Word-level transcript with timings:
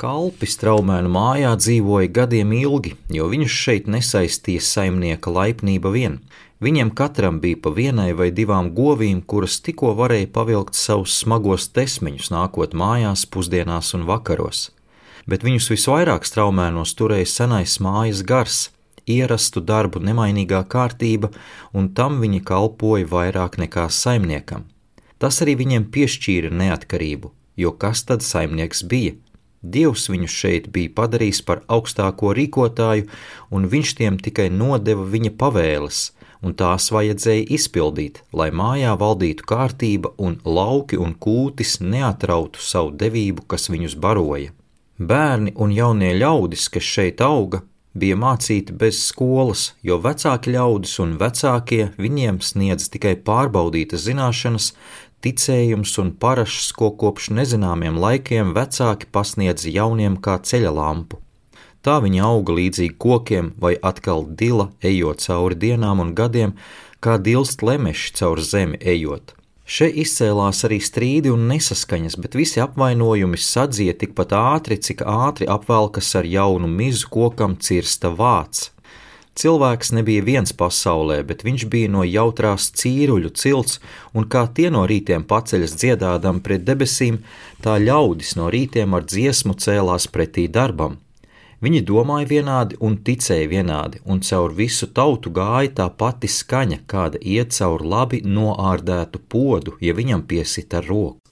Kalpi 0.00 0.46
straumēnu 0.48 1.10
mājā 1.12 1.50
dzīvoja 1.60 2.08
gadiem 2.16 2.54
ilgi, 2.56 2.94
jo 3.12 3.26
viņus 3.28 3.52
šeit 3.52 3.90
nesaistīja 3.92 4.62
saimnieka 4.64 5.28
laipnība 5.28 5.92
vien. 5.92 6.16
Viņiem 6.64 6.94
katram 6.96 7.36
bija 7.42 7.58
pa 7.60 7.72
vienai 7.76 8.14
vai 8.16 8.30
divām 8.32 8.70
govīm, 8.72 9.20
kuras 9.20 9.58
tikko 9.60 9.92
varēja 10.00 10.30
pavilkt 10.32 10.80
savus 10.80 11.18
smagos 11.20 11.68
tesmiņus, 11.76 12.32
nākot 12.32 12.72
mājās 12.72 13.26
pusdienās 13.28 13.92
un 13.92 14.08
vakaros. 14.08 14.70
Bet 15.28 15.44
viņus 15.44 15.68
visvairāk 15.74 16.24
straumēnos 16.24 16.96
turēja 16.96 17.28
senais 17.28 17.76
mājas 17.84 18.24
gars, 18.24 18.70
ierastu 19.04 19.60
darbu 19.60 20.00
nemainīgā 20.00 20.64
kārtība, 20.64 21.28
un 21.76 21.92
tam 21.92 22.22
viņi 22.24 22.40
kalpoja 22.40 23.04
vairāk 23.04 23.60
nekā 23.60 23.90
saimniekam. 23.92 24.64
Tas 25.20 25.44
arī 25.44 25.60
viņiem 25.60 25.90
piešķīra 25.92 26.56
neatkarību, 26.56 27.36
jo 27.60 27.76
kas 27.76 28.08
tad 28.08 28.24
saimnieks 28.24 28.88
bija? 28.88 29.20
Dievs 29.62 30.06
viņu 30.08 30.28
šeit 30.32 30.70
bija 30.72 30.88
padarījis 30.96 31.42
par 31.44 31.60
augstāko 31.68 32.32
rīkotāju, 32.36 33.08
un 33.52 33.66
viņš 33.68 33.92
tiem 33.98 34.16
tikai 34.16 34.48
nodeva 34.48 35.04
viņa 35.04 35.34
pavēles, 35.36 35.98
un 36.40 36.54
tās 36.56 36.88
vajadzēja 36.94 37.44
izpildīt, 37.56 38.22
lai 38.32 38.48
mājā 38.56 38.94
valdītu 38.96 39.44
kārtība 39.44 40.14
un 40.16 40.38
lauki 40.44 40.96
un 40.96 41.12
kūtis 41.12 41.76
neatrautu 41.84 42.62
savu 42.64 42.94
devību, 42.96 43.44
kas 43.44 43.68
viņus 43.68 43.98
baroja. 44.00 44.54
Bērni 44.96 45.52
un 45.56 45.76
jaunie 45.76 46.14
ļaudis, 46.16 46.68
kas 46.72 46.88
šeit 46.96 47.20
auga, 47.24 47.60
bija 47.92 48.16
mācīti 48.16 48.72
bez 48.80 49.02
skolas, 49.10 49.74
jo 49.82 49.98
vecāki 50.00 50.54
ļaudis 50.54 50.96
un 51.04 51.16
vecākie 51.20 51.90
viņiem 52.00 52.40
sniedz 52.44 52.88
tikai 52.92 53.16
pārbaudītas 53.26 54.06
zināšanas, 54.06 54.72
ticējums 55.24 55.96
un 56.02 56.12
parašs, 56.22 56.70
ko 56.76 56.90
kopš 57.02 57.30
nezināmiem 57.36 57.98
laikiem 58.00 58.54
vecāki 58.56 59.08
pasniedz 59.12 59.66
jauniem 59.68 60.16
kā 60.20 60.38
ceļa 60.38 60.72
lampu. 60.76 61.20
Tā 61.80 61.96
viņa 62.04 62.24
auga 62.28 62.54
līdzīgi 62.58 62.96
kokiem, 63.00 63.52
vai 63.60 63.74
atkal 63.80 64.26
dila, 64.42 64.68
ejot 64.84 65.24
cauri 65.24 65.56
dienām 65.56 66.02
un 66.04 66.14
gadiem, 66.16 66.56
kā 67.00 67.16
dilst 67.16 67.64
lemeši 67.64 68.16
caur 68.18 68.40
zemi 68.44 68.80
ejot. 68.80 69.32
Šeit 69.70 69.94
izcēlās 70.02 70.64
arī 70.66 70.80
strīdi 70.82 71.30
un 71.30 71.46
nesaskaņas, 71.46 72.16
bet 72.18 72.34
visi 72.34 72.60
apvainojumi 72.60 73.38
sadzīja 73.38 73.94
tikpat 74.00 74.34
ātri, 74.34 74.80
cik 74.82 75.04
ātri 75.06 75.46
apvelkas 75.46 76.10
ar 76.18 76.26
jaunu 76.26 76.68
mizu 76.68 77.06
kokam 77.14 77.54
cirsta 77.54 78.10
vāts. 78.10 78.72
Cilvēks 79.38 79.92
nebija 79.94 80.24
viens 80.26 80.52
pasaulē, 80.52 81.20
bet 81.26 81.44
viņš 81.46 81.66
bija 81.70 81.90
no 81.94 82.02
jautrās 82.04 82.66
cīruļu 82.80 83.30
cilts, 83.38 83.78
un 84.12 84.26
kā 84.26 84.42
tie 84.56 84.70
no 84.74 84.82
rītiem 84.90 85.22
paceļas 85.24 85.76
dziedādam 85.78 86.40
pret 86.42 86.66
debesīm, 86.66 87.20
tā 87.62 87.78
ļaudis 87.78 88.34
no 88.36 88.50
rītiem 88.50 88.96
ar 88.98 89.06
dziesmu 89.06 89.54
cēlās 89.54 90.10
pretī 90.10 90.48
darbam. 90.50 90.98
Viņi 91.60 91.80
domāja 91.84 92.26
vienādi 92.26 92.78
un 92.80 92.96
ticēja 93.06 93.48
vienādi, 93.48 94.00
un 94.04 94.22
caur 94.24 94.54
visu 94.56 94.88
tautu 94.96 95.30
gāja 95.30 95.74
tā 95.80 95.88
pati 96.02 96.28
skaņa, 96.28 96.82
kāda 96.88 97.20
iet 97.20 97.52
caur 97.52 97.84
labi 97.84 98.22
noārdētu 98.24 99.20
podu, 99.28 99.76
ja 99.80 99.94
viņam 99.94 100.24
piesita 100.26 100.80
roku. 100.80 101.29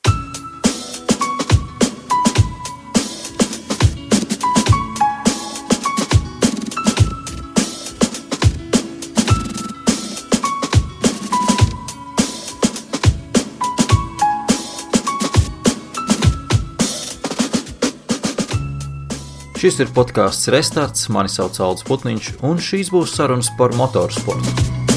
Šis 19.58 19.80
ir 19.82 19.88
podkāsts 19.90 20.46
Restarts, 20.54 21.08
mani 21.10 21.32
sauc 21.32 21.58
Alans 21.58 21.82
Putniņš, 21.88 22.30
un 22.46 22.62
šīs 22.62 22.92
būs 22.94 23.16
sarunas 23.18 23.50
par 23.58 23.74
motorsportu. 23.74 24.87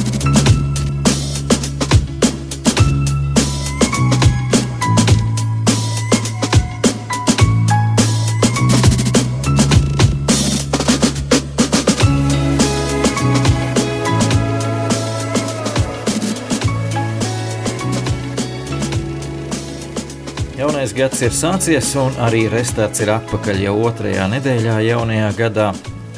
Jaunais 20.91 21.07
gads 21.07 21.21
ir 21.23 21.31
sācies, 21.31 21.89
un 21.95 22.17
arī 22.19 22.41
restarts 22.51 22.99
ir 22.99 23.07
atpakaļ 23.13 23.61
jau 23.63 23.75
otrajā 23.87 24.25
nedēļā, 24.27 24.73
jaunajā 24.83 25.27
gadā. 25.37 25.67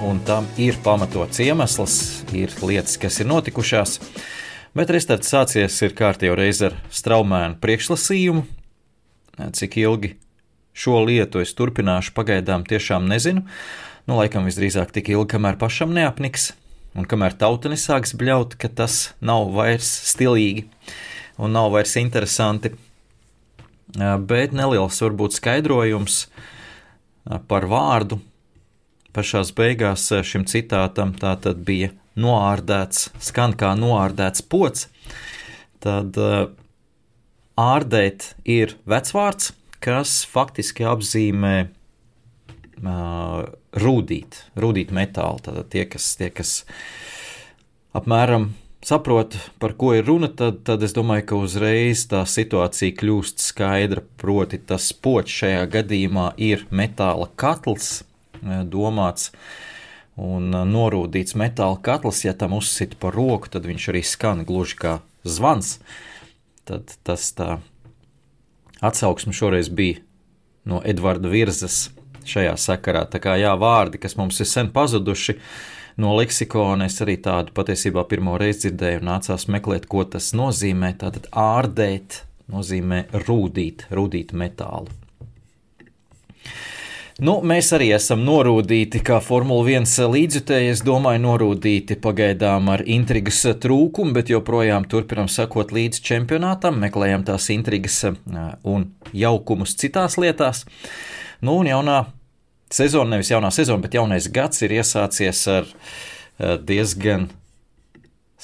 Un 0.02 0.18
tam 0.26 0.48
ir 0.58 0.80
pamatots 0.82 1.38
iemesls, 1.46 1.98
ir 2.34 2.50
lietas, 2.58 2.96
kas 2.98 3.20
ir 3.22 3.28
notikušās. 3.30 4.00
Bet 4.74 4.90
restarts 4.90 5.30
sācies 5.30 5.76
ir 5.86 5.94
kārtīgi 5.94 6.34
reiz 6.40 6.64
ar 6.66 6.74
straumēnu 6.90 7.60
priekšlasījumu. 7.62 8.42
Cik 9.60 9.78
ilgi 9.84 10.16
šo 10.74 11.04
lietu 11.06 11.44
es 11.44 11.54
turpināšu, 11.54 12.16
pagaidām 12.18 12.66
tiešām 12.66 13.06
nezinu. 13.12 13.46
Nu, 14.10 14.18
laikam 14.18 14.50
visdrīzāk 14.50 14.96
tik 14.96 15.12
ilgi, 15.14 15.36
kamēr 15.36 15.60
pašam 15.62 15.94
neapniks, 15.94 16.56
un 16.98 17.06
kamēr 17.06 17.38
tauta 17.38 17.70
nesāks 17.70 18.18
bļaut, 18.18 18.58
ka 18.58 18.74
tas 18.74 19.12
nav 19.22 19.54
vairs 19.54 19.92
stilīgi 20.16 20.66
un 21.38 21.54
nav 21.54 21.70
vairs 21.78 21.94
interesanti 22.02 22.74
bet 23.98 24.54
neliels 24.56 25.02
varbūt 25.04 25.38
skaidrojums 25.38 26.28
par 27.50 27.68
vārdu. 27.72 28.20
Pašās 29.14 29.52
beigās 29.54 30.08
šim 30.26 30.48
citātam 30.50 31.14
tā 31.20 31.36
tad 31.42 31.62
bija 31.68 31.92
noārdēts, 32.18 33.12
skan 33.22 33.54
kā 33.58 33.74
noārdēts 33.78 34.42
pots. 34.50 34.88
Tad 35.84 36.18
ārdēt 37.60 38.34
ir 38.50 38.74
vecvārds, 38.90 39.52
kas 39.84 40.24
faktiski 40.30 40.88
apzīmē 40.90 41.56
rūdīt, 43.84 44.42
rūdīt 44.60 44.94
metālu. 44.96 45.42
Tātad 45.46 45.70
tie, 45.74 45.86
kas, 45.90 46.10
tie, 46.18 46.32
kas 46.34 46.64
apmēram 47.94 48.52
saprot, 48.86 49.36
par 49.60 49.74
ko 49.80 49.94
ir 49.96 50.06
runa, 50.06 50.28
tad, 50.28 50.62
tad 50.68 50.84
es 50.84 50.94
domāju, 50.96 51.26
ka 51.30 51.40
uzreiz 51.40 52.06
tā 52.12 52.24
situācija 52.28 52.96
kļūst 53.00 53.44
skaidra. 53.44 54.04
Proti, 54.20 54.60
tas 54.60 54.92
pots 54.94 55.34
šajā 55.42 55.64
gadījumā 55.74 56.34
ir 56.42 56.66
metāla 56.72 57.30
katls, 57.40 58.04
eh, 58.42 58.64
domāts 58.68 59.32
un 60.20 60.52
eh, 60.54 60.66
norūdīts 60.70 61.38
metāla 61.40 61.80
katls. 61.84 62.24
Ja 62.28 62.36
tam 62.38 62.58
uzsit 62.60 62.98
pa 63.00 63.12
roku, 63.14 63.52
tad 63.52 63.68
viņš 63.70 63.90
arī 63.94 64.04
skan 64.08 64.46
gluži 64.48 64.80
kā 64.80 64.96
zvans. 65.24 65.78
Tad 66.68 66.96
tas 67.04 67.30
tā 67.36 67.60
atsauksme 68.84 69.36
šoreiz 69.36 69.72
bija 69.72 70.04
no 70.68 70.80
Edvarda 70.84 71.32
Virzas 71.32 71.90
šajā 72.28 72.56
sakarā. 72.60 73.04
Tā 73.12 73.20
kā 73.24 73.36
jā, 73.40 73.52
vārdi, 73.60 74.00
kas 74.00 74.16
mums 74.16 74.40
ir 74.40 74.48
sen 74.48 74.70
pazuduši, 74.72 75.36
uh, 75.36 75.72
no 75.98 76.16
leksikona 76.18 76.90
es 76.90 77.00
arī 77.04 77.18
tādu 77.24 77.54
patiesībā 77.58 78.06
pirmo 78.10 78.38
reizi 78.42 78.68
dzirdēju 78.68 79.04
nācās 79.06 79.48
meklēt, 79.52 79.88
ko 79.92 80.06
tas 80.06 80.32
nozīmē. 80.38 80.94
Tātad 81.02 81.30
ārdēt 81.32 82.24
nozīmē 82.54 83.06
rūdīt, 83.26 83.88
rūdīt 83.94 84.36
metālu. 84.38 84.92
Nu, 87.22 87.36
mēs 87.46 87.68
arī 87.76 87.92
esam 87.94 88.24
norūdīti, 88.26 89.04
kā 89.06 89.20
Formula 89.22 89.62
1 89.70 90.10
līdzjutēji. 90.10 90.72
Es 90.74 90.82
domāju, 90.82 91.22
norūdīti 91.28 92.00
pagaidām 92.02 92.72
ar 92.74 92.82
intrigas 92.90 93.44
trūkumu, 93.62 94.16
bet 94.16 94.32
joprojām 94.34 94.88
turpinām 94.90 95.30
sekot 95.30 95.76
līdz 95.76 96.02
čempionātam, 96.08 96.82
meklējam 96.82 97.22
tās 97.28 97.52
intrigas 97.54 98.00
un 98.66 98.90
jaukumus 99.14 99.78
citās 99.78 100.18
lietās. 100.18 100.66
Nu, 101.46 101.60
un 101.62 101.70
jaunā 101.70 102.00
sezona, 102.74 103.16
nevis 103.16 103.32
jaunā 103.32 103.52
sezona, 103.54 103.84
bet 103.84 103.98
jaunais 103.98 104.30
gads 104.34 104.64
ir 104.66 104.76
iesācies 104.80 105.46
ar 105.52 105.70
eh, 105.70 106.58
diezgan 106.58 107.30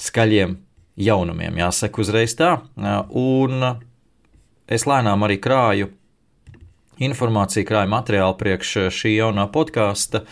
skaļiem 0.00 0.56
jaunumiem, 1.00 1.60
jāsaka 1.60 2.02
uzreiz 2.04 2.36
tā. 2.38 2.56
Eh, 2.78 2.96
un 3.18 3.74
es 4.70 4.86
lēnām 4.88 5.26
arī 5.26 5.40
krāju 5.42 5.92
informāciju, 7.00 7.68
krāju 7.68 7.94
materiālu 7.94 8.36
priekš 8.40 8.74
šī 8.94 9.16
jaunā 9.16 9.48
podkāsta. 9.52 10.24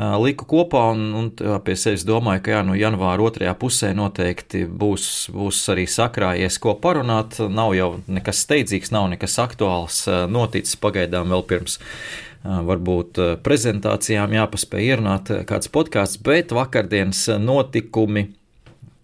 Eh, 0.00 0.14
liku 0.20 0.46
kopā 0.48 0.86
un, 0.92 1.04
un 1.16 1.28
pie 1.64 1.76
sevis 1.80 2.04
domāju, 2.08 2.44
ka 2.44 2.56
jā, 2.58 2.62
nu, 2.66 2.76
janvāra 2.76 3.24
otrajā 3.24 3.54
pusē 3.60 3.94
noteikti 3.96 4.66
būs, 4.68 5.30
būs 5.32 5.60
arī 5.72 5.86
sakrājies, 5.88 6.60
ko 6.60 6.76
parunāt. 6.82 7.40
Nav 7.48 7.76
jau 7.78 7.92
nekas 8.08 8.44
steidzīgs, 8.44 8.92
nav 8.96 9.08
nekas 9.14 9.38
aktuāls 9.40 10.04
noticis 10.28 10.80
pagaidām 10.80 11.32
vēl 11.32 11.46
pirms 11.48 11.80
varbūt 12.44 13.20
prezentācijām 13.44 14.32
jāpaspēj 14.32 14.86
ierunāt 14.94 15.32
kāds 15.48 15.68
podkāsts, 15.72 16.20
bet 16.24 16.54
vakardienas 16.56 17.26
notikumi 17.40 18.30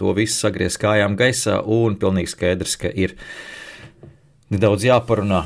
to 0.00 0.12
visu 0.16 0.38
sagriez 0.40 0.78
kājām 0.80 1.16
gaisā 1.18 1.60
un 1.60 1.98
pilnīgi 2.00 2.32
skaidrs, 2.32 2.76
ka 2.80 2.92
ir 2.92 3.16
nedaudz 4.52 4.88
jāparunā 4.88 5.44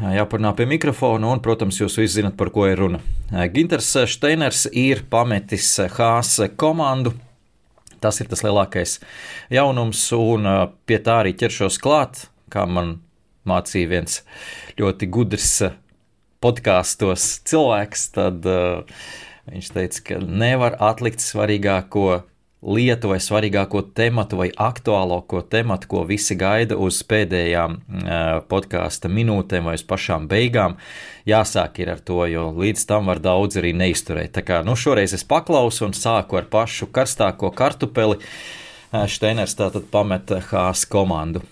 jāparunā 0.00 0.52
pie 0.56 0.66
mikrofona, 0.68 1.28
un, 1.28 1.42
protams, 1.44 1.80
jūs 1.80 1.98
visi 2.00 2.20
zinat, 2.20 2.36
par 2.38 2.50
ko 2.54 2.64
ir 2.68 2.78
runa. 2.80 3.00
Ginters 3.52 3.92
Steiners 4.08 4.66
ir 4.72 5.04
pametis 5.10 5.74
Hāzes 5.96 6.54
komandu. 6.60 7.12
Tas 8.00 8.16
ir 8.22 8.30
tas 8.30 8.40
lielākais 8.40 8.96
jaunums, 9.52 10.06
un 10.16 10.48
pie 10.88 10.96
tā 11.04 11.18
arī 11.20 11.34
ķeršos 11.36 11.76
klāt, 11.84 12.22
kā 12.48 12.64
man 12.64 12.94
mācīja 13.44 13.90
viens 13.90 14.22
ļoti 14.80 15.08
gudrs 15.12 15.52
podkāstos 16.44 17.36
cilvēks. 17.48 18.08
Tad 18.16 18.48
uh, 18.48 19.04
viņš 19.50 19.70
teica, 19.76 20.02
ka 20.08 20.20
nevar 20.24 20.76
atlikt 20.80 21.22
svarīgāko 21.24 22.22
lietu 22.60 23.08
vai 23.08 23.16
svarīgāko 23.24 23.80
tematu 23.96 24.36
vai 24.42 24.50
aktuālāko 24.52 25.40
tematu, 25.48 25.88
ko 25.88 26.02
visi 26.08 26.36
gaida 26.36 26.76
uz 26.76 27.00
pēdējām 27.08 27.76
uh, 27.76 28.16
podkāsta 28.50 29.08
minūtēm 29.08 29.70
vai 29.70 29.76
uz 29.78 29.84
pašām 29.88 30.28
beigām. 30.28 30.76
Jāsāk 31.28 31.80
ir 31.80 31.94
ar 31.94 32.02
to, 32.04 32.20
jo 32.28 32.50
līdz 32.56 32.84
tam 32.88 33.08
var 33.08 33.22
daudz 33.24 33.60
arī 33.60 33.72
neizturēt. 33.76 34.34
Tā 34.36 34.44
kā 34.44 34.60
nu, 34.66 34.76
šoreiz 34.76 35.16
es 35.16 35.24
paklausu 35.24 35.86
un 35.88 35.96
sāku 35.96 36.40
ar 36.40 36.50
pašu 36.52 36.90
karstāko 36.92 37.52
kartupeli. 37.56 38.20
Steiners 38.90 39.54
tātad 39.54 39.84
pameta 39.92 40.40
Hāzes 40.42 40.88
komandu. 40.90 41.44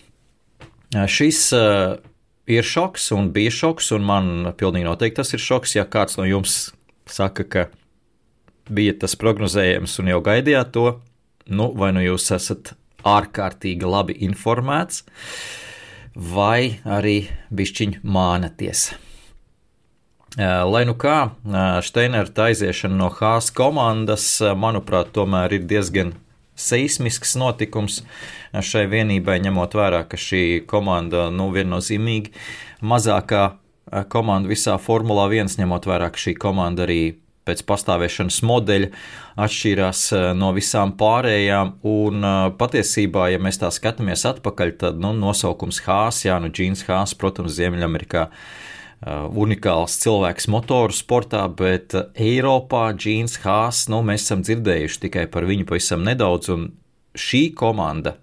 Šis 0.90 1.44
uh, 1.54 2.00
ir 2.48 2.64
šoks 2.64 3.10
un 3.16 3.30
bija 3.34 3.52
šoks, 3.54 3.92
un 3.96 4.06
man 4.08 4.52
pilnīgi 4.58 4.88
noteikti 4.88 5.20
tas 5.20 5.34
ir 5.36 5.42
šoks, 5.44 5.76
ja 5.76 5.84
kāds 5.88 6.18
no 6.18 6.26
jums 6.28 6.72
saka, 7.08 7.44
ka 7.44 7.66
bija 8.72 8.96
tas 9.04 9.16
prognozējams 9.20 9.98
un 10.02 10.12
jau 10.12 10.20
gaidījāt 10.24 10.72
to, 10.76 10.86
nu, 11.48 11.70
vai 11.76 11.92
nu 11.96 12.04
jūs 12.04 12.30
esat 12.36 12.74
ārkārtīgi 13.08 13.88
labi 13.88 14.16
informēts, 14.26 15.04
vai 16.18 16.80
arī 16.84 17.20
bišķiņ 17.54 18.00
mānaties. 18.02 18.88
Lai 20.38 20.84
nu 20.86 20.94
kā, 20.94 21.30
Steinera 21.82 22.44
aiziešana 22.44 22.98
no 22.98 23.08
Hāzes 23.10 23.50
komandas, 23.56 24.26
manuprāt, 24.60 25.10
tomēr 25.16 25.56
ir 25.56 25.64
diezgan 25.70 26.12
seismisks 26.58 27.36
notikums 27.38 28.02
šai 28.52 28.86
vienībai, 28.90 29.38
ņemot 29.44 29.76
vērā, 29.78 30.02
ka 30.10 30.18
šī 30.20 30.64
komanda 30.68 31.28
nu, 31.34 31.48
viennozīmīgi 31.54 32.34
mazākā 32.82 33.46
komanda 34.12 34.50
visā 34.50 34.76
Formulā 34.82 35.28
1, 35.32 35.56
ņemot 35.62 35.88
vērā, 35.88 36.10
ka 36.12 36.26
šī 36.26 36.36
komanda 36.40 36.84
arī 36.88 37.00
pēc 37.48 37.62
pastāvēšanas 37.64 38.42
modeļa 38.44 38.88
atšķīrās 39.40 40.02
no 40.36 40.50
visām 40.52 40.92
pārējām. 41.00 41.78
Un 41.88 42.26
patiesībā, 42.60 43.30
ja 43.32 43.40
mēs 43.40 43.62
tā 43.62 43.70
skatāmies 43.72 44.26
atpakaļ, 44.28 44.74
tad 44.82 45.00
nu, 45.00 45.14
nosaukums 45.16 45.80
Hāzs, 45.86 46.26
jā, 46.28 46.36
nu, 46.42 46.52
Džins 46.52 46.84
Hāzs, 46.90 47.16
protams, 47.16 47.56
Ziemeļamerikā. 47.56 48.28
Uh, 48.28 48.66
unikāls 49.06 49.98
cilvēks 50.02 50.48
motoru 50.50 50.94
sportā, 50.94 51.44
bet 51.48 51.94
Eiropā 52.18 52.90
Džins 52.96 53.38
Hāzs, 53.44 53.86
nu, 53.92 54.02
mēs 54.02 54.26
esam 54.26 54.42
dzirdējuši 54.42 55.02
tikai 55.06 55.26
par 55.30 55.46
viņu 55.46 55.68
pavisam 55.68 56.02
nedaudz, 56.06 56.50
un 56.50 56.70
šī 57.14 57.52
komanda, 57.54 58.16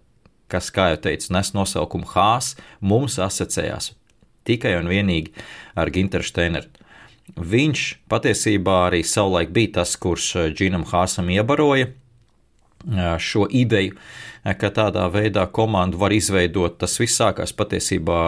kas, 0.52 0.72
kā 0.76 0.92
jau 0.94 1.04
teicu, 1.08 1.32
nes 1.36 1.54
nosaukumu 1.56 2.10
Hāzs, 2.12 2.56
mums 2.82 3.20
asociējās 3.24 3.94
tikai 4.46 4.76
un 4.78 4.92
vienīgi 4.92 5.34
ar 5.80 5.90
Ginteru 5.90 6.28
Steineru. 6.28 6.70
Viņš 7.36 7.86
patiesībā 8.12 8.86
arī 8.92 9.02
savulaik 9.02 9.50
bija 9.56 9.80
tas, 9.80 9.96
kurš 9.98 10.28
eh, 10.36 10.50
Džinam 10.54 10.86
Hāsam 10.92 11.32
iebaroja 11.34 11.90
šo 13.18 13.48
ideju, 13.50 13.96
ka 14.46 14.70
tādā 14.70 15.08
veidā 15.10 15.48
komandu 15.50 15.98
var 15.98 16.14
izveidot. 16.14 16.78
Tas 16.78 17.00
viss 17.00 17.18
sākās 17.18 17.54
patiesībā 17.58 18.20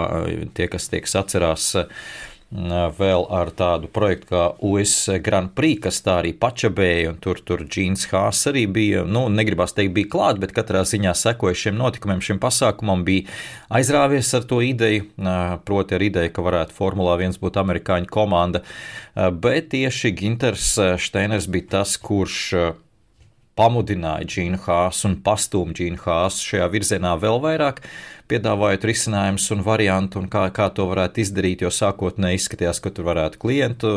tie, 0.57 0.65
kas 0.71 0.89
tiek 0.89 1.05
atcerās 1.05 1.75
vēl 2.51 3.25
ar 3.27 3.49
tādu 3.51 3.89
projektu 3.91 4.29
kā 4.29 4.43
US 4.63 5.09
Grand 5.23 5.51
Prix, 5.51 5.81
kas 5.83 5.99
tā 6.05 6.21
arī 6.21 6.31
pačabēja, 6.31 7.11
un 7.11 7.17
tur, 7.19 7.41
tur 7.43 7.65
Džīns 7.67 8.07
Hāss 8.07 8.47
arī 8.47 8.63
bija, 8.71 9.03
nu, 9.03 9.25
negribās 9.27 9.75
teikt, 9.75 9.91
bija 9.97 10.11
klāt, 10.13 10.39
bet 10.39 10.55
katrā 10.55 10.85
ziņā 10.87 11.11
sekoja 11.11 11.57
šiem 11.59 11.75
notikumiem, 11.75 12.23
šim 12.23 12.39
pasākumam 12.39 13.03
bija 13.07 13.27
aizrāvies 13.67 14.31
ar 14.37 14.47
to 14.47 14.61
ideju, 14.63 15.09
proti 15.67 15.99
ar 15.99 16.07
ideju, 16.07 16.31
ka 16.31 16.47
varētu 16.47 16.77
Formulā 16.77 17.19
1 17.19 17.35
būt 17.43 17.59
amerikāņu 17.59 18.07
komanda, 18.07 18.63
bet 19.15 19.73
tieši 19.75 20.15
Ginters 20.15 20.77
Steiners 21.03 21.51
bija 21.51 21.73
tas, 21.77 21.97
kurš 21.99 22.53
pamudināja 23.57 24.27
Džīnu 24.29 24.59
Hāsu 24.63 25.09
un 25.09 25.17
pastūma 25.25 25.75
Džīnu 25.75 25.99
Hāsu 26.03 26.53
šajā 26.53 26.67
virzienā 26.71 27.15
vēl 27.19 27.41
vairāk, 27.43 27.81
piedāvājot 28.31 28.85
risinājumus 28.89 29.45
un 29.55 29.63
variantu, 29.65 30.21
un 30.21 30.27
kā, 30.31 30.47
kā 30.55 30.67
to 30.75 30.87
varētu 30.89 31.23
izdarīt, 31.23 31.63
jo 31.63 31.71
sākotnēji 31.73 32.41
izskatījās, 32.41 32.81
ka 32.83 32.91
tur 32.93 33.07
varētu 33.09 33.39
klientu 33.41 33.93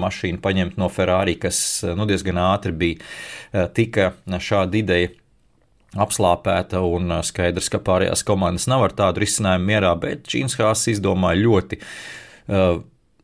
mašīnu 0.00 0.42
paņemt 0.44 0.78
no 0.80 0.90
Ferrari, 0.92 1.38
kas 1.40 1.58
nu, 1.96 2.06
diezgan 2.08 2.40
ātri 2.42 2.74
bija 2.76 3.66
tika 3.76 4.12
šāda 4.26 4.80
ideja 4.80 5.12
apslāpēta 5.92 6.80
un 6.88 7.18
skaidrs, 7.24 7.68
ka 7.72 7.82
pārējās 7.84 8.24
komandas 8.24 8.68
nav 8.70 8.86
ar 8.86 8.96
tādu 8.96 9.24
risinājumu 9.24 9.68
mierā, 9.68 9.92
bet 10.00 10.24
Džīns 10.28 10.56
Hāss 10.60 10.88
izdomāja 10.92 11.42
ļoti 11.42 11.80
uh, 11.82 12.80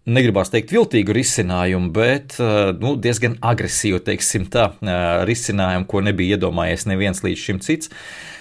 negribās 0.09 0.53
teikt 0.53 0.73
viltīgu 0.73 1.17
risinājumu, 1.17 1.91
bet 1.93 2.39
nu, 2.81 2.95
diezgan 2.97 3.37
agresīvu, 3.45 4.01
teiksim 4.07 4.47
tā, 4.53 4.71
risinājumu, 5.29 5.89
ko 5.91 6.01
nebija 6.05 6.39
iedomājies 6.39 6.89
neviens 6.89 7.21
līdz 7.25 7.45
šim 7.45 7.61
cits. 7.65 7.93
Eh, 7.93 8.38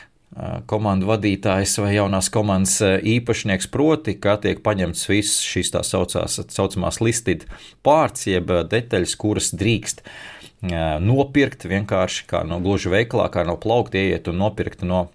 komandu 0.69 1.07
vadītājs 1.09 1.77
vai 1.81 1.93
jaunās 1.95 2.29
komandas 2.33 2.81
īpašnieks 2.83 3.69
proti, 3.73 4.17
ka 4.19 4.35
tiek 4.43 4.59
paņemts 4.65 5.07
viss 5.09 5.43
šīs 5.47 5.71
tā 5.73 5.83
saucās, 5.87 6.39
saucamās 6.53 6.99
listed 7.01 7.45
pārts, 7.85 8.27
jeb 8.27 8.51
detaļas, 8.69 9.15
kuras 9.17 9.53
drīkst 9.55 10.03
nopirkt 11.01 11.67
vienkārši 11.69 12.27
kā 12.27 12.43
no 12.47 12.59
gluži 12.63 12.91
veikalā, 12.91 13.29
kā 13.33 13.45
no 13.47 13.55
plaukta 13.61 14.01
ieiet 14.01 14.27
un 14.27 14.41
nopirkt 14.41 14.83
no 14.83 15.07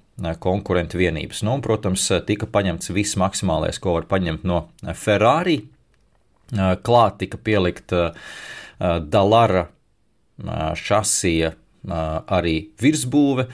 konkurentu 0.43 1.01
vienības. 1.01 1.43
Nu, 1.43 1.57
un, 1.59 1.63
protams, 1.65 2.07
tika 2.29 2.47
paņemts 2.47 2.93
viss 2.95 3.19
maksimālais, 3.21 3.81
ko 3.83 3.97
var 3.99 4.09
paņemt 4.11 4.45
no 4.49 4.65
Ferrari 4.95 5.61
Klāt 6.53 7.17
tika 7.23 7.39
pielikta 7.41 8.11
Dalara 9.09 9.67
šasija 10.77 11.53
arī 11.89 12.57
virsbūve. 12.83 13.47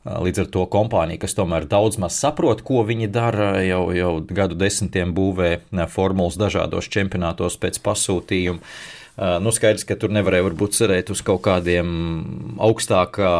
Līdz 0.00 0.46
ar 0.46 0.46
to 0.48 0.62
kompānija, 0.72 1.20
kas 1.20 1.36
tomēr 1.36 1.66
daudz 1.68 1.98
maz 2.00 2.16
saprot, 2.16 2.62
ko 2.64 2.80
viņi 2.88 3.10
dara, 3.12 3.50
jau, 3.60 3.82
jau 3.92 4.14
gadu 4.24 4.56
desmitiem 4.56 5.12
būvē 5.12 5.58
formulas 5.92 6.38
dažādos 6.40 6.88
čempionātos 6.88 7.58
pēc 7.60 7.82
pasūtījuma. 7.84 8.64
Nu, 9.20 9.50
skaidrs, 9.52 9.82
ka 9.84 9.98
tur 10.00 10.08
nevarēja 10.16 10.46
varbūt 10.46 10.72
cerēt 10.78 11.10
uz 11.12 11.20
kaut 11.20 11.42
kādiem 11.44 11.90
augstākā 12.64 13.32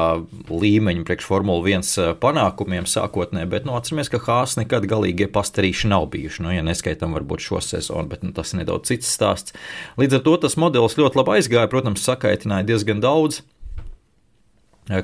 līmeņa 0.50 1.06
priekš 1.08 1.24
Formula 1.24 1.62
1 1.64 2.18
panākumiem 2.20 2.84
sākotnē, 2.90 3.46
bet 3.48 3.64
nu, 3.64 3.72
atceramies, 3.78 4.10
ka 4.12 4.20
Hāzs 4.26 4.58
nekad 4.60 4.84
galīgie 4.90 5.30
pastarīši 5.32 5.88
nav 5.88 6.10
bijuši. 6.12 6.44
Nu, 6.44 6.52
ja 6.52 6.66
neskaitām 6.66 7.16
varbūt 7.16 7.46
šo 7.46 7.62
sezonu, 7.64 8.10
bet 8.10 8.26
nu, 8.26 8.34
tas 8.36 8.52
ir 8.52 8.60
nedaudz 8.60 8.92
cits 8.92 9.08
stāsts. 9.08 9.56
Līdz 9.96 10.18
ar 10.18 10.26
to 10.28 10.36
tas 10.44 10.58
modelis 10.60 10.98
ļoti 11.00 11.22
labi 11.22 11.38
aizgāja, 11.38 11.72
protams, 11.72 12.04
sakaitināja 12.04 12.68
diezgan 12.74 13.00
daudz 13.00 13.40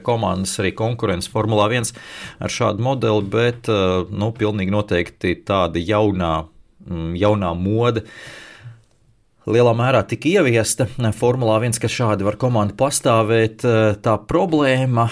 komandas, 0.06 0.56
arī 0.62 0.72
konkurence 0.76 1.30
Formulā 1.30 1.68
1 1.70 1.92
ar 2.42 2.52
šādu 2.52 2.82
modeli, 2.82 3.22
bet 3.30 3.68
nu, 3.68 4.32
pilnīgi 4.34 4.74
noteikti 4.74 5.36
tāda 5.46 5.82
jaunā, 5.82 6.32
jaunā 7.20 7.52
mode 7.58 8.06
lielā 9.46 9.72
mērā 9.78 10.02
tika 10.08 10.28
ieviesta 10.28 10.88
Formulā 11.16 11.60
1, 11.62 11.78
ka 11.82 11.90
šādi 11.90 12.26
var 12.26 12.38
komanda 12.40 12.76
pastāvēt. 12.78 13.64
Eh, 13.66 13.98
tā 14.02 14.16
problēma, 14.18 15.08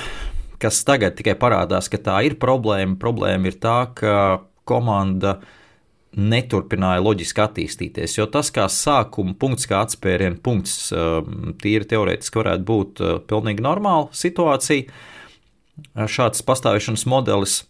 kas 0.63 0.83
tagad 0.87 1.17
tikai 1.19 1.37
parādās, 1.39 1.91
ka 1.91 2.01
tā 2.03 2.21
ir 2.27 2.39
problēma, 2.41 2.99
problēma 3.01 3.51
ir 3.51 3.61
tā, 3.63 3.79
ka 3.95 4.17
komanda 4.67 5.39
neturpināja 6.17 7.03
loģiski 7.03 7.43
attīstīties. 7.45 8.17
Jo 8.19 8.29
tas, 8.31 8.51
kā 8.55 8.67
sākuma 8.71 9.35
punkts, 9.39 9.69
kā 9.71 9.83
atspēriena 9.85 10.41
punkts, 10.43 10.93
eh, 10.93 11.21
tīri 11.63 11.89
teorētiski 11.91 12.41
varētu 12.43 12.67
būt 12.71 13.05
eh, 13.05 13.19
pilnīgi 13.29 13.65
normāla 13.65 14.09
situācija. 14.15 14.89
Šāds 16.07 16.45
pastāvēšanas 16.47 17.03
modelis 17.11 17.65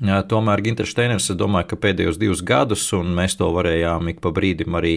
Tomēr 0.00 0.62
Ginters 0.64 0.94
Steiners, 0.94 1.26
es 1.28 1.36
domāju, 1.36 1.66
ka 1.74 1.76
pēdējos 1.76 2.16
divus 2.16 2.40
gadus, 2.40 2.86
un 2.96 3.10
mēs 3.12 3.34
to 3.36 3.50
varējām 3.52 4.08
ik 4.08 4.22
pa 4.24 4.30
brīdim 4.32 4.78
arī 4.78 4.94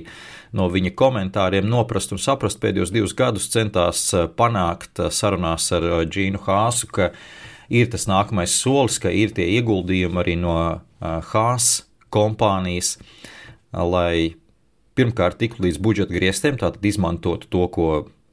no 0.56 0.70
viņa 0.72 0.94
komentāriem 0.96 1.68
noprast 1.68 2.16
un 2.16 2.22
saprast, 2.24 2.62
pēdējos 2.64 2.94
divus 2.96 3.12
gadus 3.12 3.50
centās 3.52 4.06
panākt 4.40 5.04
sarunās 5.12 5.68
ar 5.76 6.06
Džīnu 6.08 6.40
Hāsu, 6.46 6.88
ka 6.88 7.12
ir 7.68 7.92
tas 7.92 8.08
nākamais 8.08 8.56
solis, 8.56 8.96
ka 9.04 9.12
ir 9.12 9.36
tie 9.36 9.50
ieguldījumi 9.58 10.24
arī 10.24 10.38
no 10.40 10.56
Hāsa 11.04 11.84
kompānijas, 12.14 12.96
lai 13.74 14.36
pirmkārt 14.98 15.40
tiktu 15.42 15.66
līdz 15.66 15.82
budžeta 15.82 16.14
griestiem, 16.14 16.60
tātad 16.62 16.86
izmantotu 16.86 17.50
to, 17.50 17.66
ko 17.74 17.88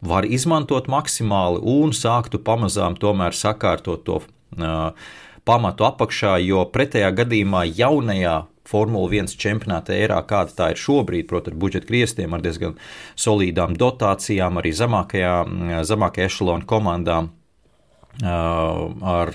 var 0.05 0.29
izmantot 0.29 0.89
maksimāli, 0.93 1.61
un 1.61 1.93
sāktu 1.97 2.41
pamazām 2.45 2.97
tomēr 3.01 3.37
sakārtot 3.37 4.05
to 4.05 4.21
uh, 4.21 4.93
pamatu 5.49 5.87
apakšā, 5.89 6.39
jo 6.45 6.65
pretējā 6.73 7.11
gadījumā 7.21 7.67
jaunajā 7.69 8.39
Formula 8.71 9.11
1 9.11 9.35
čempionāta 9.41 9.97
ērā, 9.97 10.21
kāda 10.31 10.55
tā 10.55 10.69
ir 10.71 10.79
šobrīd, 10.79 11.27
protams, 11.31 11.57
ar 11.57 11.63
budžeta 11.65 11.89
griestiem, 11.89 12.37
ar 12.37 12.45
diezgan 12.45 12.77
solīdām 13.19 13.75
dotācijām, 13.79 14.61
arī 14.61 14.71
zemākajā, 14.79 15.33
zemākajā 15.89 16.29
ešalona 16.31 16.69
komandām. 16.71 17.33
Ar 18.23 19.33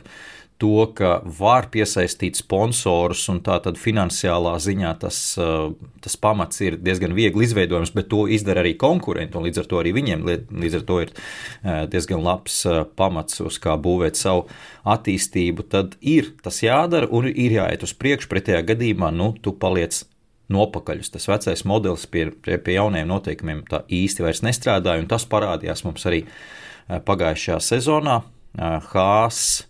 to, 0.62 0.86
ka 0.96 1.18
var 1.40 1.68
piesaistīt 1.74 2.40
sponsorus, 2.40 3.26
un 3.32 3.42
tā 3.44 3.58
tad 3.64 3.80
finansiālā 3.80 4.54
ziņā 4.64 4.94
tas, 5.02 5.20
uh, 5.42 5.74
tas 6.04 6.16
pamats 6.22 6.62
ir 6.64 6.78
diezgan 6.80 7.16
viegli 7.18 7.44
izveidojams, 7.48 7.92
bet 7.96 8.08
to 8.12 8.24
izdara 8.32 8.64
arī 8.64 8.76
konkurenti, 8.80 9.36
un 9.36 9.48
līdz 9.48 9.64
ar 9.64 9.70
to 9.72 9.82
arī 9.82 9.92
viņiem 9.98 10.24
līdz 10.26 10.80
ar 10.80 10.88
to 10.88 11.02
ir 11.04 11.12
uh, 11.12 11.84
diezgan 11.92 12.24
labs 12.24 12.62
uh, 12.70 12.84
pamats, 12.88 13.42
uz 13.44 13.60
kā 13.60 13.76
būvēt 13.76 14.20
savu 14.20 14.48
attīstību, 14.88 15.68
tad 15.76 16.00
ir 16.00 16.32
tas 16.46 16.62
jādara 16.64 17.12
un 17.12 17.28
ir 17.28 17.60
jāiet 17.60 17.84
uz 17.84 17.96
priekšu, 18.00 18.32
pretējā 18.32 18.64
gadījumā, 18.72 19.12
nu, 19.12 19.34
tu 19.36 19.52
paliec 19.60 20.06
nopakaļus. 20.56 21.12
Tas 21.12 21.28
vecais 21.28 21.66
modelis 21.68 22.08
pie, 22.08 22.30
pie, 22.32 22.60
pie 22.62 22.78
jauniem 22.78 23.10
noteikumiem 23.10 23.66
tā 23.68 23.84
īsti 23.92 24.24
vairs 24.24 24.44
nestrādāja, 24.46 25.04
un 25.04 25.10
tas 25.12 25.26
parādījās 25.28 25.84
mums 25.88 26.06
arī 26.08 26.24
pagājušajā 26.86 27.62
sezonā. 27.66 28.20
Hāzs 28.94 29.66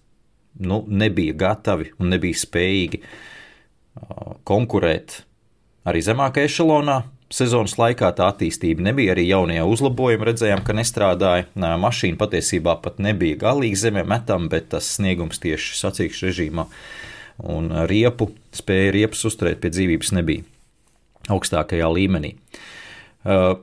nu, 0.60 0.84
nebija 0.88 1.36
gatavi 1.38 1.92
un 2.00 2.14
nebija 2.14 2.38
spējīgi 2.40 3.02
konkurēt 4.48 5.22
arī 5.88 6.02
zemākajā 6.06 6.50
ešalonā. 6.50 7.02
Sezonas 7.36 7.74
laikā 7.82 8.12
tā 8.16 8.28
attīstība 8.30 8.84
nebija, 8.86 9.16
arī 9.16 9.26
jaunie 9.26 9.58
uzlabojumi 9.66 10.28
redzējām, 10.30 10.62
ka 10.64 10.76
nestrādāja. 10.78 11.48
Mašīna 11.58 12.20
patiesībā 12.22 12.78
pat 12.84 13.00
nebija 13.02 13.40
galīgi 13.42 13.80
zemē 13.82 14.06
metama, 14.08 14.50
bet 14.52 14.70
tas 14.76 14.92
sniegums 15.00 15.42
tieši 15.44 15.80
sacīkšu 15.80 16.30
režīmā 16.30 16.68
un 17.52 17.72
riepu 17.90 18.30
spēja 18.56 18.94
riepas 18.96 19.26
uzturēt 19.28 19.60
pie 19.64 19.74
dzīvības 19.74 20.14
nebija 20.16 20.46
augstākajā 21.34 21.90
līmenī. 21.98 22.36
Uh, 23.26 23.58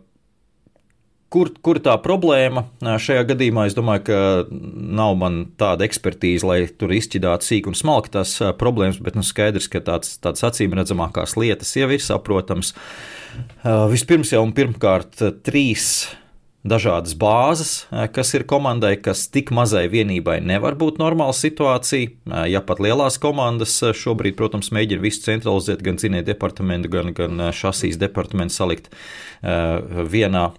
Kur, 1.32 1.48
kur 1.64 1.78
tā 1.80 1.94
problēma 2.04 2.66
šajā 2.82 3.22
gadījumā? 3.30 3.64
Es 3.70 3.76
domāju, 3.76 4.04
ka 4.10 4.16
nav 4.52 5.14
man 5.16 5.38
tāda 5.60 5.86
ekspertīze, 5.86 6.44
lai 6.44 6.58
tur 6.68 6.92
izķidātu 6.92 7.48
sīk 7.48 7.70
un 7.70 7.76
smalki 7.78 8.12
tās 8.18 8.34
problēmas, 8.60 9.00
bet 9.00 9.16
nu, 9.16 9.24
skaidrs, 9.24 9.70
ka 9.72 9.80
tāds, 9.86 10.18
tāds 10.20 10.44
acīm 10.44 10.76
redzamākās 10.76 11.38
lietas 11.40 11.72
jau 11.78 11.88
ir 11.88 12.04
saprotams. 12.04 12.74
Vispirms 13.92 14.34
jau 14.34 14.42
un 14.44 14.52
pirmkārt 14.56 15.24
trīs 15.46 16.10
dažādas 16.68 17.14
bāzes, 17.18 17.70
kas 18.14 18.34
ir 18.36 18.44
komandai, 18.48 18.94
kas 19.02 19.24
tik 19.32 19.50
mazai 19.54 19.86
vienībai 19.90 20.36
nevar 20.44 20.76
būt 20.78 21.00
normāla 21.02 21.34
situācija. 21.34 22.44
Ja 22.50 22.62
pat 22.62 22.82
lielās 22.82 23.18
komandas 23.22 23.78
šobrīd, 23.98 24.36
protams, 24.38 24.70
mēģina 24.74 25.02
visu 25.02 25.24
centralizēt, 25.24 25.82
gan 25.82 25.98
zinēt 25.98 26.28
departamentu, 26.28 26.92
gan, 26.92 27.10
gan 27.16 27.48
šasīs 27.56 27.98
departamentu 28.00 28.54
salikt 28.54 28.92
vienā 29.42 30.50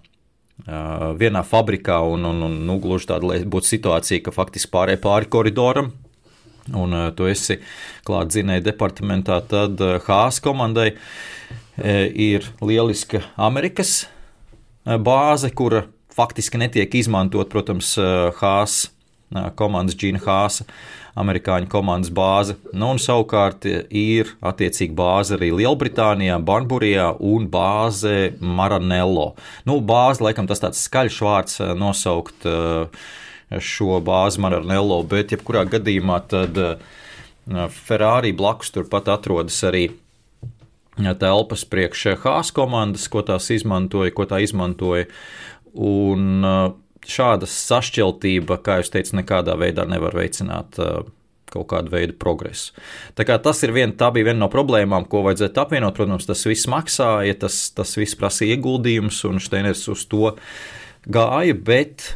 vienā 1.18 1.42
fabrikā, 1.46 1.98
un, 2.06 2.24
un, 2.28 2.42
un 2.46 2.56
nu, 2.68 2.78
gluži 2.82 3.08
tāda, 3.10 3.40
būtu 3.50 3.70
situācija, 3.72 4.22
ka 4.24 4.34
faktiski 4.34 4.72
pārējai 4.74 5.02
pāri 5.02 5.30
koridoram. 5.30 5.92
Un 6.72 6.94
tu 7.12 7.26
esi 7.28 7.58
klāt 8.06 8.32
zinēja 8.32 8.64
departamentā, 8.70 9.42
tad 9.44 9.82
Hāzes 10.06 10.40
komandai 10.40 10.94
ir 11.76 12.46
lieliska 12.64 13.20
Amerikas 13.36 14.06
bāze, 14.84 15.50
kura 15.52 15.84
faktiski 16.14 16.62
netiek 16.62 16.96
izmantot, 16.96 17.50
protams, 17.52 17.92
Hāzes 18.40 18.94
komandas 19.58 19.98
Džina 19.98 20.22
Hāsa 20.24 20.64
amerikāņu 21.18 21.68
komandas 21.70 22.10
bāze. 22.14 22.56
Nu, 22.72 22.90
un 22.94 23.00
savukārt 23.02 23.66
ir 23.66 24.32
attiecīgi 24.44 24.94
bāze 24.98 25.36
arī 25.36 25.52
Lielbritānijā, 25.60 26.40
Banburijā 26.42 27.12
un 27.22 27.46
bāze 27.50 28.34
Maranello. 28.40 29.32
Nu, 29.68 29.78
bāze, 29.84 30.24
laikam, 30.24 30.48
tas 30.50 30.62
tāds 30.62 30.82
skaļš 30.88 31.20
vārds 31.26 31.60
eh, 31.62 31.74
nosaukt 31.78 32.48
eh, 32.50 33.02
šo 33.62 34.00
bāzi 34.04 34.42
Maranello, 34.42 35.02
bet 35.08 35.34
jebkurā 35.36 35.66
gadījumā 35.70 36.20
tad 36.30 36.58
eh, 36.58 36.88
Ferrari 37.86 38.32
blakus 38.34 38.72
turpat 38.74 39.12
atrodas 39.12 39.60
arī 39.68 39.90
telpas 41.20 41.64
priekš 41.66 42.14
Hāzes 42.22 42.54
komandas, 42.54 43.08
ko 43.10 43.24
tās 43.26 43.50
izmantoja, 43.50 44.14
ko 44.14 44.26
tā 44.30 44.38
izmantoja. 44.44 45.08
Un 45.74 46.46
šāda 47.10 47.48
sašķeltība, 47.50 48.58
kā 48.64 48.80
jūs 48.80 48.92
teicat, 48.94 49.18
nekādā 49.20 49.56
veidā 49.60 49.86
nevar 49.88 50.16
veicināt 50.16 50.78
uh, 50.82 51.04
kaut 51.54 51.68
kādu 51.70 51.92
veidu 51.92 52.16
progresu. 52.18 52.74
Tā, 53.14 53.26
tas 53.42 53.62
vien, 53.74 53.94
tā 53.98 54.10
bija 54.14 54.30
viena 54.30 54.44
no 54.44 54.50
problēmām, 54.52 55.06
ko 55.10 55.22
vajadzētu 55.28 55.62
apvienot. 55.62 55.96
Protams, 55.96 56.26
tas 56.28 56.42
viss 56.48 56.68
maksāja, 56.70 57.36
tas, 57.44 57.60
tas 57.76 57.94
viss 58.00 58.18
prasīja 58.18 58.58
ieguldījumus, 58.58 59.22
un 59.28 59.40
Steiners 59.42 59.86
uz 59.92 60.06
to 60.10 60.34
gāja, 61.04 61.54
bet 61.54 62.14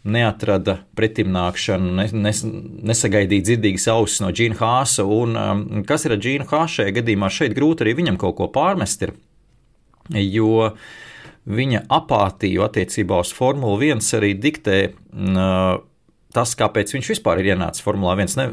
neatrada 0.00 0.78
pretimnākšanu, 0.96 1.90
nes, 1.98 2.14
nes, 2.16 2.40
nesagaidīja 2.88 3.50
dzirdīgas 3.50 3.84
ausis 3.92 4.22
no 4.24 4.30
Džina 4.32 4.56
Hāsa. 4.56 5.04
Un, 5.04 5.36
um, 5.36 5.84
kas 5.88 6.08
ir 6.08 6.16
ar 6.16 6.22
Džinu 6.22 6.48
Hāsu 6.48 6.80
šajā 6.80 6.96
gadījumā? 7.02 7.28
Šeit 7.32 7.54
grūti 7.56 7.84
arī 7.84 7.98
viņam 8.00 8.18
kaut 8.20 8.38
ko 8.40 8.48
pārmest, 8.54 9.04
ir, 9.04 9.14
jo 10.16 10.54
uh, 10.70 10.90
viņa 11.50 11.84
apātiju 11.90 12.64
attiecībā 12.66 13.20
uz 13.24 13.32
Formuli 13.34 13.90
1 13.90 14.04
arī 14.18 14.34
diktē 14.38 14.80
uh, 14.90 15.80
tas, 16.34 16.54
kāpēc 16.58 16.94
viņš 16.94 17.10
vispār 17.14 17.42
ir 17.42 17.52
ienācis 17.54 17.84
Formulā 17.84 18.14
1. 18.18 18.36
Ne, 18.38 18.46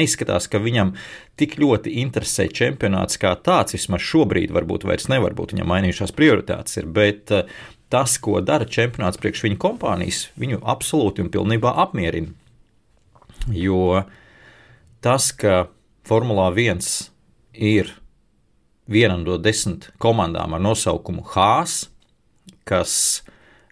neizskatās, 0.00 0.48
ka 0.50 0.60
viņam 0.62 0.94
tik 1.40 1.58
ļoti 1.60 1.96
interesē 2.02 2.48
čempionāts 2.48 3.20
kā 3.20 3.34
tāds. 3.44 3.76
Vismaz 3.76 4.04
šobrīd 4.06 4.52
varbūt 4.54 4.86
vairs 4.88 5.08
nevar 5.12 5.36
būt, 5.36 5.54
viņam 5.54 5.70
mainījušās 5.72 6.14
prioritātes 6.16 6.80
ir. 6.80 6.88
Bet 6.88 7.32
tas, 7.92 8.16
ko 8.22 8.40
dara 8.44 8.68
čempionāts 8.68 9.20
priekš 9.20 9.44
viņa 9.46 9.60
kompānijas, 9.60 10.26
viņu 10.40 10.62
absolūti 10.74 11.24
un 11.24 11.32
pilnībā 11.32 11.74
apmierina. 11.84 12.32
Jo 13.52 14.04
tas, 15.04 15.32
ka 15.36 15.66
Formulā 16.08 16.48
1 16.54 16.80
ir 17.52 17.92
viena 18.90 19.18
no 19.20 19.36
desmit 19.38 19.90
komandām 20.02 20.56
ar 20.56 20.62
nosaukumu 20.62 21.24
Hāzs, 21.34 21.91
kas 22.68 23.22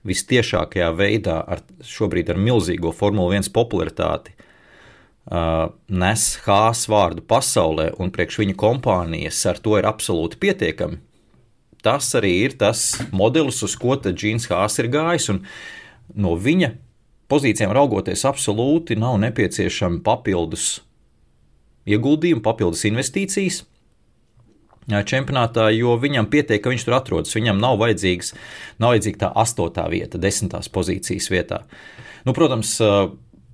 vistiešākajā 0.07 0.91
veidā 0.97 1.41
ar 1.45 1.63
šobrīd 1.85 2.33
ar 2.33 2.41
milzīgo 2.41 2.93
Formule 2.97 3.37
1 3.37 3.51
popularitāti 3.55 4.33
uh, 4.37 5.69
nes 5.87 6.27
Hāzes 6.47 6.89
vārdu 6.91 7.25
pasaulē 7.29 7.91
un 8.01 8.13
priekš 8.15 8.41
viņa 8.41 8.57
kompānijas 8.61 9.41
ar 9.51 9.61
to 9.61 9.77
ir 9.79 9.89
absolūti 9.89 10.41
pietiekami. 10.41 11.01
Tas 11.81 12.11
arī 12.17 12.33
ir 12.45 12.57
tas 12.61 13.01
modelis, 13.13 13.63
uz 13.65 13.77
ko 13.81 13.97
Džins 13.97 14.49
Hāzes 14.51 14.83
ir 14.83 14.91
gājis. 14.93 15.31
No 16.15 16.35
viņa 16.37 16.75
pozīcijām 17.31 17.73
raugoties, 17.73 18.27
absolūti 18.27 18.99
nav 18.99 19.17
nepieciešami 19.23 20.03
papildus 20.05 20.81
ieguldījumi, 21.89 22.43
papildus 22.45 22.85
investīcijas 22.89 23.63
čempionātā, 24.89 25.69
jo 25.75 25.97
viņam 26.01 26.29
pietiek, 26.31 26.63
ka 26.63 26.73
viņš 26.73 26.87
tur 26.87 26.97
atrodas. 26.99 27.35
Viņam 27.37 27.61
nav, 27.61 27.79
nav 27.81 28.95
vajadzīga 28.95 29.21
tā 29.21 29.33
astotā 29.39 29.89
vieta, 29.93 30.19
desmitās 30.19 30.71
pozīcijas 30.73 31.31
vietā. 31.31 31.65
Nu, 32.27 32.35
protams, 32.37 32.77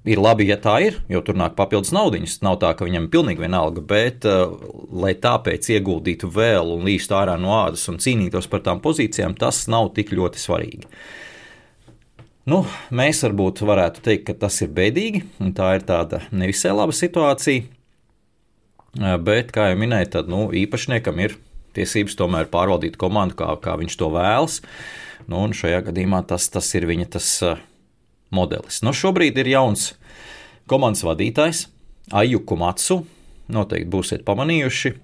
ir 0.06 0.22
labi, 0.22 0.46
ja 0.48 0.56
tā 0.62 0.78
ir, 0.86 1.00
jo 1.10 1.20
tur 1.26 1.38
nāk 1.38 1.56
papildus 1.58 1.92
naudiņas. 1.94 2.40
Nav 2.46 2.58
tā, 2.62 2.72
ka 2.78 2.86
viņam 2.86 3.08
ir 3.08 3.12
pilnīgi 3.12 3.44
vienalga, 3.44 3.82
bet 3.82 4.26
lai 4.26 5.14
tāpēc 5.18 5.70
ieguldītu 5.76 6.30
vēl 6.32 6.74
un 6.76 6.86
līstu 6.86 7.18
ārā 7.18 7.36
no 7.40 7.54
ādas 7.58 7.86
un 7.92 8.00
cīnītos 8.02 8.48
par 8.50 8.64
tām 8.66 8.82
pozīcijām, 8.84 9.36
tas 9.38 9.66
nav 9.72 9.92
tik 9.98 10.14
ļoti 10.16 10.42
svarīgi. 10.42 10.90
Nu, 12.46 12.60
mēs 12.94 13.24
varbūt 13.26 13.64
varētu 13.66 14.04
teikt, 14.06 14.28
ka 14.28 14.36
tas 14.46 14.60
ir 14.62 14.70
bēdīgi, 14.74 15.24
un 15.42 15.50
tā 15.56 15.72
ir 15.80 15.86
tāda 15.86 16.22
nevisai 16.30 16.76
laba 16.76 16.94
situācija. 16.94 17.75
Bet, 18.96 19.50
kā 19.52 19.70
jau 19.70 19.78
minēju, 19.80 20.08
tad 20.14 20.30
nu, 20.32 20.46
īpašniekam 20.56 21.18
ir 21.20 21.36
tiesības 21.76 22.16
tomēr 22.16 22.48
pārvaldīt 22.48 22.96
komandu, 23.00 23.36
kā, 23.36 23.50
kā 23.60 23.76
viņš 23.76 23.96
to 24.00 24.08
vēlas. 24.14 24.60
Nu, 25.28 25.42
un 25.44 25.52
šajā 25.56 25.82
gadījumā 25.90 26.22
tas, 26.28 26.48
tas 26.52 26.68
ir 26.78 26.86
viņa 26.88 27.08
tas, 27.18 27.28
uh, 27.44 27.60
modelis. 28.32 28.80
Nu, 28.86 28.94
šobrīd 28.96 29.36
ir 29.42 29.52
jauns 29.52 29.90
komandas 30.70 31.04
vadītājs, 31.06 31.66
Ajuku 32.14 32.56
Matsu. 32.58 33.02
Noteikti 33.52 33.90
būsiet 33.90 34.24
pamanījuši. 34.26 34.94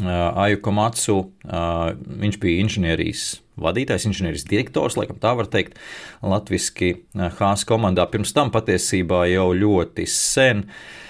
Uh, 0.00 0.08
Ajuku 0.46 0.72
Matsu, 0.74 1.20
viņš 1.44 2.40
bija 2.42 2.64
inženierijas 2.64 3.28
vadītājs, 3.60 4.08
inženierijas 4.08 4.46
direktors, 4.48 4.96
laikam 4.96 5.18
tā 5.20 5.34
var 5.36 5.46
teikt, 5.52 5.78
latviski 6.24 6.96
Hāzes 7.14 7.66
komandā. 7.68 8.06
Pirms 8.10 8.32
tam 8.34 8.50
patiesībā 8.54 9.26
jau 9.28 9.50
ļoti 9.54 10.06
sen 10.08 10.64
uh, 10.64 10.74
Eh, 10.74 11.08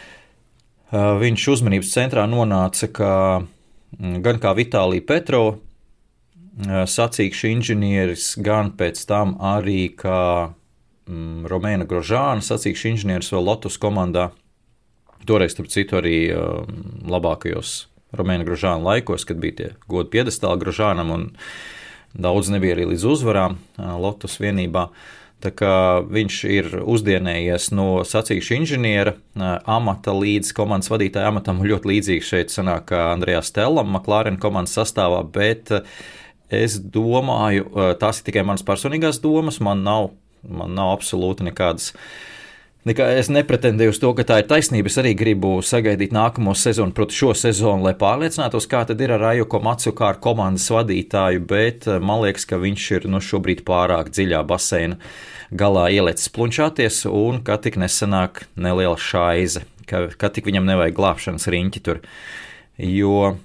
viņš 0.90 1.48
uzmanības 1.54 1.92
centrā 1.94 2.26
nonāca 2.26 2.88
kā, 2.90 3.16
mm, 3.98 4.22
gan 4.22 4.40
kā 4.42 4.54
Vitālija 4.58 5.06
Petro, 5.06 5.44
eh, 5.54 6.86
sacīkšu 6.86 7.50
inženieris, 7.54 8.36
gan 8.42 8.72
pēc 8.72 9.06
tam 9.06 9.36
arī 9.38 9.94
kā 9.94 10.50
mm, 11.06 11.46
Romēna 11.46 11.86
Grožāna, 11.86 12.42
sacīkšu 12.42 12.94
inženieris 12.94 13.30
vēl 13.32 13.44
Lotus 13.44 13.78
komandā. 13.78 14.30
Toreiz, 15.26 15.52
starp 15.52 15.68
citu, 15.68 15.98
arī 16.00 16.32
um, 16.32 17.04
labākajos 17.04 17.86
Romēna 18.16 18.46
Gružāna 18.48 18.80
laikos, 18.82 19.26
kad 19.28 19.36
bija 19.36 19.52
tie 19.52 19.68
godu 19.86 20.08
piedestāli 20.10 20.58
Gružānam 20.58 21.12
un 21.12 21.26
daudz 22.16 22.48
nebija 22.48 22.74
arī 22.74 22.86
līdz 22.94 23.04
uzvarām 23.04 23.58
Lotus 23.76 24.38
vienībā. 24.40 24.88
Kā 24.88 25.19
viņš 25.40 26.38
ir 26.52 26.70
uzdienējies 26.84 27.70
no 27.72 28.02
sacīkšu 28.06 28.56
inženiera 28.58 29.14
amata 29.64 30.14
līdz 30.16 30.52
komandas 30.56 30.90
vadītāja 30.92 31.30
amatam, 31.32 31.62
ļoti 31.64 31.92
līdzīgs 31.92 32.32
šeit 32.32 32.54
sanāk 32.54 32.92
Andrejā 32.92 33.42
Stellam, 33.46 33.92
McLaren 33.92 34.40
komandas 34.42 34.76
sastāvā, 34.76 35.22
bet 35.24 35.72
es 36.50 36.80
domāju, 36.80 37.70
tās 38.02 38.20
ir 38.20 38.28
tikai 38.28 38.44
manas 38.44 38.66
personīgās 38.66 39.22
domas, 39.22 39.62
man 39.64 39.84
nav, 39.86 40.10
man 40.44 40.76
nav 40.76 40.92
absolūti 40.98 41.48
nekādas 41.48 41.94
uh, 41.94 42.04
Nekā 42.88 43.10
es 43.20 43.28
nepretendēju 43.28 43.92
uz 43.92 43.98
to, 44.00 44.10
ka 44.16 44.24
tā 44.24 44.38
ir 44.40 44.46
taisnība. 44.48 44.88
Es 44.88 44.96
arī 45.00 45.10
gribu 45.12 45.58
sagaidīt 45.64 46.14
nākamo 46.16 46.54
sezonu, 46.56 46.94
proti, 46.96 47.18
šo 47.18 47.34
sezonu, 47.36 47.84
lai 47.84 47.92
pārliecinātos, 48.00 48.64
kā 48.70 48.86
tad 48.88 49.02
ir 49.04 49.12
ar 49.18 49.26
Ajuko 49.34 49.60
Matsu 49.60 49.92
kā 49.96 50.14
ar 50.14 50.20
komandas 50.24 50.70
vadītāju, 50.72 51.42
bet 51.50 51.90
eh, 51.90 52.00
man 52.00 52.24
liekas, 52.24 52.48
ka 52.48 52.56
viņš 52.62 52.88
ir 52.96 53.06
nu, 53.12 53.20
šobrīd 53.20 53.60
pārāk 53.68 54.08
dziļā 54.16 54.40
baseina 54.48 54.96
galā 55.52 55.90
ielicis 55.92 56.32
plunčāties, 56.32 57.02
un 57.04 57.44
ka 57.44 57.60
tik 57.60 57.76
nesanāk 57.82 58.46
neliela 58.56 58.96
šaize, 58.96 59.66
ka, 59.84 60.06
ka 60.16 60.32
tik 60.32 60.48
viņam 60.48 60.72
nevajag 60.72 60.96
glābšanas 60.96 61.50
riņķi 61.52 61.84
tur. 61.84 62.00
Jo 62.80 63.16
uh, 63.28 63.38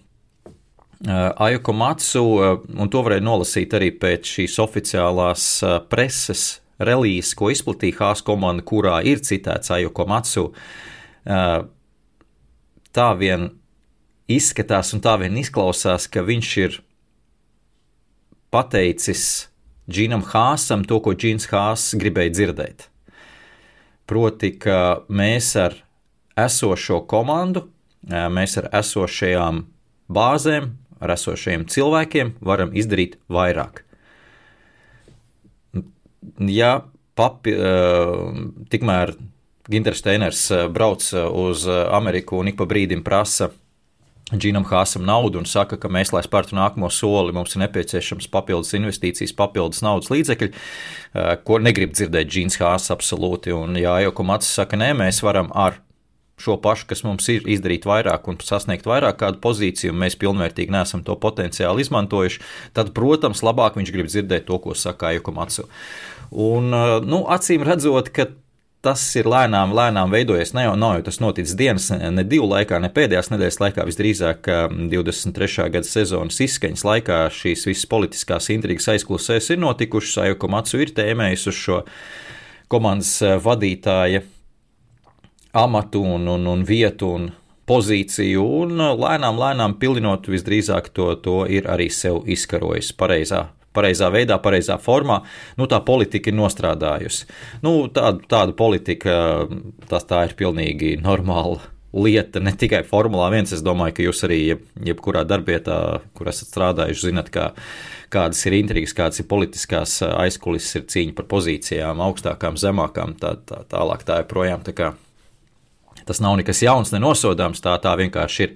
Ajuko 1.11 1.75
Matsu, 1.75 2.23
uh, 2.23 2.59
un 2.71 2.87
to 2.87 3.03
varēja 3.03 3.27
nolasīt 3.27 3.75
arī 3.75 3.91
pēc 3.99 4.37
šīs 4.37 4.61
oficiālās 4.63 5.49
preses 5.91 6.53
relīzes, 6.79 7.35
ko 7.37 7.51
izplatīja 7.53 7.99
Hāzes 8.01 8.25
komanda, 8.25 8.63
kurā 8.65 8.99
ir 9.07 9.21
citēts 9.23 9.71
Ajuko 9.71 10.05
Matsu, 10.09 10.49
tā 12.95 13.07
vien 13.19 13.49
izskatās 14.31 14.93
un 14.95 15.03
tā 15.05 15.15
vien 15.21 15.37
izklausās, 15.39 16.09
ka 16.11 16.25
viņš 16.25 16.51
ir 16.63 16.79
pateicis 18.51 19.47
Džinam 19.85 20.25
Hāsam 20.25 20.83
to, 20.87 20.99
ko 20.99 21.13
Džins 21.13 21.47
Hāss 21.51 21.95
gribēja 21.99 22.33
dzirdēt. 22.33 22.89
Proti, 24.09 24.51
ka 24.57 25.05
mēs 25.09 25.53
ar 25.61 25.77
esošo 26.37 27.03
komandu, 27.09 27.67
mēs 28.05 28.57
ar 28.61 28.69
esošajām 28.81 29.63
bāzēm, 30.11 30.73
ar 31.01 31.15
esošajiem 31.15 31.65
cilvēkiem 31.69 32.35
varam 32.45 32.73
izdarīt 32.77 33.17
vairāk 33.29 33.84
ja 36.51 36.79
papi, 37.15 37.53
eh, 37.55 38.15
tikmēr 38.71 39.15
Ginters 39.71 40.01
Steiners 40.03 40.47
eh, 40.51 40.65
brauc 40.71 41.05
eh, 41.13 41.21
uz 41.25 41.67
Ameriku 41.67 42.41
un 42.41 42.51
ik 42.51 42.59
pa 42.59 42.67
brīdim 42.69 43.03
prasa 43.05 43.51
Džinam 44.33 44.65
Hāsam 44.65 45.03
naudu 45.05 45.37
un 45.37 45.45
saka, 45.45 45.77
ka 45.77 45.89
mēs, 45.91 46.09
lai 46.09 46.23
spērtu 46.25 46.57
nākamo 46.57 46.89
soli, 46.89 47.33
mums 47.35 47.53
ir 47.53 47.61
nepieciešams 47.61 48.25
papildus 48.33 48.73
investīcijas, 48.73 49.35
papildus 49.37 49.83
naudas 49.85 50.09
līdzekļi, 50.09 50.49
ko 51.45 51.59
negrib 51.61 51.93
dzirdēt 51.93 52.31
Džins 52.33 52.57
Hāss 52.57 52.89
absolūti. 52.89 53.53
Un, 53.53 53.77
jā, 53.77 53.93
jau 54.01 54.15
Kumats 54.17 54.49
saka, 54.49 54.81
nē, 54.81 54.95
mēs 54.97 55.21
varam 55.21 55.53
ar 55.53 55.77
šo 56.41 56.57
pašu, 56.61 56.87
kas 56.89 57.03
mums 57.05 57.27
ir, 57.31 57.45
izdarīt 57.47 57.85
vairāk 57.87 58.27
un 58.27 58.39
sasniegt 58.43 58.87
vairāk 58.89 59.21
kādu 59.21 59.39
pozīciju, 59.43 59.93
un 59.93 60.01
mēs 60.03 60.17
pilnvērtīgi 60.19 60.73
neesam 60.73 61.03
to 61.05 61.15
potenciāli 61.19 61.85
izmantojuši, 61.85 62.41
tad, 62.75 62.91
protams, 62.97 63.43
labāk 63.45 63.77
viņš 63.79 63.93
grib 63.95 64.11
dzirdēt 64.11 64.49
to, 64.49 64.59
ko 64.63 64.75
saka 64.75 65.13
Jukumatsu. 65.15 65.69
Un, 66.31 66.73
nu, 67.05 67.21
acīm 67.31 67.63
redzot, 67.65 68.09
ka 68.15 68.27
tas 68.85 69.01
ir 69.17 69.25
lēnām, 69.29 69.73
lēnām 69.75 70.11
veidojies. 70.13 70.53
Ne 70.53 70.67
jau, 70.67 70.75
nav 70.77 70.99
tas 71.07 71.17
noticis 71.23 71.55
dienas, 71.57 71.87
ne 71.89 72.25
divu 72.27 72.47
laikā, 72.51 72.77
ne 72.81 72.91
pēdējās 72.93 73.31
nedēļas 73.33 73.59
laikā. 73.63 73.85
Visdrīzāk 73.89 74.49
23. 74.91 75.69
gada 75.73 75.89
sezonas 75.89 76.37
izskaņas 76.45 76.85
laikā 76.85 77.23
šīs 77.33 77.65
visas 77.71 77.89
politiskās 77.89 78.51
intrigas 78.53 78.91
aizklusēs 78.93 79.49
ir 79.55 79.61
notikušas. 79.63 80.19
Ajuko 80.27 80.51
Matsu 80.53 80.83
ir 80.83 80.93
tēmējis 80.97 81.47
uz 81.49 81.57
šo 81.63 81.81
komandas 82.71 83.17
vadītāja 83.45 84.21
amatu 85.55 86.03
un, 86.03 86.29
un, 86.35 86.47
un 86.51 86.63
vietu 86.67 87.09
un 87.15 87.29
pozīciju, 87.65 88.45
un 88.61 88.81
lēnām, 89.01 89.39
lēnām 89.41 89.77
pilinot, 89.81 90.27
visdrīzāk 90.29 90.91
to, 90.93 91.13
to 91.25 91.37
ir 91.49 91.69
arī 91.71 91.89
sev 91.89 92.21
izkarojis 92.29 92.91
pareizā. 92.97 93.47
Pareizā 93.75 94.09
veidā, 94.13 94.39
pareizā 94.41 94.79
formā, 94.81 95.21
nu, 95.59 95.67
tā 95.71 95.81
politika 95.85 96.31
ir 96.31 96.37
nostrādājusi. 96.39 97.29
Nu, 97.65 97.77
tāda, 97.93 98.23
tāda 98.31 98.57
politika, 98.57 99.45
tas 99.91 100.07
tā 100.09 100.25
ir 100.29 100.35
pilnīgi 100.39 100.95
normāla 101.03 101.59
lieta, 101.95 102.41
ne 102.43 102.51
tikai 102.51 102.81
Formulā 102.87 103.29
1. 103.31 103.53
Es 103.55 103.63
domāju, 103.63 103.95
ka 103.95 104.07
jūs 104.07 104.25
arī 104.27 104.39
jeb, 104.41 104.65
jebkurā 104.83 105.23
darbietā, 105.27 105.77
kur 106.17 106.27
esat 106.31 106.51
strādājuši, 106.51 107.07
zinat, 107.07 107.31
kā, 107.31 107.49
kādas 108.11 108.43
ir 108.49 108.57
intrigas, 108.57 108.95
kādas 108.97 109.23
ir 109.23 109.29
politiskās 109.31 110.01
aizkulisēs, 110.09 110.81
ir 110.81 110.89
cīņa 110.91 111.15
par 111.15 111.29
pozīcijām, 111.31 112.03
augstākām, 112.03 112.59
zemākām, 112.59 113.15
tā, 113.21 113.37
tā 113.47 113.63
tālāk. 113.71 114.03
Tā 114.07 114.19
joprojām. 114.23 114.67
Tā 114.67 114.75
kā 114.75 114.91
Tas 116.05 116.21
nav 116.21 116.37
nekas 116.37 116.61
jauns, 116.61 116.91
nenosodāms, 116.93 117.61
tā, 117.65 117.73
tā 117.81 117.95
vienkārši 117.97 118.45
ir 118.45 118.53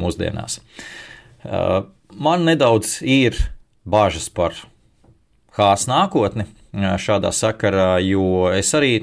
mūsdienās. 0.00 0.60
Man 2.14 2.46
nedaudz 2.48 3.00
ir 3.02 3.36
bažas 3.84 4.28
par 4.32 4.56
Hāzes 5.54 5.86
nākotni 5.86 6.48
šādā 6.74 7.30
sakarā, 7.30 8.00
jo 8.02 8.48
es 8.50 8.72
arī 8.74 8.94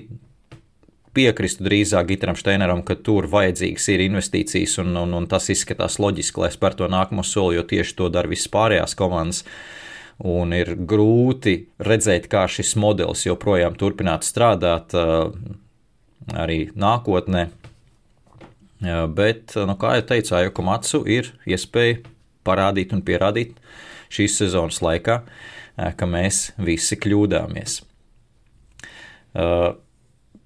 piekristu 1.16 1.64
drīzāk 1.64 2.10
Gitaram 2.10 2.36
Steineram, 2.40 2.82
ka 2.84 2.98
tur 3.00 3.28
vajadzīgas 3.32 3.88
ir 3.94 4.04
investīcijas, 4.08 4.78
un, 4.84 4.96
un, 5.00 5.14
un 5.16 5.28
tas 5.32 5.48
izskatās 5.52 5.96
loģiski, 6.04 6.44
lai 6.44 6.52
spēr 6.52 6.76
to 6.80 6.90
nākamo 6.92 7.24
soli, 7.28 7.58
jo 7.58 7.64
tieši 7.68 7.96
to 8.00 8.10
dara 8.12 8.32
visas 8.32 8.52
pārējās 8.52 8.98
komandas. 9.00 9.46
Un 10.28 10.52
ir 10.54 10.76
grūti 10.76 11.56
redzēt, 11.82 12.28
kā 12.32 12.44
šis 12.52 12.76
modelis 12.80 13.24
joprojām 13.26 13.78
turpinātu 13.80 14.28
strādāt 14.28 14.94
arī 16.36 16.60
nākotnē. 16.78 17.48
Bet, 19.16 19.56
nu, 19.56 19.78
kā 19.82 19.96
jau 19.98 20.06
teicu, 20.12 20.36
Aiko 20.38 20.66
Matsu 20.66 21.02
ir 21.10 21.32
iespēja 21.50 22.02
parādīt 22.46 22.94
un 22.96 23.02
pierādīt 23.06 23.56
šīs 24.12 24.42
sezonas 24.44 24.82
laikā, 24.84 25.22
ka 25.98 26.10
mēs 26.10 26.52
visi 26.62 26.98
kļūdāmies. 27.00 27.80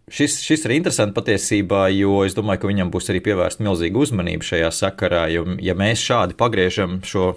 Šis, 0.06 0.38
šis 0.46 0.68
ir 0.68 0.76
interesants 0.76 1.16
patiesībā, 1.16 1.88
jo 1.96 2.20
es 2.28 2.36
domāju, 2.38 2.62
ka 2.62 2.70
viņam 2.70 2.92
būs 2.94 3.10
arī 3.10 3.24
pievērsta 3.26 3.66
milzīga 3.66 4.04
uzmanība 4.04 4.46
šajā 4.46 4.70
sakarā. 4.78 5.24
Jo, 5.34 5.48
ja 5.66 5.74
mēs 5.78 6.04
šādi 6.06 6.38
pagriežam 6.38 7.00
šo 7.02 7.32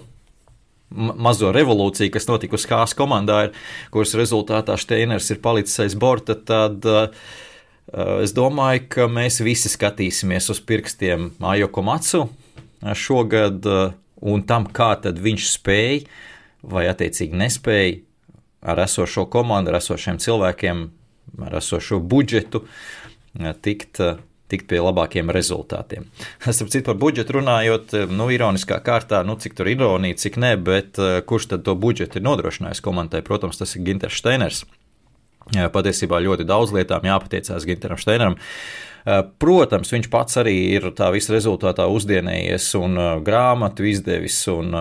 mazo 0.89 1.51
revolūciju, 1.53 2.11
kas 2.13 2.27
notikusi 2.29 2.69
Kāzas 2.69 2.95
komandā, 2.97 3.43
ir, 3.47 3.57
kuras 3.93 4.15
rezultātā 4.17 4.77
Steiners 4.79 5.29
ir 5.33 5.41
palicis 5.41 5.81
aiz 5.85 5.95
borta, 5.97 6.35
tad 6.37 6.85
uh, 6.89 7.09
es 8.23 8.33
domāju, 8.37 8.85
ka 8.93 9.09
mēs 9.09 9.41
visi 9.45 9.69
skatīsimies 9.71 10.49
uz 10.53 10.61
pirkstiem 10.61 11.31
Ajoko 11.41 11.85
Matsu 11.85 12.23
eh, 12.25 12.93
šogad 12.97 13.65
eh, 13.65 13.93
un 14.21 14.43
tam, 14.47 14.67
kā 14.67 14.95
viņš 14.99 15.49
spēja 15.53 16.05
vai 16.61 16.87
attiecīgi 16.91 17.37
nespēja 17.39 17.99
ar 18.61 18.81
esošo 18.83 19.25
komandu, 19.31 19.71
ar 19.71 19.79
esošiem 19.79 20.19
cilvēkiem, 20.19 20.87
ar 21.45 21.59
esošo 21.61 22.01
budžetu 22.03 22.65
tikt, 23.63 24.01
tikt 24.51 24.67
pie 24.67 24.81
labākiem 24.83 25.31
rezultātiem. 25.31 26.09
Starp 26.43 26.73
citu, 26.73 26.89
par 26.89 26.99
budžetu 26.99 27.37
runājot, 27.39 27.95
nu, 28.11 28.27
ironiskā 28.33 28.81
kārtā, 28.83 29.21
nu, 29.27 29.37
cik 29.39 29.55
tur 29.55 29.71
ir 29.71 29.79
ironija, 29.79 30.19
cik 30.19 30.41
nē, 30.41 30.51
bet 30.59 30.99
kurš 31.29 31.53
tad 31.53 31.63
to 31.67 31.77
budžetu 31.79 32.19
ir 32.19 32.27
nodrošinājis 32.27 32.83
komandai? 32.83 33.23
Protams, 33.25 33.61
tas 33.61 33.75
ir 33.77 33.85
Ginters 33.87 34.19
Steiners. 34.19 34.65
Patiesībā 35.49 36.19
ļoti 36.21 36.45
daudz 36.45 36.73
lietām 36.75 37.07
jāpateicās 37.07 37.65
Ginteram 37.65 37.97
Steineram. 37.97 38.35
Protams, 39.39 39.93
viņš 39.93 40.09
pats 40.11 40.39
arī 40.41 40.55
ir 40.75 40.89
tā 40.97 41.07
visa 41.15 41.31
rezultātā 41.33 41.85
uzdienējies 41.87 42.65
un 42.79 42.99
grāmatu 43.25 43.87
izdevis 43.87 44.41
un 44.51 44.75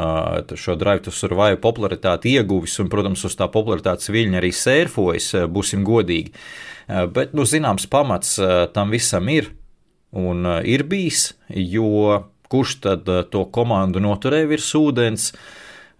šo 0.58 0.74
Drive 0.80 1.04
to 1.06 1.14
Survive 1.14 1.60
popularitāti 1.62 2.34
ieguvis 2.34 2.74
un, 2.82 2.90
protams, 2.90 3.22
uz 3.28 3.36
tā 3.38 3.46
popularitātes 3.52 4.10
viļņa 4.10 4.40
arī 4.40 4.50
sērfojas, 4.54 5.30
būsim 5.54 5.86
godīgi. 5.86 6.34
Bet, 7.14 7.36
nu, 7.36 7.46
zināms, 7.46 7.86
pamats 7.92 8.34
tam 8.74 8.90
visam 8.94 9.28
ir 9.30 9.52
un 10.16 10.46
ir 10.66 10.86
bijis, 10.88 11.34
jo 11.52 12.24
kurš 12.48 12.78
tad 12.86 13.08
to 13.30 13.44
komandu 13.52 14.00
noturēja 14.00 14.48
virs 14.50 14.72
ūdens 14.74 15.30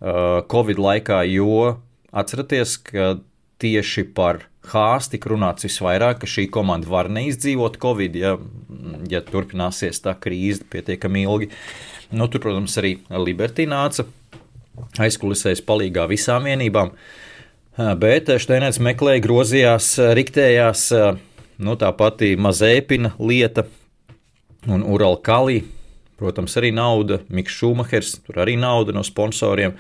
Covid 0.01 0.79
laikā, 0.81 1.23
jo 1.29 1.79
atceraties, 2.09 2.79
ka 2.83 3.19
tieši 3.61 4.07
par 4.17 4.47
Hāzi 4.73 5.15
tika 5.15 5.33
runāts 5.33 5.67
visvairāk, 5.67 6.21
ka 6.23 6.31
šī 6.31 6.49
komanda 6.55 6.91
var 6.91 7.11
neizdzīvot 7.13 7.79
Covid, 7.83 8.19
ja, 8.19 8.35
ja 9.11 9.23
turpināsies 9.25 10.03
tā 10.05 10.15
krīze 10.19 10.67
pietiekami 10.71 11.25
ilgi. 11.27 11.51
Nu, 12.13 12.29
tur, 12.29 12.43
protams, 12.45 12.77
arī 12.81 12.97
Liberty 13.13 13.69
nāca 13.69 14.07
aizkulisēs 15.03 15.65
palīgā 15.67 16.07
visām 16.11 16.47
vienībām, 16.49 16.93
bet 17.99 18.31
Steinēns 18.41 18.79
meklēja, 18.83 19.25
grozījās, 19.25 19.91
riktējās, 20.19 20.87
nu, 21.59 21.75
tā 21.81 21.91
pati 21.99 22.37
Mazēpina 22.39 23.17
lieta 23.19 23.67
un 24.69 24.87
Uralkali 24.87 25.63
Protams, 26.19 26.57
arī 26.59 26.73
nauda, 26.75 27.21
Mikls 27.31 27.55
Šumahers, 27.61 28.17
tur 28.27 28.41
arī 28.43 28.57
nauda 28.59 28.91
no 28.95 29.05
sponsoriem 29.07 29.77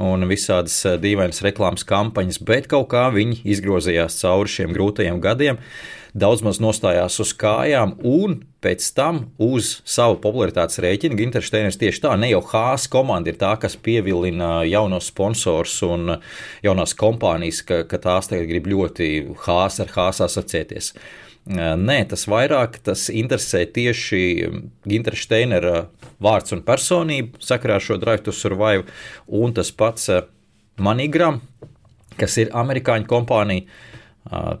un 0.00 0.26
visādas 0.30 0.76
eh, 0.86 0.98
dīvainas 1.00 1.42
reklāmas 1.44 1.86
kampaņas, 1.88 2.40
bet 2.46 2.68
kaut 2.70 2.90
kā 2.92 3.08
viņi 3.14 3.42
izgrozījās 3.54 4.20
cauri 4.22 4.52
šiem 4.52 4.74
grūtajiem 4.76 5.20
gadiem, 5.22 5.60
daudz 6.18 6.42
maz 6.46 6.60
nostājās 6.62 7.18
uz 7.22 7.34
kājām 7.38 7.96
un 8.06 8.40
pēc 8.64 8.86
tam 8.96 9.20
uz 9.42 9.76
savu 9.86 10.18
popularitātes 10.22 10.80
rēķinu 10.82 11.18
Gintersteiners 11.18 11.78
tieši 11.78 12.02
tā, 12.06 12.16
ne 12.18 12.32
jau 12.32 12.40
Hāzes 12.48 12.88
komanda 12.90 13.30
ir 13.30 13.38
tā, 13.38 13.52
kas 13.60 13.76
pievilina 13.76 14.64
jaunos 14.66 15.12
sponsors 15.12 15.76
un 15.86 16.16
jaunās 16.64 16.96
kompānijas, 16.98 17.62
ka, 17.68 17.84
ka 17.90 18.00
tās 18.02 18.30
tagad 18.30 18.48
grib 18.50 18.70
ļoti 18.72 19.12
Hāzes 19.46 19.84
ar 19.84 19.94
Hāzes 19.94 20.26
asociēties. 20.30 20.92
Nē, 21.48 22.02
tas 22.10 22.26
vairāk 22.28 22.76
tas 22.84 23.06
interesē 23.08 23.62
tieši 23.72 24.20
Gintra 24.84 25.16
Steinera 25.16 25.86
vārds 26.20 26.52
un 26.52 26.60
personība 26.66 27.40
sakarā 27.40 27.78
ar 27.78 27.84
šo 27.84 27.96
Drive 27.96 28.26
to 28.26 28.34
Survive, 28.36 28.84
un 29.32 29.56
tas 29.56 29.72
pats 29.72 30.10
Manigram, 30.76 31.40
kas 32.20 32.36
ir 32.42 32.52
amerikāņu 32.52 33.08
kompānija, 33.08 33.64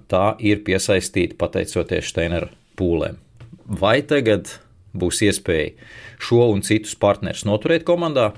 tā 0.08 0.24
ir 0.40 0.64
piesaistīta 0.64 1.36
pateicoties 1.36 2.08
Steinera 2.08 2.48
pūlēm. 2.80 3.20
Vai 3.68 4.00
tagad 4.00 4.56
būs 4.96 5.20
iespēja 5.28 5.76
šo 6.24 6.48
un 6.54 6.64
citus 6.64 6.96
partnerus 6.96 7.44
noturēt 7.44 7.84
komandā, 7.84 8.30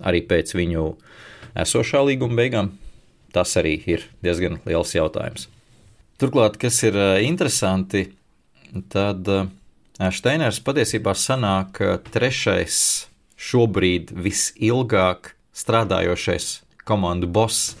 arī 0.00 0.24
pēc 0.24 0.56
viņu 0.56 0.94
esošā 1.52 2.00
līguma 2.08 2.40
beigām? 2.40 2.78
Tas 3.32 3.52
arī 3.60 3.76
ir 3.84 4.08
diezgan 4.24 4.62
liels 4.64 4.96
jautājums. 4.96 5.50
Turklāt, 6.22 6.54
kas 6.54 6.76
ir 6.86 6.94
interesanti, 7.26 8.04
tad 8.94 9.26
Steiners 10.14 10.60
patiesībā 10.62 11.16
sanāk 11.18 11.80
trešais 12.14 12.76
šobrīd 13.34 14.12
visilgāk 14.14 15.32
strādājošais 15.50 16.46
komandu 16.86 17.26
boss. 17.26 17.74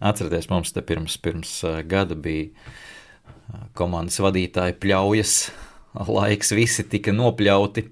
Atcerieties, 0.00 0.48
mums 0.48 0.72
te 0.72 0.80
pirms, 0.80 1.18
pirms 1.20 1.52
gada 1.84 2.16
bija 2.16 2.48
komandas 3.76 4.22
vadītāja 4.24 4.78
pļaujas 4.80 5.36
laiks, 5.92 6.56
visi 6.56 6.88
tika 6.88 7.12
nopļauti 7.12 7.90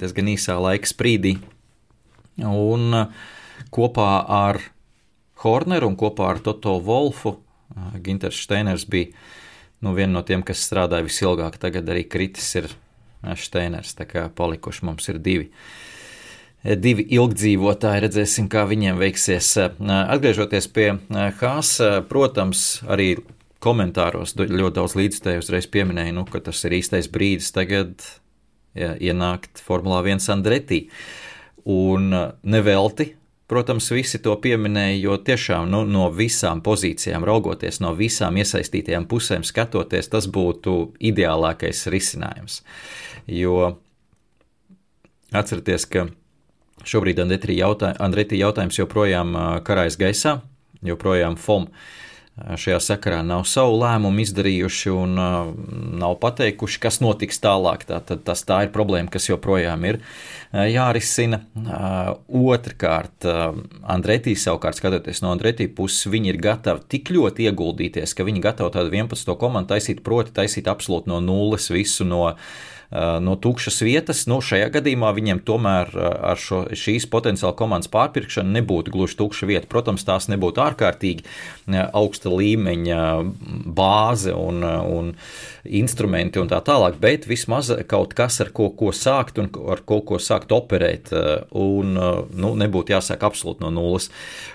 diezgan 0.00 0.32
īsā 0.32 0.56
laika 0.56 0.88
sprīdī. 0.88 1.36
Un 2.40 3.02
kopā 3.68 4.10
ar 4.40 4.64
Horneru 5.44 5.92
un 5.92 6.00
kopā 6.00 6.32
ar 6.32 6.40
Toto 6.40 6.78
Wolfu 6.80 7.43
Ginters 8.04 8.42
Steiners 8.44 8.86
bija 8.90 9.12
nu, 9.84 9.92
viena 9.96 10.18
no 10.18 10.22
tiem, 10.26 10.44
kas 10.46 10.62
strādāja 10.64 11.06
visilgāk. 11.06 11.58
Tagad 11.60 11.88
arī 11.92 12.06
kritis 12.08 12.48
ir 12.60 12.70
Steiners, 13.40 13.94
tā 13.96 14.06
kā 14.08 14.28
palikuši 14.32 14.86
mums 14.88 15.08
ir 15.12 15.20
divi. 15.22 15.50
Divi 16.64 17.04
ilgdzīvotāji, 17.12 18.02
redzēsim, 18.06 18.48
kā 18.52 18.62
viņiem 18.68 18.96
veiksies. 18.96 19.50
Atgriežoties 19.84 20.68
pie 20.72 20.94
Hāsa, 21.40 21.98
protams, 22.08 22.80
arī 22.88 23.18
komentāros 23.64 24.32
ļoti 24.36 24.76
daudz 24.76 24.96
līdzstēju 24.96 25.42
uzreiz 25.44 25.68
pieminēja, 25.72 26.14
nu, 26.16 26.24
ka 26.28 26.40
tas 26.44 26.62
ir 26.64 26.78
īstais 26.78 27.08
brīdis 27.12 27.52
tagad 27.56 28.06
ja, 28.76 28.94
ienākt 28.96 29.60
Formulā 29.64 30.00
1 30.04 30.24
Andretī. 30.32 30.86
Un 31.68 32.12
nevelti 32.44 33.14
Protams, 33.46 33.90
visi 33.92 34.18
to 34.24 34.32
pieminēja, 34.40 34.96
jo 35.02 35.16
tiešām 35.20 35.68
nu, 35.68 35.82
no 35.84 36.06
visām 36.08 36.62
pozīcijām 36.64 37.26
raugoties, 37.28 37.76
no 37.84 37.90
visām 37.96 38.38
iesaistītajām 38.40 39.04
pusēm 39.10 39.44
skatoties, 39.44 40.08
tas 40.08 40.28
būtu 40.32 40.94
ideālākais 41.04 41.84
risinājums. 41.92 42.62
Jo 43.28 43.74
atcerieties, 45.34 45.84
ka 45.92 46.06
šobrīd 46.88 47.20
Andretī 47.20 48.40
jautājums 48.40 48.80
joprojām 48.80 49.36
karājas 49.66 50.00
gaisā, 50.00 50.38
joprojām 50.84 51.36
FOM 51.36 51.68
šajā 52.34 52.80
sakarā 52.82 53.20
nav 53.22 53.44
savu 53.46 53.76
lēmumu 53.78 54.24
izdarījuši 54.24 54.90
un 54.90 55.14
uh, 55.22 55.52
nav 56.00 56.16
pateikuši, 56.22 56.80
kas 56.82 56.98
notiks 57.04 57.38
tālāk. 57.42 57.86
Tā, 57.86 58.00
tad, 58.02 58.24
tas 58.26 58.42
tā 58.46 58.64
ir 58.66 58.72
problēma, 58.74 59.06
kas 59.12 59.28
joprojām 59.28 59.86
ir 59.86 60.00
uh, 60.00 60.64
jārisina. 60.66 61.44
Uh, 61.54 62.10
otrkārt, 62.50 63.28
uh, 63.30 63.54
Andretī 63.94 64.34
savukārt, 64.38 64.80
skatoties 64.80 65.22
no 65.22 65.30
Andretī 65.34 65.68
puses, 65.70 66.08
viņi 66.10 66.34
ir 66.34 66.42
gatavi 66.42 66.86
tik 66.96 67.14
ļoti 67.14 67.46
ieguldīties, 67.52 68.16
ka 68.18 68.26
viņi 68.26 68.42
gatavi 68.44 68.74
tādu 68.80 68.90
11. 68.90 69.34
komandu 69.38 69.76
taisīt, 69.76 70.02
proti 70.06 70.34
taisīt 70.34 70.70
absolūti 70.70 71.14
no 71.14 71.22
nulles 71.22 71.70
visu 71.70 72.08
no 72.08 72.26
Eh, 72.34 72.73
no 72.94 73.34
tukšas 73.40 73.80
vietas. 73.82 74.24
Nu, 74.30 74.38
šajā 74.44 74.68
gadījumā 74.76 75.10
viņiem 75.16 75.40
tomēr 75.46 75.90
eh, 75.94 76.10
ar 76.30 76.40
šo, 76.40 76.64
šīs 76.78 77.08
potenciāla 77.10 77.54
komandas 77.58 77.90
pārpirkšanu 77.92 78.54
nebūtu 78.54 78.94
gluži 78.94 79.18
tukša 79.18 79.48
vieta. 79.50 79.70
Protams, 79.70 80.06
tās 80.06 80.28
nebūtu 80.30 80.62
ārkārtīgi 80.62 81.24
eh, 81.24 81.80
augsta 81.84 82.30
līmeņa 82.30 83.00
bāze 83.74 84.34
un, 84.36 84.62
un 84.64 85.12
instrumenti 85.64 86.38
un 86.38 86.50
tā 86.52 86.60
tālāk, 86.64 87.00
bet 87.02 87.28
vismaz 87.30 87.72
kaut 87.90 88.14
kas, 88.14 88.38
ar 88.44 88.52
ko, 88.54 88.70
ko 88.78 88.92
sākt 88.94 89.40
un 89.42 89.50
ar 89.72 89.82
ko, 89.86 90.00
ko 90.06 90.20
sākt 90.22 90.52
operēt, 90.54 91.10
un 91.56 91.94
nu, 91.96 92.50
nebūtu 92.60 92.92
jāsāk 92.92 93.24
absolūti 93.26 93.64
no 93.64 93.72
nulles. 93.72 94.10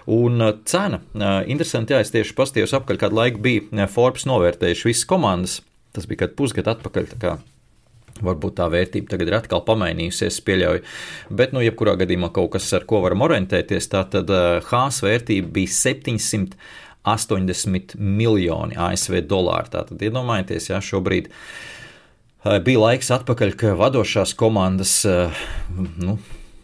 Un 0.10 0.44
cena, 0.70 1.02
interesanti, 1.50 1.98
jā, 1.98 2.04
es 2.06 2.14
tieši 2.14 2.38
pastījos 2.38 2.76
apkaļ, 2.78 3.02
kādu 3.02 3.22
laiku 3.24 3.42
bija 3.44 3.90
Forbes 3.90 4.30
novērtējuši 4.30 4.92
visas 4.92 5.10
komandas. 5.10 5.62
Tas 5.98 6.06
bija 6.06 6.28
kad 6.28 6.38
pusgadu 6.38 6.78
atpakaļ. 6.78 7.40
Varbūt 8.26 8.58
tā 8.60 8.68
vērtība 8.72 9.14
tagad 9.14 9.32
ir 9.32 9.38
atkal 9.38 9.64
pamainījusies, 9.68 10.42
pieļauju. 10.48 10.84
Bet, 11.32 11.56
nu, 11.56 11.64
jebkurā 11.64 11.96
gadījumā 12.02 12.32
kaut 12.36 12.54
kas, 12.58 12.68
ar 12.76 12.86
ko 12.90 13.04
varam 13.06 13.24
orientēties, 13.28 13.90
tā 13.92 14.04
tad 14.12 14.32
Hāzes 14.70 15.04
vērtība 15.06 15.52
bija 15.60 15.76
700. 15.78 16.60
80 17.08 17.96
miljoni 17.96 18.76
ASV 18.78 19.22
dolāru. 19.28 19.72
Tātad 19.72 20.02
iedomājieties, 20.04 20.68
ja 20.70 20.82
šobrīd 20.84 21.30
bija 22.66 22.82
laiks 22.84 23.12
atpakaļ, 23.16 23.54
ka 23.60 23.72
vadošās 23.80 24.36
komandas, 24.38 24.98
nu, 26.04 26.18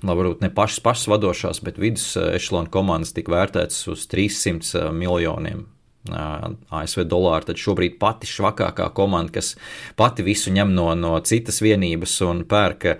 varbūt 0.05 0.43
ne 0.43 0.51
pašas, 0.53 0.81
pašas 0.85 1.07
vadošās, 1.11 1.63
bet 1.65 1.79
vidus 1.81 2.11
ešalona 2.19 2.71
komandas 2.71 3.15
tika 3.15 3.33
vērtētas 3.35 3.79
uz 3.95 4.05
300 4.11 4.91
miljoniem 4.95 5.65
ASV 6.11 7.05
dolāru, 7.09 7.47
tad 7.49 7.61
šobrīd 7.61 7.97
pati 8.01 8.29
švakākā 8.29 8.89
komanda, 8.97 9.37
kas 9.39 9.55
pati 9.97 10.25
visu 10.25 10.53
ņem 10.53 10.73
no, 10.75 10.89
no 10.99 11.15
citas 11.25 11.61
vienības 11.65 12.19
un 12.27 12.43
pērka, 12.49 12.97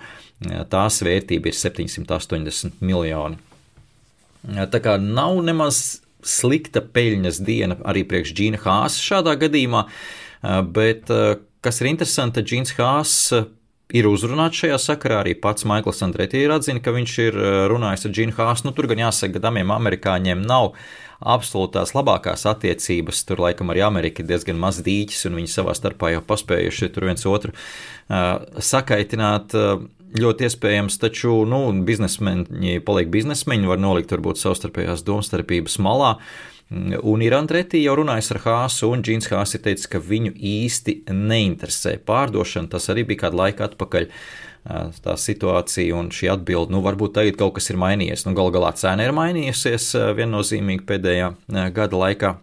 tās 0.71 1.01
vērtība 1.05 1.51
ir 1.51 1.57
780 1.57 2.81
miljoni. 2.85 3.37
Tā 4.45 4.81
kā 4.81 4.97
nav 5.01 5.39
nemaz 5.45 6.01
slikta 6.25 6.81
peļņas 6.81 7.41
diena 7.45 7.77
arī 7.85 8.03
priekš 8.09 8.33
Džina 8.33 8.61
Hāsa 8.61 9.01
šādā 9.01 9.35
gadījumā, 9.41 9.85
bet 10.73 11.09
kas 11.65 11.81
ir 11.81 11.91
interesanti, 11.91 12.45
Džins 12.45 12.73
Hāsa 12.77 13.45
ir 13.93 14.09
uzrunāts 14.09 14.57
šajā 14.61 14.77
sakarā. 14.81 15.21
Arī 15.21 15.35
pats 15.37 15.65
Maikls 15.69 16.01
Andrēti 16.05 16.41
ir 16.41 16.53
atzina, 16.55 16.81
ka 16.81 16.93
viņš 16.95 17.15
ir 17.27 17.39
runājis 17.71 18.07
ar 18.07 18.13
Džinu 18.17 18.37
Hāsu. 18.37 18.67
Nu, 18.67 18.73
tur 18.75 18.89
gan 18.91 19.05
jāsaka, 19.05 19.37
ka 19.37 19.45
damiem 19.47 19.73
amerikāņiem 19.75 20.41
nav 20.45 20.73
absolūtās 21.25 21.95
labākās 21.97 22.45
attiecības. 22.49 23.23
Tur 23.27 23.43
laikam 23.43 23.73
arī 23.73 23.83
Amerika 23.85 24.23
ir 24.23 24.29
diezgan 24.29 24.59
maz 24.61 24.81
dīķis, 24.85 25.25
un 25.29 25.39
viņi 25.41 25.51
savā 25.51 25.75
starpā 25.77 26.13
jau 26.13 26.23
paspējuši 26.25 26.91
tur 26.95 27.09
viens 27.09 27.27
otru 27.29 27.53
uh, 27.55 28.41
sakaitināt. 28.71 29.57
Uh, 29.57 29.85
Ļoti 30.15 30.45
iespējams, 30.47 30.95
taču 31.01 31.41
nu, 31.43 31.57
biznesmeņi 31.83 32.77
paliek 32.88 33.09
biznesmeņi, 33.11 33.67
var 33.67 33.81
nolikt 33.83 34.13
varbūt 34.13 34.39
savstarpējās 34.39 35.03
domstarpības 35.03 35.75
malā. 35.83 36.13
Un 37.03 37.25
ir 37.25 37.35
Andretī 37.35 37.81
jau 37.81 37.97
runājis 37.99 38.31
ar 38.31 38.39
Hāsu, 38.45 38.93
un 38.95 39.03
Džins 39.03 39.27
Hāsi 39.27 39.59
teica, 39.65 39.89
ka 39.91 39.99
viņu 39.99 40.31
īsti 40.39 41.01
neinteresē 41.11 41.97
pārdošana. 42.07 42.71
Tas 42.71 42.88
arī 42.93 43.03
bija 43.09 43.25
kādu 43.25 43.41
laiku 43.41 43.67
atpakaļ. 43.67 44.07
Uh, 44.07 44.44
tā 44.65 45.13
situācija 45.19 45.95
un 45.97 46.10
šī 46.13 46.32
atbilde, 46.34 46.73
nu, 46.73 46.82
varbūt 46.86 47.13
tagad 47.19 47.38
kaut 47.39 47.58
kas 47.60 47.69
ir 47.69 47.78
mainījies. 47.82 48.25
Nu, 48.25 48.34
Galu 48.38 48.54
galā 48.56 48.73
cena 48.78 49.06
ir 49.06 49.13
mainījusies 49.15 49.91
viennozīmīgi 50.17 50.88
pēdējā 50.89 51.32
gada 51.75 52.01
laikā. 52.01 52.36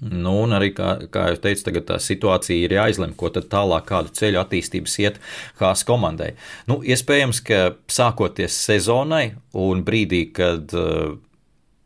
Nu, 0.00 0.34
un 0.44 0.52
arī, 0.52 0.70
kā, 0.76 0.90
kā 1.12 1.30
jau 1.30 1.38
teicu, 1.46 1.62
tagad 1.70 1.86
tā 1.88 1.96
situācija 2.02 2.66
ir 2.66 2.74
jāizlem, 2.76 3.14
ko 3.16 3.30
tad 3.32 3.48
tālāk, 3.52 3.86
kādu 3.88 4.12
ceļu 4.16 4.42
attīstības 4.42 4.96
iet 5.00 5.20
Hāzes 5.60 5.86
komandai. 5.88 6.34
Nu, 6.68 6.82
iespējams, 6.84 7.40
ka 7.46 7.60
sākoties 7.88 8.58
sezonai 8.66 9.30
un 9.56 9.80
brīdī, 9.86 10.26
kad 10.36 10.74
uh, 10.76 11.16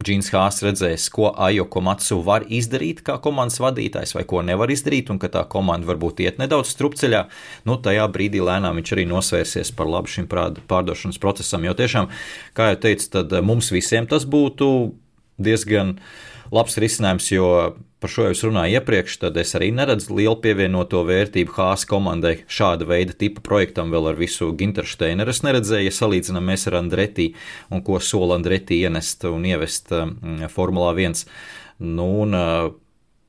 Džins 0.01 0.31
Hāss 0.33 0.63
redzēs, 0.65 1.11
ko 1.13 1.29
Ajo 1.45 1.67
Komatsu 1.69 2.23
var 2.25 2.47
izdarīt 2.49 3.03
kā 3.05 3.19
komandas 3.21 3.59
vadītājs, 3.61 4.15
vai 4.17 4.23
ko 4.29 4.41
nevar 4.41 4.73
izdarīt, 4.73 5.11
un 5.13 5.19
ka 5.21 5.29
tā 5.29 5.43
komanda 5.53 5.91
varbūt 5.91 6.23
iet 6.25 6.39
nedaudz 6.41 6.71
strupceļā, 6.73 7.21
nu, 7.69 7.77
tajā 7.85 8.07
brīdī 8.15 8.41
lēnām 8.41 8.81
viņš 8.81 8.95
arī 8.97 9.05
nosvērsies 9.11 9.75
par 9.77 9.91
labu 9.93 10.09
šim 10.09 10.31
pārdošanas 10.31 11.21
procesam. 11.21 11.69
Jo 11.69 11.77
tiešām, 11.77 12.09
kā 12.57 12.71
jau 12.71 12.81
teicu, 12.87 13.11
tad 13.19 13.37
mums 13.45 13.69
visiem 13.77 14.09
tas 14.09 14.25
būtu 14.25 14.71
diezgan 15.37 15.99
labs 16.49 16.81
risinājums, 16.81 17.29
jo 17.37 17.53
par 18.01 18.11
šo 18.13 18.27
jau 18.27 18.35
es 18.35 18.43
runāju 18.45 18.79
iepriekš, 18.79 19.19
tad 19.23 19.37
es 19.41 19.53
arī 19.59 19.69
neredzu 19.77 20.15
lielu 20.17 20.37
pievienoto 20.41 21.03
vērtību 21.09 21.53
Hāzes 21.57 21.89
komandai 21.91 22.35
šāda 22.49 22.89
veida 22.89 23.17
tipa 23.17 23.43
projektam 23.45 23.93
vēl 23.93 24.11
ar 24.13 24.21
visu 24.21 24.49
Ginteru 24.57 24.89
Steineru. 24.89 25.33
Es 25.33 25.43
neredzēju, 25.45 25.89
ja 25.91 25.97
salīdzinām 25.97 26.49
mēs 26.49 26.65
ar 26.71 26.79
Andreti 26.81 27.31
un 27.69 27.85
ko 27.85 28.01
sola 28.01 28.39
Andreti 28.41 28.81
ienest 28.81 29.27
un 29.29 29.45
ievest 29.49 29.93
um, 29.97 30.17
Formulā 30.53 30.95
1. 30.97 31.27
Nu, 31.85 32.09
un, 32.25 32.37
uh, 32.37 32.71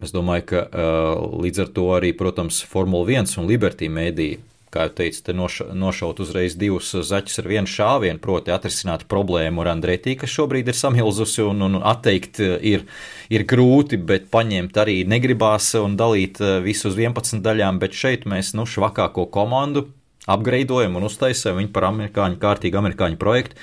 es 0.03 0.15
domāju, 0.15 0.47
ka 0.53 0.63
uh, 0.67 1.27
līdz 1.43 1.65
ar 1.65 1.75
to 1.75 1.89
arī, 1.97 2.15
protams, 2.17 2.63
Formula 2.67 3.19
1 3.19 3.35
un 3.41 3.51
Liberty 3.51 3.91
mēdī 3.91 4.31
kā 4.71 4.87
jau 4.87 4.93
teicu, 5.01 5.21
te 5.27 5.35
noša, 5.35 5.67
nošaut 5.77 6.21
uzreiz 6.23 6.55
divus 6.59 6.93
zaķus 7.07 7.41
ar 7.41 7.49
vienu 7.51 7.69
šāvienu, 7.69 8.21
proti 8.23 8.53
atrisināt 8.55 9.05
problēmu 9.11 9.63
ar 9.63 9.73
Andretī, 9.73 10.15
kas 10.19 10.31
šobrīd 10.31 10.71
ir 10.71 10.77
samilzusi 10.77 11.43
un, 11.43 11.65
un 11.67 11.79
atteikt 11.83 12.39
ir, 12.41 12.85
ir 13.29 13.47
grūti, 13.47 13.99
bet 13.99 14.29
paņemt 14.33 14.79
arī 14.83 15.01
negribās 15.07 15.73
un 15.81 15.97
dalīt 15.99 16.39
eh, 16.43 16.59
visu 16.63 16.91
uz 16.91 16.99
11 16.99 17.43
daļām, 17.43 17.81
bet 17.83 17.97
šeit 17.97 18.27
mēs, 18.29 18.53
nu, 18.57 18.67
švakāko 18.67 19.27
komandu 19.33 19.89
apgraidojam 20.29 20.95
un 20.99 21.07
uztaisam 21.07 21.57
viņu 21.57 21.73
par 21.73 21.89
amerikāņu, 21.89 22.39
kārtīgu 22.41 22.79
amerikāņu 22.79 23.19
projektu, 23.21 23.57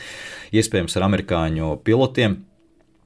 iespējams 0.58 0.96
ar 0.98 1.06
amerikāņu 1.06 1.76
pilotiem 1.86 2.40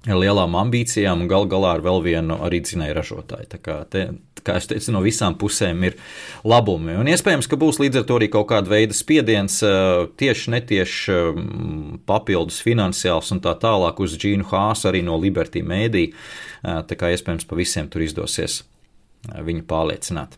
ar 0.09 0.19
lielām 0.19 0.57
ambīcijām 0.59 1.23
un 1.23 1.31
gal 1.31 1.47
galā 1.51 1.77
ar 1.77 1.83
vēl 1.85 2.01
vienu 2.03 2.39
arī 2.43 2.63
dzinēju 2.65 2.95
ražotāju. 2.97 3.49
Tā 3.53 3.59
kā, 3.63 3.77
te, 3.91 4.05
kā 4.43 4.57
es 4.59 4.67
teicu, 4.71 4.91
no 4.95 5.03
visām 5.05 5.37
pusēm 5.39 5.85
ir 5.87 5.97
labumi. 6.49 6.97
Un 6.99 7.11
iespējams, 7.13 7.47
ka 7.51 7.59
būs 7.61 7.79
līdz 7.83 8.01
ar 8.01 8.07
to 8.09 8.19
arī 8.19 8.29
kaut 8.33 8.49
kāda 8.51 8.73
veida 8.73 8.97
spiediens, 8.97 9.61
tieši 10.19 10.55
netieši 10.57 11.19
papildus 12.09 12.59
finansiāls 12.67 13.31
un 13.35 13.43
tā 13.45 13.55
tālāk 13.63 14.03
uz 14.03 14.17
Džīnu 14.19 14.49
Hāsu 14.51 14.91
arī 14.91 15.05
no 15.07 15.19
Liberty 15.23 15.63
Mēdī. 15.63 16.09
Tā 16.63 16.99
kā 16.99 17.13
iespējams 17.15 17.47
pa 17.47 17.59
visiem 17.59 17.91
tur 17.93 18.03
izdosies 18.03 18.63
viņu 19.31 19.67
pārliecināt. 19.71 20.35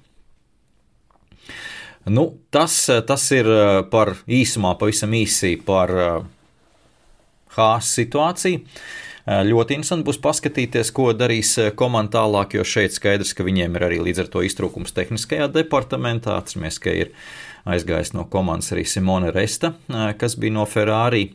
Nu, 2.05 2.27
tas, 2.53 2.77
tas 3.09 3.25
ir 3.33 3.49
par 3.89 4.13
īsumā, 4.29 4.75
pavisam 4.77 5.17
īsi 5.17 5.55
par 5.65 5.95
Hāzes 7.55 7.95
situāciju. 8.03 8.61
Ļoti 9.25 9.79
interesanti 9.79 10.05
būs 10.05 10.19
paskatīties, 10.21 10.91
ko 10.93 11.07
darīs 11.17 11.55
komanda 11.81 12.19
tālāk, 12.19 12.59
jo 12.59 12.65
šeit 12.69 12.93
skaidrs, 12.93 13.33
ka 13.33 13.47
viņiem 13.47 13.79
ir 13.79 13.87
arī 13.87 14.01
līdz 14.05 14.27
ar 14.27 14.29
to 14.35 14.43
iztrūkums 14.45 14.93
tehniskajā 14.93 15.49
departamentā. 15.55 16.37
Atceramies, 16.37 16.77
ka 16.77 16.93
ir 16.93 17.15
aizgājis 17.65 18.13
no 18.13 18.27
komandas 18.29 18.75
arī 18.77 18.85
Simone 18.85 19.33
Resta, 19.33 19.73
kas 20.21 20.37
bija 20.37 20.59
no 20.59 20.67
Ferrari 20.69 21.31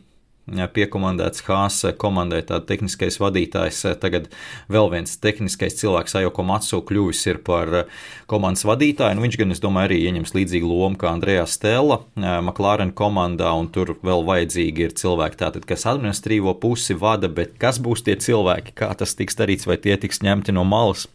piekomandēts 0.74 1.44
Hāsa 1.46 1.92
komandai, 1.96 2.40
tāda 2.46 2.64
tehniskais 2.68 3.20
vadītājs. 3.22 3.82
Tagad 4.02 4.28
vēl 4.72 4.90
viens 4.94 5.16
tehniskais 5.22 5.78
cilvēks, 5.80 6.16
Ajoko 6.20 6.44
Matsu, 6.46 6.80
kļuvis 6.86 7.26
par 7.46 7.84
komandas 8.30 8.66
vadītāju. 8.68 9.18
Nu, 9.18 9.24
viņš 9.26 9.38
gan, 9.40 9.54
es 9.54 9.62
domāju, 9.62 9.90
arī 9.90 10.00
ieņems 10.08 10.34
līdzīgu 10.36 10.70
lomu 10.70 11.00
kā 11.00 11.12
Andrejā 11.12 11.46
Stela 11.50 12.00
McLaren 12.16 12.94
komandā, 12.96 13.52
un 13.58 13.70
tur 13.72 13.94
vēl 14.06 14.26
vajadzīgi 14.26 14.88
ir 14.88 14.96
cilvēki, 14.98 15.40
tātad, 15.44 15.68
kas 15.68 15.86
administrīvo 15.90 16.56
pusi 16.60 16.98
vada, 16.98 17.30
bet 17.30 17.56
kas 17.60 17.80
būs 17.82 18.06
tie 18.06 18.18
cilvēki, 18.20 18.76
kā 18.82 18.92
tas 18.98 19.16
tiks 19.18 19.38
darīts, 19.38 19.68
vai 19.70 19.78
tie 19.80 19.96
tiks 20.00 20.22
ņemti 20.26 20.56
no 20.56 20.66
malas 20.68 21.06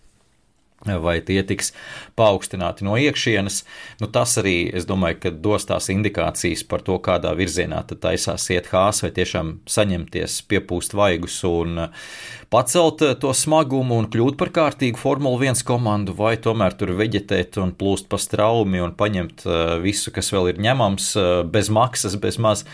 vai 0.83 1.17
tie 1.25 1.39
tiks 1.47 1.71
paaugstināti 2.19 2.85
no 2.85 2.97
iekšienes. 2.99 3.61
Nu, 4.01 4.09
tas 4.11 4.35
arī, 4.41 4.69
es 4.75 4.85
domāju, 4.87 5.19
ka 5.23 5.31
dos 5.31 5.65
tās 5.69 5.89
indikācijas 5.93 6.65
par 6.69 6.83
to, 6.85 6.97
kādā 7.03 7.31
virzienā 7.37 7.81
tad 7.89 8.01
taisās 8.03 8.45
iet 8.53 8.69
hās, 8.73 9.01
vai 9.05 9.11
tiešām 9.15 9.53
saņemties, 9.71 10.41
piepūst 10.51 10.95
vaigus 10.97 11.39
un 11.47 11.87
uh, 11.87 12.11
pacelt 12.53 13.01
uh, 13.05 13.15
to 13.19 13.33
smagumu 13.33 13.97
un 14.01 14.09
kļūt 14.11 14.37
par 14.41 14.51
kārtīgu 14.55 15.01
Formula 15.01 15.39
1 15.41 15.65
komandu, 15.65 16.15
vai 16.17 16.35
tomēr 16.37 16.77
tur 16.77 16.93
veģetēt 16.99 17.59
un 17.63 17.73
plūst 17.75 18.09
pa 18.11 18.21
straumi 18.21 18.83
un 18.83 18.93
paņemt 18.97 19.47
uh, 19.47 19.57
visu, 19.83 20.13
kas 20.15 20.31
vēl 20.35 20.53
ir 20.53 20.63
ņemams, 20.67 21.11
bez 21.51 21.71
maksas, 21.73 22.15
bez 22.21 22.37
maz, 22.41 22.65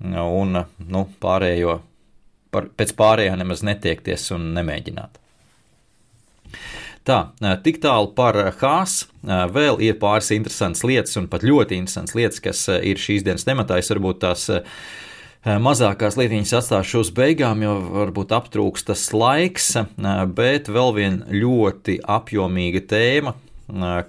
un 0.00 0.62
nu, 0.62 1.06
pārējo, 1.20 1.80
par, 2.54 2.70
pēc 2.76 2.94
pārējā 2.96 3.34
nemaz 3.36 3.64
netiekties 3.66 4.30
un 4.36 4.52
nemēģināt. 4.56 5.18
Tā, 7.08 7.20
tik 7.64 7.78
tālu 7.80 8.10
par 8.12 8.36
Hāz. 8.60 9.06
Vēl 9.24 9.80
ir 9.80 9.96
pāris 10.00 10.28
interesantas 10.36 10.84
lietas, 10.84 11.16
un 11.16 11.30
pat 11.32 11.44
ļoti 11.46 11.78
interesantas 11.80 12.16
lietas, 12.18 12.42
kas 12.44 12.66
ir 12.84 13.00
šīs 13.00 13.24
dienas 13.24 13.46
tematā. 13.48 13.78
Es 13.80 13.88
varbūt 13.92 14.20
tās 14.20 14.44
mazākās 15.40 16.18
lietiņas 16.20 16.52
atstāšu 16.58 17.00
uz 17.00 17.10
beigām, 17.16 17.62
jo 17.64 17.78
varbūt 17.94 18.34
aptrūks 18.36 18.84
tas 18.90 19.06
laiks, 19.16 19.70
bet 20.36 20.68
vēl 20.68 20.92
viena 20.98 21.32
ļoti 21.32 22.02
apjomīga 22.04 22.84
tēma, 22.92 23.32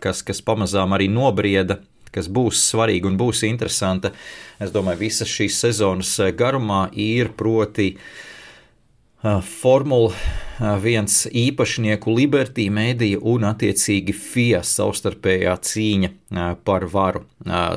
kas, 0.04 0.19
kas 0.27 0.43
pamazām 0.43 0.91
arī 0.97 1.08
nobrieda, 1.08 1.80
kas 2.12 2.27
būs 2.27 2.60
svarīga 2.73 3.08
un 3.08 3.15
būs 3.15 3.45
interesanta. 3.47 4.12
Es 4.60 4.75
domāju, 4.75 5.06
visas 5.06 5.32
šīs 5.32 5.62
sezonas 5.63 6.12
garumā 6.36 6.89
ir 6.91 7.32
proti 7.39 7.93
Formula 9.21 10.13
viens 10.81 11.27
īpašnieku 11.29 12.13
Liberty 12.15 12.67
mēdīja 12.73 13.19
un 13.29 13.45
attiecīgi 13.45 14.15
FIA 14.17 14.62
savstarpējā 14.65 15.53
cīņa 15.67 16.10
par 16.65 16.88
varu. 16.89 17.21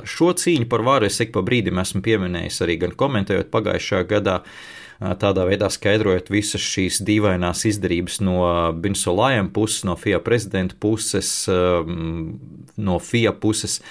Šo 0.08 0.32
cīņu 0.40 0.68
par 0.72 0.84
varu 0.86 1.08
es 1.08 1.20
ik 1.20 1.34
pa 1.34 1.44
brīdim 1.44 1.80
esmu 1.82 2.00
pieminējis 2.04 2.62
arī 2.64 2.78
gan 2.86 2.96
komentējot 2.96 3.52
pagājušā 3.52 4.00
gadā, 4.08 4.38
tādā 5.20 5.44
veidā 5.48 5.68
skaidrojot 5.72 6.32
visas 6.32 6.64
šīs 6.64 7.02
dīvainās 7.04 7.66
izdarības 7.68 8.22
no 8.24 8.40
Binsolājiem 8.80 9.52
puses, 9.52 9.84
no 9.84 9.98
FIA 10.00 10.22
prezidenta 10.24 10.80
puses, 10.80 11.44
no 12.88 12.98
FIA 13.04 13.36
puses 13.36 13.82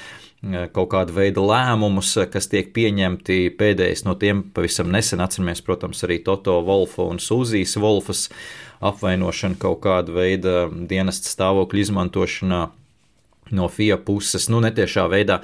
kaut 0.43 0.89
kāda 0.91 1.13
veida 1.15 1.43
lēmumus, 1.43 2.11
kas 2.31 2.49
tiek 2.51 2.73
pieņemti. 2.75 3.53
Pēdējais 3.59 4.03
no 4.07 4.15
tiem 4.19 4.43
pavisam 4.55 4.89
nesen 4.91 5.23
atceramies, 5.23 5.63
protams, 5.63 6.03
arī 6.03 6.19
Toto 6.25 6.57
Wolfa 6.67 7.05
un 7.07 7.21
Sūzijas 7.23 7.77
Wolfas 7.79 8.27
apvainošana 8.83 9.59
kaut 9.61 9.79
kāda 9.85 10.15
veida 10.15 10.55
dienesta 10.67 11.31
stāvokļa 11.31 11.85
izmantošanā 11.85 12.65
no 13.55 13.69
FIA 13.71 13.97
puses, 14.03 14.49
nu, 14.51 14.59
netiešā 14.63 15.07
veidā. 15.11 15.39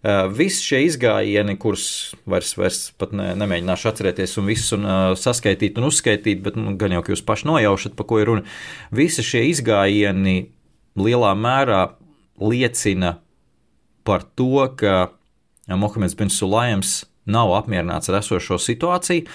Uh, 0.00 0.30
visi 0.32 0.64
šie 0.64 0.78
izgājieni, 0.86 1.58
kurus 1.60 2.14
vairs, 2.24 2.54
vairs 2.56 2.78
pat 2.96 3.10
ne, 3.12 3.34
nemēģināšu 3.36 3.90
atcerēties 3.90 4.38
un 4.40 4.46
visus 4.48 4.72
un, 4.78 4.86
uh, 4.88 5.00
saskaitīt 5.20 5.76
un 5.76 5.90
uzskaitīt, 5.90 6.40
bet 6.46 6.56
nu, 6.56 6.72
gan 6.80 6.94
jau, 6.96 7.02
jūs 7.12 7.20
paši 7.26 7.50
nojaušat, 7.50 7.98
pa 7.98 8.06
ko 8.08 8.22
ir 8.22 8.30
runa. 8.30 8.46
Visi 8.96 9.20
šie 9.26 9.44
izgājieni 9.50 10.38
lielā 10.96 11.34
mērā 11.36 11.82
liecina 12.40 13.18
par 14.04 14.24
to, 14.38 14.66
ka 14.76 15.10
Mohameds 15.68 16.16
bin 16.18 16.32
Sulājams 16.32 17.04
nav 17.30 17.52
apmierināts 17.54 18.10
ar 18.10 18.20
esošo 18.20 18.58
situāciju, 18.60 19.28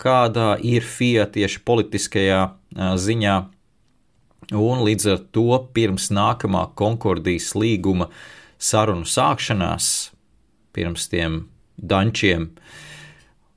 kādā 0.00 0.48
ir 0.64 0.84
FIA 0.86 1.26
tieši 1.32 1.62
politiskajā 1.66 2.40
ziņā. 3.02 3.36
Un 4.56 4.82
līdz 4.86 5.08
ar 5.10 5.22
to 5.34 5.58
pirms 5.74 6.10
nākamā 6.14 6.68
Konkordijas 6.78 7.50
līguma 7.58 8.10
sarunu 8.62 9.08
sākšanās, 9.08 10.12
pirms 10.76 11.08
tiem 11.10 11.40
dančiem, 11.76 12.52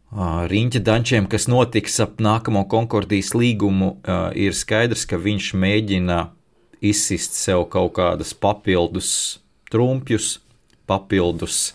riņķa 0.09 0.81
dančiem, 0.81 1.27
kas 1.29 1.45
notiks 1.51 1.99
ap 2.01 2.17
nākamo 2.23 2.65
Konkordijas 2.71 3.35
līgumu, 3.37 3.99
ir 4.33 4.57
skaidrs, 4.57 5.05
ka 5.05 5.21
viņš 5.21 5.53
mēģina 5.61 6.23
izsist 6.81 7.37
sev 7.37 7.67
kaut 7.69 7.93
kādas 7.99 8.33
papildus 8.33 9.11
trumpjus, 9.73 10.37
papildus 10.89 11.73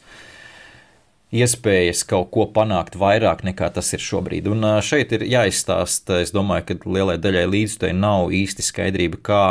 iespējas 1.35 2.05
kaut 2.07 2.31
ko 2.35 2.47
panākt 2.55 2.99
vairāk 2.99 3.43
nekā 3.47 3.71
tas 3.75 3.91
ir 3.97 4.03
šobrīd. 4.03 4.49
Un 4.51 4.67
šeit 4.87 5.15
ir 5.17 5.27
jāizstāsta, 5.27 6.21
es 6.23 6.35
domāju, 6.35 6.69
ka 6.69 6.93
lielai 6.97 7.17
daļai 7.23 7.47
līdzstēji 7.51 7.97
nav 7.99 8.35
īsti 8.35 8.67
skaidrība, 8.67 9.21
kā, 9.27 9.45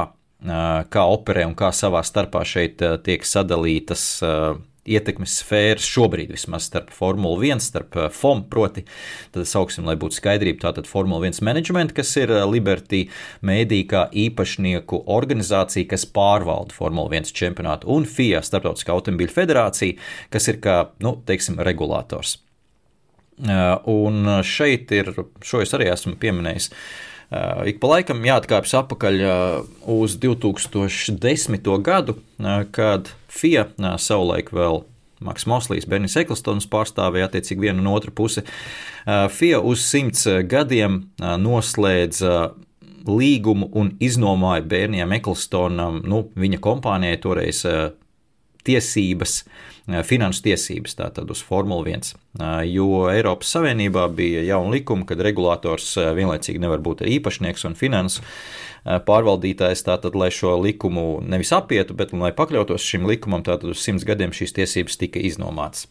kā 0.94 1.08
operē 1.16 1.48
un 1.50 1.58
kā 1.60 1.74
savā 1.76 2.04
starpā 2.08 2.46
šeit 2.48 2.84
tiek 3.04 3.28
sadalītas 3.28 4.06
ietekmes 4.90 5.38
sfēras 5.42 5.86
šobrīd 5.88 6.32
vismaz 6.34 6.68
starp 6.68 6.92
Formuli 6.94 7.50
1, 7.52 7.64
starp 7.64 7.98
FOM, 8.16 8.44
proti, 8.52 8.84
tad 9.36 9.48
sauksim, 9.50 9.88
lai 9.88 9.96
būtu 10.00 10.20
skaidrība, 10.20 10.62
tātad 10.66 10.90
Formuli 10.90 11.30
1 11.32 11.44
management, 11.46 11.96
kas 11.96 12.12
ir 12.20 12.34
Liberty 12.50 13.06
mēdī 13.46 13.84
kā 13.90 14.06
īpašnieku 14.12 15.04
organizācija, 15.14 15.88
kas 15.94 16.08
pārvalda 16.10 16.76
Formuli 16.76 17.20
1 17.22 17.32
čempionātu, 17.36 17.92
un 17.94 18.08
FIA, 18.10 18.44
Startautiskā 18.44 18.96
automobīļu 18.96 19.34
federācija, 19.34 20.00
kas 20.34 20.52
ir 20.52 20.60
kā, 20.64 20.80
nu, 21.04 21.16
teiksim, 21.28 21.62
regulators. 21.64 22.38
Un 23.90 24.30
šeit 24.46 24.92
ir, 24.94 25.10
šo 25.42 25.64
es 25.64 25.74
arī 25.74 25.88
esmu 25.90 26.20
pieminējis, 26.22 26.70
Ik 27.66 27.80
pa 27.82 27.90
laikam 27.96 28.24
jāatkāpjas 28.28 28.76
atpakaļ 28.84 29.22
uz 29.90 30.18
2010. 30.22 31.70
gadu, 31.86 32.18
kad 32.76 33.10
FIA 33.32 33.68
savulaik 33.98 34.52
vēl 34.54 34.84
Maks 35.24 35.48
Moslīs, 35.48 35.88
Bernis 35.90 36.18
Eklstons 36.20 36.68
pārstāvēja 36.70 37.30
attiecīgi 37.30 37.70
vienu 37.70 37.84
un 37.84 37.94
otru 37.94 38.12
pusi. 38.16 38.44
FIA 39.06 39.62
uz 39.64 39.86
simts 39.88 40.28
gadiem 40.52 41.00
noslēdza 41.18 42.54
līgumu 43.08 43.70
un 43.80 43.94
iznomāja 44.04 44.64
bērniem 44.68 45.16
Eklstonam, 45.18 46.02
nu, 46.08 46.26
viņa 46.40 46.60
kompānijai 46.64 47.20
toreiz 47.24 47.64
tiesības, 48.68 49.42
finansu 50.08 50.46
tiesības 50.46 50.96
tātad 50.96 51.32
uz 51.32 51.42
Formuli 51.44 51.92
1. 51.98 52.14
Jo 52.72 53.08
Eiropas 53.12 53.52
Savienībā 53.52 54.06
bija 54.16 54.44
jauna 54.48 54.72
likuma, 54.78 55.06
kad 55.08 55.22
regulators 55.24 55.94
vienlaicīgi 56.16 56.62
nevar 56.64 56.84
būt 56.84 57.04
īpašnieks 57.08 57.68
un 57.68 57.76
finansu 57.76 58.24
pārvaldītājs, 58.84 59.84
tātad, 59.88 60.16
lai 60.16 60.30
šo 60.32 60.56
likumu 60.60 61.22
nevis 61.24 61.54
apietu, 61.56 61.96
bet 61.96 62.16
lai 62.16 62.32
pakļautos 62.36 62.84
šim 62.84 63.08
likumam, 63.08 63.44
tātad 63.44 63.72
uz 63.72 63.84
simts 63.84 64.08
gadiem 64.08 64.36
šīs 64.36 64.56
tiesības 64.56 65.00
tika 65.00 65.24
iznomātas. 65.24 65.88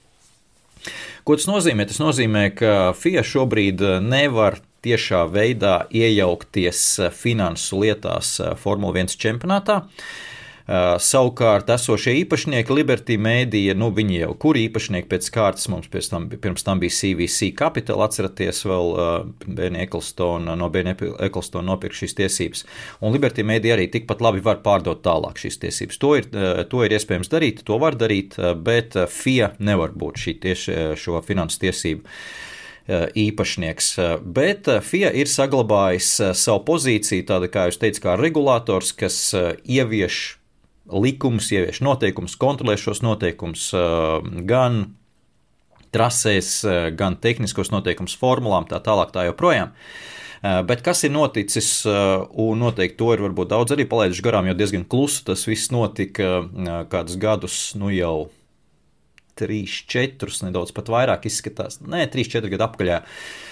Ko 1.24 1.36
tas 1.38 1.46
nozīmē? 1.46 1.86
Tas 1.88 2.00
nozīmē, 2.02 2.48
ka 2.58 2.92
FIA 2.98 3.22
šobrīd 3.24 3.84
nevar 4.02 4.58
tiešā 4.82 5.22
veidā 5.30 5.84
iejaukties 5.94 7.12
finansu 7.14 7.84
lietās 7.84 8.34
Formule 8.60 9.04
1 9.04 9.20
čempionātā. 9.20 9.84
Uh, 9.84 10.31
savukārt, 10.68 11.70
esošie 11.74 12.14
īpašnieki, 12.22 12.74
Liberty 12.74 13.16
Media, 13.20 13.74
nu, 13.78 13.90
viņi 13.94 14.20
jau 14.20 14.32
kur 14.44 14.58
īpašnieki 14.58 15.08
pēc 15.10 15.30
kārtas 15.34 15.68
mums 15.72 15.90
tam, 16.10 16.28
pirms 16.30 16.66
tam 16.66 16.82
bija 16.82 16.94
CVC 16.94 17.52
Capital, 17.58 18.02
atceraties 18.04 18.62
vēl 18.68 18.92
Bērni 19.46 19.82
Eklstona, 19.86 20.54
no 20.58 20.68
Bērni 20.72 20.94
Eklstona 21.26 21.72
nopirkt 21.72 21.98
šīs 21.98 22.16
tiesības. 22.20 22.64
Un 23.02 23.14
Liberty 23.14 23.44
Media 23.46 23.76
arī 23.76 23.88
tikpat 23.92 24.22
labi 24.24 24.44
var 24.44 24.62
pārdot 24.64 25.02
tālāk 25.04 25.40
šīs 25.42 25.58
tiesības. 25.64 25.98
To 26.02 26.14
ir, 26.20 26.30
to 26.70 26.84
ir 26.86 26.96
iespējams 26.98 27.32
darīt, 27.32 27.64
to 27.66 27.80
var 27.82 27.98
darīt, 27.98 28.38
bet 28.62 28.96
FIA 29.10 29.52
nevar 29.58 29.94
būt 29.98 30.22
šī 30.22 30.38
tieši 30.46 30.78
šo 30.98 31.22
finansu 31.26 31.62
tiesību 31.66 32.06
īpašnieks. 33.22 33.88
Bet 34.34 34.66
FIA 34.82 35.12
ir 35.14 35.30
saglabājis 35.30 36.08
savu 36.34 36.64
pozīciju, 36.66 37.26
tāda 37.28 37.50
kā 37.50 37.68
jūs 37.68 37.78
teicat, 37.78 38.02
kā 38.02 38.16
regulators, 38.18 38.90
kas 38.98 39.18
ievieš 39.62 40.22
likumus, 40.90 41.50
ievieš 41.54 41.82
noteikumus, 41.84 42.38
kontrolē 42.40 42.76
šos 42.80 43.02
noteikumus 43.04 43.68
gan 44.48 44.82
trasēs, 45.92 46.50
gan 46.96 47.18
tehniskos 47.20 47.70
noteikumus, 47.72 48.16
formulām, 48.18 48.66
tā 48.70 48.80
tālāk, 48.82 49.12
tā 49.14 49.26
joprojām. 49.28 49.74
Bet 50.42 50.80
kas 50.82 51.04
ir 51.06 51.12
noticis, 51.14 51.84
un 51.86 52.64
noteikti 52.64 52.98
to 52.98 53.12
ir 53.14 53.22
varbūt 53.22 53.52
daudz 53.52 53.76
arī 53.76 53.86
palaiduši 53.86 54.24
garām, 54.26 54.48
jo 54.50 54.56
diezgan 54.58 54.88
klusu 54.90 55.22
tas 55.28 55.44
viss 55.46 55.70
notika 55.70 56.40
kādus 56.90 57.20
gadus, 57.20 57.58
nu 57.78 57.92
jau 57.94 58.16
3, 59.38 59.62
4, 59.92 60.34
nedaudz 60.48 60.74
pat 60.74 60.90
vairāk 60.92 61.28
izskatās, 61.30 61.78
nē, 61.84 62.08
3, 62.10 62.26
4 62.34 62.50
gadu 62.52 62.66
apkaļā. 62.66 62.98
Uh, 63.02 63.06
Eh, 63.06 63.51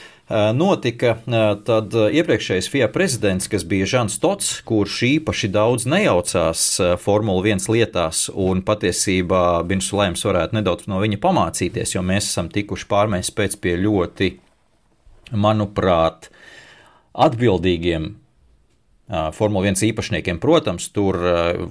notika, 0.55 1.17
eh, 1.27 1.57
tad 1.67 1.95
eh, 1.95 2.13
iepriekšējais 2.21 2.69
FIA 2.71 2.87
prezidents, 2.95 3.49
kas 3.51 3.65
bija 3.67 3.89
Žants 3.91 4.21
Tots, 4.23 4.53
kurš 4.63 5.01
īpaši 5.09 5.51
daudz 5.51 5.89
nejaucās 5.91 6.63
Formula 7.03 7.43
1 7.43 7.67
lietās, 7.73 8.29
un 8.31 8.63
patiesībā 8.63 9.65
Bins 9.67 9.91
Lēms 9.91 10.23
varētu 10.29 10.61
nedaudz 10.61 10.87
no 10.87 11.03
viņa 11.03 11.19
pamācīties, 11.19 11.97
jo 11.97 12.05
mēs 12.07 12.31
esam 12.31 12.51
tikuši 12.53 12.87
pārmēs 12.91 13.33
pēc 13.35 13.59
pie 13.59 13.75
ļoti, 13.83 14.31
manuprāt, 15.35 16.31
atbildīgiem 17.19 18.13
Formula 19.35 19.67
1 19.67 19.81
īpašniekiem, 19.89 20.39
protams, 20.39 20.87
tur 20.95 21.17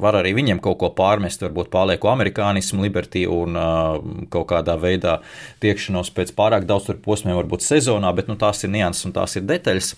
var 0.01 0.17
arī 0.19 0.33
viņiem 0.35 0.59
kaut 0.63 0.81
ko 0.81 0.89
pārmest, 0.95 1.39
varbūt 1.45 1.69
pārlieku 1.71 2.09
amerikānismu, 2.11 2.83
liberty 2.83 3.23
un 3.31 3.55
kaut 4.33 4.49
kādā 4.49 4.75
veidā 4.79 5.21
tiekšanos 5.63 6.11
pēc 6.15 6.33
pārāk 6.35 6.67
daudz 6.67 6.89
posmiem, 7.05 7.37
varbūt 7.37 7.63
sezonā, 7.63 8.11
bet 8.17 8.27
nu, 8.27 8.35
tās 8.39 8.65
ir 8.67 8.73
nianses 8.73 9.07
un 9.07 9.15
tās 9.15 9.37
ir 9.39 9.47
detaļas. 9.47 9.93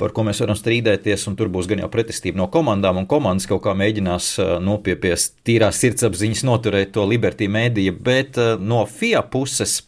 Par 0.00 0.14
ko 0.16 0.24
mēs 0.26 0.40
varam 0.42 0.56
strīdēties, 0.56 1.26
un 1.28 1.36
tur 1.36 1.52
būs 1.52 1.68
gan 1.70 1.84
jau 1.84 1.90
pretestība 1.92 2.40
no 2.40 2.48
komandām, 2.52 2.98
un 2.98 3.06
komandas 3.08 3.46
kaut 3.48 3.62
kā 3.66 3.76
mēģinās 3.76 4.32
pie, 4.84 4.96
pie 4.96 5.14
tīrās 5.46 5.78
sirdsapziņas 5.84 6.42
noturēt 6.48 6.92
to 6.96 7.04
Liberty 7.06 7.46
mēdīju, 7.52 7.94
bet 8.04 8.40
no 8.58 8.82
FIA 8.88 9.22
puses 9.22 9.82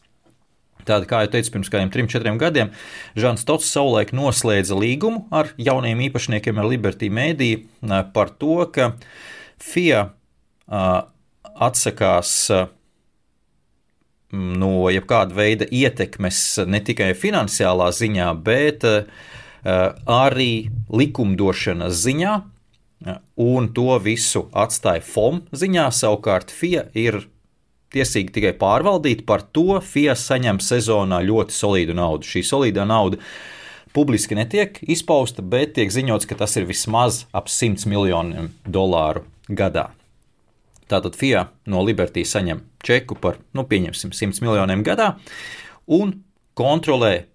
Tāda, 0.88 1.06
kā 1.06 1.22
jau 1.22 1.30
teicu, 1.36 1.52
pirms 1.54 1.70
kādiem 1.70 1.90
trim, 1.94 2.08
četriem 2.10 2.38
gadiem 2.40 2.72
Žants 3.18 3.46
Tots 3.46 3.68
savulaik 3.70 4.10
noslēdza 4.16 4.74
līgumu 4.78 5.28
ar 5.30 5.52
jauniem 5.60 6.02
īpašniekiem, 6.08 6.58
ar 6.58 6.66
Liberty 6.70 7.10
Media 7.12 8.02
par 8.14 8.34
to, 8.34 8.66
ka 8.74 8.92
FIA 9.62 10.08
atsakās 11.62 12.34
no 14.32 14.88
jebkāda 14.88 15.36
veida 15.36 15.66
ietekmes 15.68 16.38
ne 16.66 16.80
tikai 16.80 17.12
finansiālā 17.18 17.90
ziņā, 17.92 18.30
bet 18.42 18.86
arī 19.62 20.52
likumdošanas 20.88 22.00
ziņā, 22.06 22.32
un 23.42 23.68
to 23.76 23.98
visu 24.02 24.46
atstāja 24.56 25.02
FOM 25.04 25.42
ziņā. 25.52 25.90
Savukārt 25.94 26.50
FIA 26.54 26.88
ir 26.98 27.20
tiesīgi 27.92 28.32
tikai 28.34 28.52
pārvaldīt, 28.58 29.24
par 29.28 29.44
to 29.54 29.78
FIA 29.84 30.16
saņem 30.18 30.60
sezonā 30.62 31.22
ļoti 31.26 31.56
solīdu 31.56 31.96
naudu. 31.98 32.28
Šī 32.28 32.44
solīdā 32.46 32.86
nauda 32.88 33.20
publiski 33.92 34.36
netiek 34.38 34.78
izpausta, 34.88 35.44
bet 35.44 35.76
tiek 35.76 35.92
ziņots, 35.92 36.28
ka 36.28 36.38
tas 36.40 36.56
ir 36.56 36.68
vismaz 36.68 37.26
ap 37.36 37.50
100 37.52 37.88
miljoniem 37.90 38.50
dolāru 38.64 39.26
gadā. 39.48 39.90
Tātad 40.88 41.16
FIA 41.16 41.46
no 41.72 41.84
Liberty 41.84 42.24
saņem 42.28 42.64
čeku 42.84 43.16
par, 43.20 43.38
nu, 43.56 43.64
pieņemsim, 43.68 44.12
100 44.12 44.44
miljoniem 44.44 44.82
gadā 44.84 45.14
un 45.86 46.18
kontrolē 46.58 47.26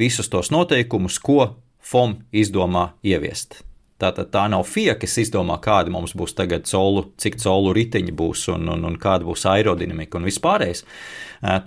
visus 0.00 0.30
tos 0.30 0.50
noteikumus, 0.54 1.20
ko 1.22 1.54
FOM 1.84 2.18
izdomā 2.32 2.92
ieviest. 3.04 3.60
Tātad 4.02 4.32
tā 4.34 4.42
nav 4.50 4.64
FIA, 4.66 4.96
kas 4.98 5.12
izdomā, 5.22 5.54
kāda 5.62 5.92
mums 5.94 6.16
būs 6.18 6.32
tagad 6.34 6.66
colu, 6.66 7.04
cik 7.20 7.36
colu 7.38 7.70
riteņi 7.76 8.14
būs 8.18 8.48
un, 8.50 8.66
un, 8.74 8.82
un 8.88 8.96
kāda 8.98 9.22
būs 9.28 9.46
aerodinamika 9.46 10.18
un 10.18 10.26
vispārējais. 10.26 10.82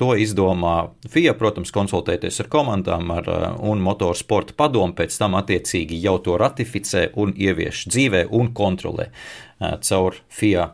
To 0.02 0.10
izdomā 0.20 0.74
FIA, 1.08 1.38
protams, 1.40 1.72
konsultēties 1.72 2.42
ar 2.44 2.50
komandām 2.52 3.14
ar, 3.16 3.30
un 3.64 3.80
motorsporta 3.86 4.58
padomu, 4.60 4.92
pēc 4.98 5.16
tam 5.22 5.40
attiecīgi 5.40 6.02
jau 6.04 6.18
to 6.26 6.36
ratificē 6.42 7.08
un 7.16 7.32
ievieš 7.32 7.86
dzīvē 7.94 8.26
un 8.36 8.52
kontrolē 8.58 9.08
caur 9.88 10.20
FIA 10.28 10.74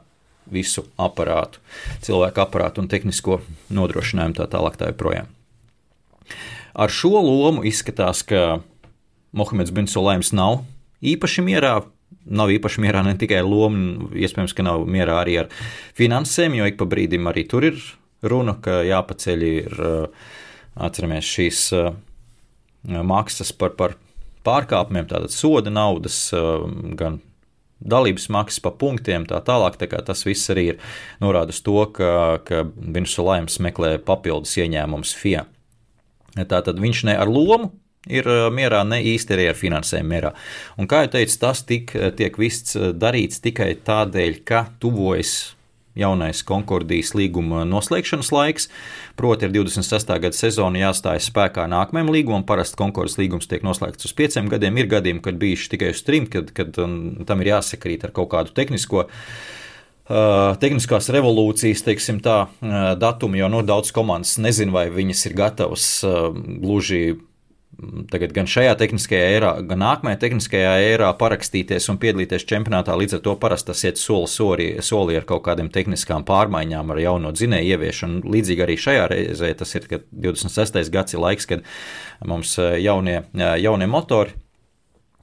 visu 0.49 0.87
aparātu, 0.99 1.61
cilvēku 2.03 2.43
aparātu 2.43 2.81
un 2.81 2.89
tehnisko 2.91 3.39
nodrošinājumu 3.73 4.41
tā 4.41 4.49
tālāk 4.49 4.81
tā 4.81 4.89
joprojām. 4.91 5.29
Ar 6.73 6.89
šo 6.89 7.19
lomu 7.21 7.63
izskatās, 7.69 8.25
ka 8.25 8.63
Mohameds 9.37 9.73
Binsulēms 9.73 10.33
nav 10.33 10.63
īpaši 11.13 11.45
mierā. 11.45 11.75
Nav 12.23 12.51
īpaši 12.53 12.83
mierā 12.83 13.01
ne 13.03 13.15
tikai 13.19 13.41
loma, 13.43 14.07
iespējams, 14.15 14.53
ka 14.55 14.63
nav 14.63 14.85
mierā 14.87 15.17
arī 15.23 15.39
ar 15.41 15.49
finansēm, 15.97 16.55
jo 16.59 16.67
ik 16.69 16.77
pa 16.79 16.87
brīdim 16.87 17.27
arī 17.27 17.43
tur 17.49 17.65
ir 17.67 17.79
runa, 18.23 18.55
ka 18.63 18.79
jāpaceļ 18.87 19.43
ir, 19.49 19.75
atceramies, 20.79 21.27
šīs 21.27 21.65
maksas 22.83 23.51
par, 23.57 23.75
par 23.79 23.97
pārkāpumiem, 24.47 25.09
tātad 25.09 25.33
soda 25.33 25.73
naudas, 25.73 26.29
gan 26.99 27.19
dalības 27.83 28.29
maksas 28.31 28.63
pa 28.63 28.71
punktiem, 28.71 29.27
tā 29.27 29.41
tālāk. 29.43 29.77
Tā 29.79 30.01
tas 30.05 30.23
viss 30.27 30.51
arī 30.53 30.69
ir 30.73 30.81
norāda 31.23 31.51
uz 31.55 31.59
to, 31.65 31.79
ka, 31.95 32.39
ka 32.47 32.63
viņš 32.67 33.17
Laims 33.25 33.59
meklē 33.63 33.97
papildus 34.03 34.55
ieņēmumus 34.61 35.15
FIA. 35.19 35.45
Tātad 36.33 36.79
viņš 36.81 37.03
ne 37.09 37.17
ar 37.19 37.29
lomu 37.29 37.73
ir 38.11 38.27
mierā, 38.53 38.83
ne 38.87 39.01
īsti 39.13 39.35
arī 39.35 39.49
ar 39.51 39.59
finansēm 39.59 40.07
mierā. 40.09 40.33
Un, 40.77 40.89
kā 40.91 41.05
jau 41.05 41.15
teicu, 41.17 41.39
tas 41.41 41.63
tik, 41.67 41.95
tiek 42.19 42.39
viss 42.39 42.77
darīts 42.77 43.43
tikai 43.43 43.73
tādēļ, 43.85 44.41
ka 44.47 44.65
tuvojas 44.83 45.53
jaunais 45.97 46.41
Konkordijas 46.45 47.13
līguma 47.17 47.63
noslēgšanas 47.69 48.31
laiks. 48.33 48.69
Proti, 49.19 49.47
ar 49.47 49.53
26. 49.53 50.13
gada 50.25 50.37
sezonu 50.37 50.81
jāstājas 50.81 51.29
spēkā 51.29 51.67
nākamajam 51.69 52.13
līgumam. 52.13 52.45
Parasti 52.47 52.79
Konkordas 52.79 53.19
līgums 53.21 53.49
tiek 53.49 53.65
noslēgts 53.65 54.09
uz 54.09 54.15
pieciem 54.17 54.49
gadiem. 54.51 54.79
Ir 54.81 54.89
gadījumi, 54.91 55.23
kad 55.25 55.41
bijuši 55.41 55.73
tikai 55.75 55.91
uz 55.93 56.01
trim, 56.05 56.29
kad, 56.31 56.49
kad 56.55 56.73
tam 56.73 57.43
ir 57.43 57.53
jāsakrīt 57.53 58.07
ar 58.07 58.15
kaut 58.15 58.33
kādu 58.33 58.55
tehnisko. 58.57 59.05
Uh, 60.03 60.57
tehniskās 60.59 61.05
revolūcijas, 61.15 61.79
teiksim, 61.85 62.17
tā 62.19 62.41
uh, 62.43 62.73
datumu, 62.99 63.37
jo 63.39 63.47
nu, 63.47 63.61
daudz 63.63 63.93
komandas 63.95 64.33
nezina, 64.35 64.73
vai 64.75 64.89
viņas 64.91 65.21
ir 65.29 65.35
gatavas 65.37 65.85
uh, 66.03 66.25
gluži 66.35 67.21
tagad 68.11 68.33
gan 68.35 68.47
šajā 68.49 68.73
tehniskajā 68.79 69.29
ērā, 69.37 69.51
gan 69.67 69.81
nākamajā 69.81 70.19
tehniskajā 70.21 70.73
ērā 70.91 71.09
parakstīties 71.19 71.89
un 71.91 71.99
piedalīties 72.01 72.45
čempionātā. 72.49 72.95
Līdz 72.99 73.17
ar 73.17 73.23
to 73.25 73.35
parasti 73.41 73.71
tas 73.71 73.83
iet 73.87 74.01
soli, 74.01 74.29
soli, 74.31 74.67
soli 74.85 75.17
ar 75.19 75.27
kaut 75.29 75.45
kādiem 75.47 75.71
tehniskām 75.73 76.25
pārmaiņām, 76.27 76.93
ar 76.93 77.01
jauno 77.03 77.33
dzinēju 77.35 77.75
ieviešanu. 77.75 78.23
Līdzīgi 78.35 78.65
arī 78.65 78.77
šajā 78.85 79.09
reizē 79.11 79.51
tas 79.57 79.75
ir 79.79 79.89
26. 79.89 80.93
gads 80.93 81.17
ir 81.17 81.23
laiks, 81.23 81.49
kad 81.49 81.65
mums 82.25 82.55
eh, 82.61 82.77
jaunie, 82.83 83.23
eh, 83.33 83.57
jaunie 83.63 83.89
motori 83.89 84.42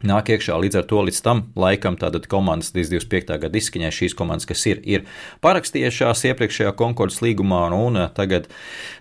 nāk 0.07 0.31
iekšā. 0.33 0.57
Līdz 0.61 0.81
ar 0.81 0.87
to 0.89 1.03
līdz 1.05 1.21
tam 1.25 1.43
laikam 1.59 1.97
tātad 2.01 2.27
komandas 2.31 2.73
līdz 2.77 2.93
25. 2.95 3.37
gada 3.43 3.61
izskaņai 3.61 3.91
šīs 3.95 4.17
komandas, 4.17 4.49
kas 4.49 4.63
ir, 4.71 4.81
ir 4.89 5.05
parakstījušās 5.45 6.25
iepriekšējā 6.31 6.73
konkursu 6.79 7.27
līgumā, 7.27 7.63
un 7.77 8.01
uh, 8.01 8.09
tagad 8.17 8.49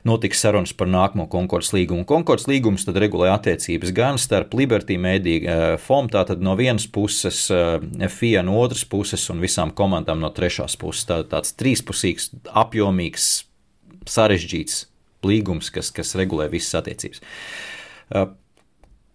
notiks 0.07 0.43
sarunas 0.43 0.73
par 0.75 0.91
nākamo 0.91 1.29
konkursu 1.31 1.77
līgumu. 1.77 2.05
Konkursu 2.09 2.51
līgums 2.51 2.87
tad 2.87 2.99
regulē 3.01 3.31
attiecības 3.35 3.93
gan 3.95 4.19
starp 4.21 4.55
Liberty 4.59 4.99
Media 4.99 5.39
uh, 5.39 5.77
FOM, 5.81 6.11
tātad 6.11 6.43
no 6.43 6.57
vienas 6.59 6.87
puses, 6.91 7.45
uh, 7.53 7.77
FIA 8.11 8.43
no 8.45 8.59
otras 8.59 8.83
puses 8.89 9.23
un 9.31 9.43
visām 9.43 9.73
komandām 9.75 10.19
no 10.23 10.33
trešās 10.35 10.77
puses. 10.79 11.07
Tā, 11.09 11.21
tāds 11.31 11.55
trīspusīgs, 11.59 12.33
apjomīgs, 12.59 13.31
sarežģīts 14.09 14.83
līgums, 15.25 15.71
kas, 15.73 15.93
kas 15.95 16.15
regulē 16.19 16.47
visas 16.51 16.79
attiecības. 16.79 17.23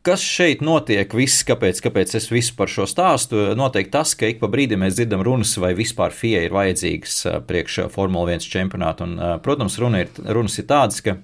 Kas 0.04 0.20
šeit 0.20 0.60
notiek? 0.60 1.14
Viss, 1.16 1.40
kāpēc, 1.48 1.78
kāpēc 1.80 2.10
es 2.18 2.26
visu 2.28 2.52
par 2.58 2.68
šo 2.68 2.84
stāstu? 2.84 3.38
Noteikti 3.56 3.94
tas, 3.94 4.10
ka 4.12 4.28
ik 4.28 4.36
pa 4.42 4.50
brīdim 4.52 4.82
mēs 4.84 4.98
dzirdam 4.98 5.22
runas, 5.24 5.54
vai 5.56 5.70
vispār 5.78 6.12
FIA 6.12 6.42
ir 6.44 6.52
vajadzīgas 6.52 7.14
priekš 7.48 7.78
Formule 7.94 8.34
1 8.34 8.44
čempionāta. 8.52 9.06
Un, 9.08 9.14
protams, 9.40 9.78
runa 9.80 10.02
ir, 10.04 10.10
runas 10.28 10.58
ir 10.60 10.66
tādas, 10.68 11.00
ka 11.00 11.14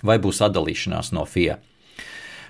vai 0.00 0.16
būs 0.16 0.40
atdalīšanās 0.46 1.12
no 1.12 1.26
FIA. 1.28 1.58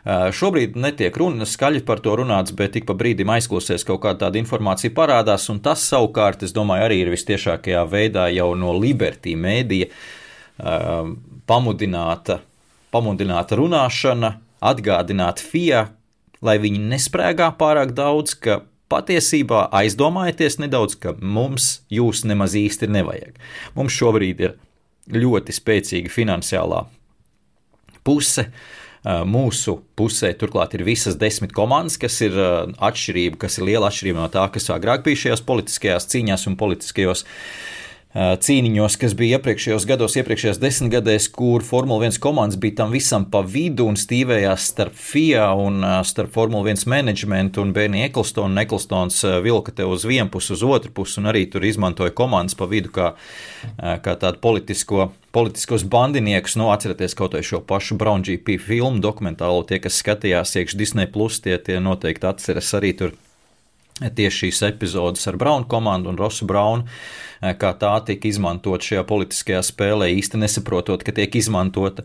Šobrīd 0.07 0.79
netiek 0.79 1.19
runa 1.19 1.43
skaļi 1.45 1.83
par 1.89 1.99
to 2.05 2.15
runāts, 2.21 2.55
bet 2.57 2.79
ik 2.79 2.87
pa 2.87 2.95
brīdim 2.97 3.33
aizklausies 3.35 3.83
kaut 3.89 4.05
kāda 4.05 4.29
tāda 4.29 4.39
informācija 4.39 4.95
parādās, 4.95 5.49
un 5.51 5.59
tas 5.65 5.83
savukārt, 5.83 6.45
es 6.47 6.55
domāju, 6.55 6.87
arī 6.87 7.01
ir 7.03 7.11
vistiešākajā 7.13 7.83
veidā 7.91 8.29
jau 8.33 8.53
no 8.55 8.71
Liberty 8.79 9.35
mēdīja 9.35 9.91
pamudināta, 11.51 12.39
pamudināta 12.95 13.59
runāšana, 13.59 14.33
atgādināt 14.61 15.43
FIA, 15.43 15.89
lai 16.45 16.57
viņi 16.61 16.83
nesprēgā 16.93 17.51
pārāk 17.61 17.95
daudz, 17.97 18.37
ka 18.37 18.63
patiesībā 18.91 19.69
aizdomājieties 19.81 20.59
nedaudz, 20.63 20.97
ka 21.01 21.15
mums 21.21 21.81
jūs 21.93 22.25
nemaz 22.27 22.57
īsti 22.59 22.91
nevajag. 22.91 23.39
Mums 23.77 23.95
šobrīd 23.97 24.45
ir 24.45 24.57
ļoti 25.15 25.55
spēcīga 25.55 26.13
finansiālā 26.13 26.85
puse. 28.07 28.51
Mūsu 29.01 29.79
pusē 29.97 30.35
turklāt 30.37 30.75
ir 30.77 30.83
visas 30.85 31.15
desmit 31.17 31.55
komandas, 31.57 31.97
kas 31.97 32.19
ir 32.21 32.35
atšķirība, 32.37 33.39
kas 33.41 33.57
ir 33.57 33.65
liela 33.71 33.89
atšķirība 33.89 34.21
no 34.21 34.27
tā, 34.29 34.43
kas 34.53 34.69
agrāk 34.75 35.07
bija 35.07 35.23
šajās 35.23 35.43
politiskajās 35.49 36.09
cīņās 36.13 36.45
un 36.51 36.59
politiskajos 36.61 37.25
uh, 37.25 37.81
cīniņos, 38.11 38.97
kas 38.99 39.13
bija 39.15 39.39
iepriekšējos 39.39 39.85
gados, 39.87 40.17
iepriekšējās 40.19 40.59
desmitgadēs, 40.59 41.29
kur 41.31 41.63
Formule 41.63 42.09
1 42.09 42.19
komandas 42.19 42.59
bija 42.59 42.81
tam 42.81 42.91
visam 42.91 43.29
pa 43.31 43.45
vidu 43.47 43.87
un 43.87 43.95
stīvējās 43.95 44.67
starp 44.73 44.97
FIA 44.99 45.47
un 45.55 45.85
starp 46.07 46.35
Formule 46.35 46.73
1 46.73 46.91
menedžmentu 46.91 47.63
un 47.63 47.71
Bērni 47.77 48.03
Eklstonu. 48.09 48.59
Eklstons 48.65 49.23
vilka 49.45 49.71
te 49.71 49.87
uz 49.87 50.09
vienu 50.11 50.27
pusi, 50.33 50.57
uz 50.57 50.67
otru 50.67 50.91
pusi 50.91 51.21
un 51.23 51.31
arī 51.31 51.45
tur 51.53 51.63
izmantoja 51.63 52.11
komandas 52.11 52.59
pa 52.59 52.67
vidu 52.71 52.91
kā, 52.91 53.13
kā 53.79 54.19
tādu 54.19 54.43
politisko. 54.43 55.13
Politiskos 55.31 55.85
bandiniekus, 55.87 56.57
nu, 56.59 56.73
atcerieties 56.75 57.15
kaut 57.15 57.37
vai 57.39 57.45
šo 57.47 57.61
pašu 57.63 57.95
Brown 57.95 58.25
GP 58.27 58.57
filmu 58.59 58.99
dokumentālo, 58.99 59.63
tie, 59.63 59.79
kas 59.79 60.03
skatījās 60.03 60.57
iekš 60.59 60.75
Disney, 60.75 61.07
Plus, 61.07 61.39
tie, 61.39 61.55
tie 61.63 61.79
noteikti 61.79 62.27
atceras 62.27 62.75
arī 62.75 62.91
tur 62.99 63.15
tieši 64.01 64.47
šīs 64.47 64.63
epizodes 64.71 65.27
ar 65.29 65.39
Braunu 65.41 65.69
komandu 65.69 66.11
un 66.11 66.19
Rosu 66.19 66.49
Braunu, 66.49 66.87
eh, 67.41 67.55
kā 67.55 67.75
tā 67.79 67.95
tika 68.07 68.29
izmantot 68.29 68.81
šajā 68.81 69.05
politiskajā 69.05 69.63
spēlē, 69.65 70.11
īsti 70.17 70.41
nesaprotot, 70.41 71.05
ka 71.05 71.13
tiek 71.13 71.35
izmantota. 71.37 72.05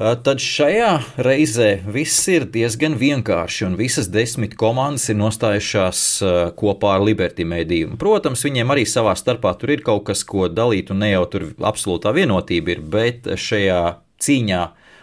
Eh, 0.00 0.16
tad 0.24 0.38
šajā 0.38 1.04
reizē 1.22 1.84
viss 1.84 2.28
ir 2.28 2.46
diezgan 2.46 2.96
vienkārši, 2.98 3.66
un 3.66 3.76
visas 3.76 4.08
desmit 4.08 4.56
komandas 4.56 5.08
ir 5.12 5.16
nostājušās 5.20 6.00
eh, 6.22 6.50
kopā 6.56 6.96
ar 6.96 7.04
Liberty 7.04 7.44
mēdījumu. 7.44 7.98
Protams, 8.00 8.42
viņiem 8.42 8.72
arī 8.72 8.86
savā 8.88 9.12
starpā 9.18 9.52
tur 9.58 9.70
ir 9.70 9.84
kaut 9.84 10.06
kas, 10.08 10.24
ko 10.24 10.48
dalīt, 10.48 10.90
un 10.90 11.04
ne 11.04 11.12
jau 11.12 11.26
tur 11.30 11.50
absolūtā 11.60 12.14
vienotība 12.16 12.76
ir, 12.76 12.80
bet 12.80 13.28
šajā 13.36 13.82
cīņā 14.22 14.62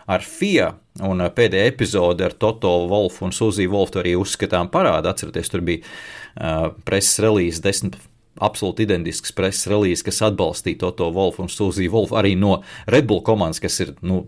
ar 0.10 0.26
FIA 0.26 0.74
Un 1.06 1.24
uh, 1.24 1.30
pēdējā 1.32 1.70
epizode 1.72 2.26
ar 2.26 2.36
Toto 2.40 2.72
Wolfu 2.90 3.28
un 3.28 3.34
Suziju 3.36 3.72
Wolfu 3.72 4.02
arī 4.02 4.16
uzskatām 4.20 4.72
parāda. 4.74 5.14
Atcerieties, 5.14 5.52
tur 5.52 5.64
bija 5.66 5.84
uh, 5.84 6.70
preses 6.88 7.22
relīze, 7.24 7.62
desmit 7.64 7.98
absolūti 8.44 8.86
identisks 8.88 9.34
preses 9.36 9.68
relīze, 9.72 10.04
kas 10.08 10.22
atbalstīja 10.30 10.82
Toto 10.86 11.10
Wolfu 11.16 11.46
un 11.46 11.52
Suziju 11.52 11.94
Wolfu 11.96 12.20
arī 12.20 12.36
no 12.40 12.60
Red 12.88 13.08
Bull 13.10 13.24
komandas, 13.26 13.62
kas 13.64 13.80
ir 13.84 13.96
nu, 14.06 14.24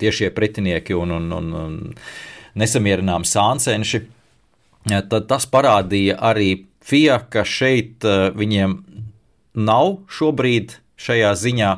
tiešie 0.00 0.32
pretinieki 0.36 0.96
un, 0.96 1.14
un, 1.16 1.30
un, 1.36 1.52
un 1.60 1.78
nesamierināmi 2.60 3.28
sāncenši. 3.28 4.02
Tad 4.90 5.26
tas 5.28 5.44
parādīja 5.48 6.16
arī 6.30 6.52
FIA, 6.84 7.20
ka 7.28 7.44
šeit 7.44 8.06
uh, 8.08 8.30
viņiem 8.36 8.78
nav 9.60 9.98
šobrīd 10.08 10.78
šajā 11.00 11.32
ziņā 11.36 11.70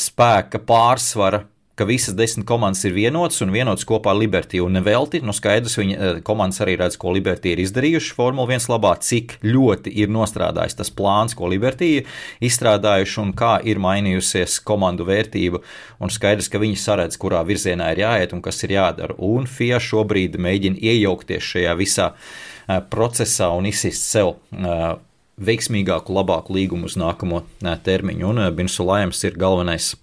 spēka 0.00 0.62
pārsvara 0.64 1.42
ka 1.78 1.86
visas 1.86 2.16
desmit 2.18 2.46
komandas 2.46 2.82
ir 2.88 2.94
vienotas 2.96 3.38
un 3.44 3.52
vienotas 3.54 3.86
kopā 3.86 4.10
ar 4.12 4.18
Liberty 4.18 4.58
un 4.62 4.74
nevelti. 4.74 5.20
Nu, 5.22 5.34
skaidrs, 5.36 5.76
viņa 5.78 5.96
eh, 5.96 6.18
komandas 6.26 6.58
arī 6.64 6.74
redz, 6.80 6.98
ko 6.98 7.12
Liberty 7.14 7.52
ir 7.54 7.62
izdarījuši 7.62 8.16
Formule 8.16 8.56
1 8.56 8.66
labā, 8.72 8.96
cik 9.04 9.38
ļoti 9.46 9.92
ir 10.02 10.10
nostrādājis 10.12 10.78
tas 10.80 10.90
plāns, 10.94 11.36
ko 11.38 11.50
Liberty 11.50 11.90
ir 12.00 12.18
izstrādājuši 12.44 13.20
un 13.22 13.32
kā 13.38 13.54
ir 13.62 13.78
mainījusies 13.82 14.58
komandu 14.66 15.06
vērtība. 15.08 15.62
Un 16.02 16.12
skaidrs, 16.14 16.50
ka 16.50 16.60
viņi 16.62 16.80
saredz, 16.82 17.18
kurā 17.20 17.44
virzienā 17.46 17.92
ir 17.94 18.02
jāiet 18.02 18.34
un 18.34 18.42
kas 18.42 18.58
ir 18.66 18.74
jādara. 18.74 19.14
Un 19.22 19.46
FIA 19.46 19.78
šobrīd 19.82 20.38
mēģina 20.42 20.82
iejaukties 20.82 21.52
šajā 21.54 21.76
visā 21.78 22.10
eh, 22.10 22.82
procesā 22.90 23.52
un 23.54 23.70
izsist 23.70 24.10
sev 24.10 24.34
eh, 24.50 24.98
veiksmīgāku, 25.38 26.10
labāku 26.18 26.58
līgumu 26.58 26.90
uz 26.90 26.98
nākamo 26.98 27.44
termiņu. 27.62 28.34
Un 28.34 28.44
Binsulājums 28.58 29.22
ir 29.28 29.38
galvenais 29.38 29.94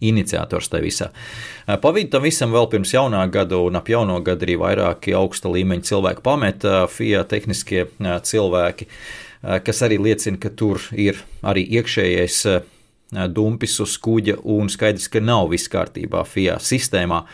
iniciators 0.00 0.70
tajā 0.72 0.84
visā. 0.84 1.10
Pavīd 1.82 2.10
tam 2.12 2.24
visam 2.26 2.52
vēl 2.54 2.68
pirms 2.72 2.94
jaunā 2.96 3.22
gada 3.32 3.60
un 3.62 3.78
ap 3.78 3.88
jauno 3.88 4.18
gadu 4.24 4.46
arī 4.46 4.56
vairāki 4.60 5.14
augsta 5.16 5.52
līmeņa 5.52 5.88
cilvēki 5.90 6.24
pameta 6.24 6.84
FIA 6.90 7.24
tehniskie 7.28 7.86
cilvēki, 8.00 8.88
kas 9.64 9.82
arī 9.86 10.00
liecina, 10.00 10.40
ka 10.40 10.50
tur 10.50 10.82
ir 10.92 11.20
arī 11.44 11.66
iekšējais 11.78 12.40
dumpis 13.34 13.78
uz 13.84 13.98
kuģa 14.02 14.40
un 14.50 14.70
skaidrs, 14.72 15.10
ka 15.12 15.22
nav 15.22 15.50
viss 15.52 15.70
kārtībā 15.70 16.24
FIA 16.26 16.58
sistēmā. 16.62 17.24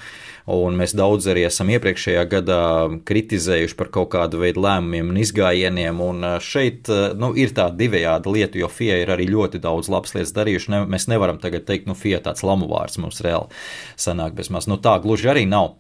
Un 0.51 0.79
mēs 0.79 0.95
daudz 0.99 1.29
arī 1.31 1.45
esam 1.47 1.69
iepriekšējā 1.71 2.23
gadā 2.31 2.63
kritizējuši 3.07 3.77
par 3.79 3.91
kaut 3.95 4.11
kādu 4.15 4.41
veidu 4.43 4.65
lēmumiem 4.65 5.13
un 5.13 5.21
izgājieniem. 5.23 6.01
Un 6.03 6.27
šeit 6.43 6.91
nu, 7.21 7.33
ir 7.39 7.55
tāda 7.55 7.79
divējāda 7.79 8.33
lieta, 8.35 8.59
jo 8.59 8.71
FIA 8.73 8.99
ir 9.05 9.13
arī 9.15 9.29
ļoti 9.31 9.61
daudz 9.63 9.91
labas 9.93 10.17
lietas 10.17 10.35
darījuši. 10.35 10.73
Ne, 10.75 10.83
mēs 10.91 11.07
nevaram 11.13 11.39
tagad 11.43 11.69
teikt, 11.69 11.87
nu, 11.91 11.95
FIA 11.99 12.23
tāds 12.25 12.43
lamu 12.47 12.67
vārds 12.71 12.99
mums 13.03 13.23
reāli 13.25 13.53
sanāk 14.01 14.35
bez 14.41 14.51
maz. 14.51 14.67
Nu, 14.71 14.81
tā 14.83 14.97
gluži 15.05 15.31
arī 15.31 15.47
nav 15.51 15.77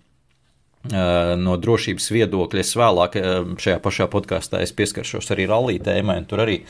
no 1.40 1.56
drošības 1.60 2.06
viedokļa. 2.14 2.62
Es 2.62 2.76
vēlāk 2.78 3.18
šajā 3.60 3.80
pašā 3.84 4.06
podkāstā 4.12 4.62
pieskaršos 4.76 5.32
arī 5.34 5.48
rallija 5.50 5.90
tēmai, 5.90 6.20
un 6.22 6.28
tur 6.30 6.44
arī 6.46 6.60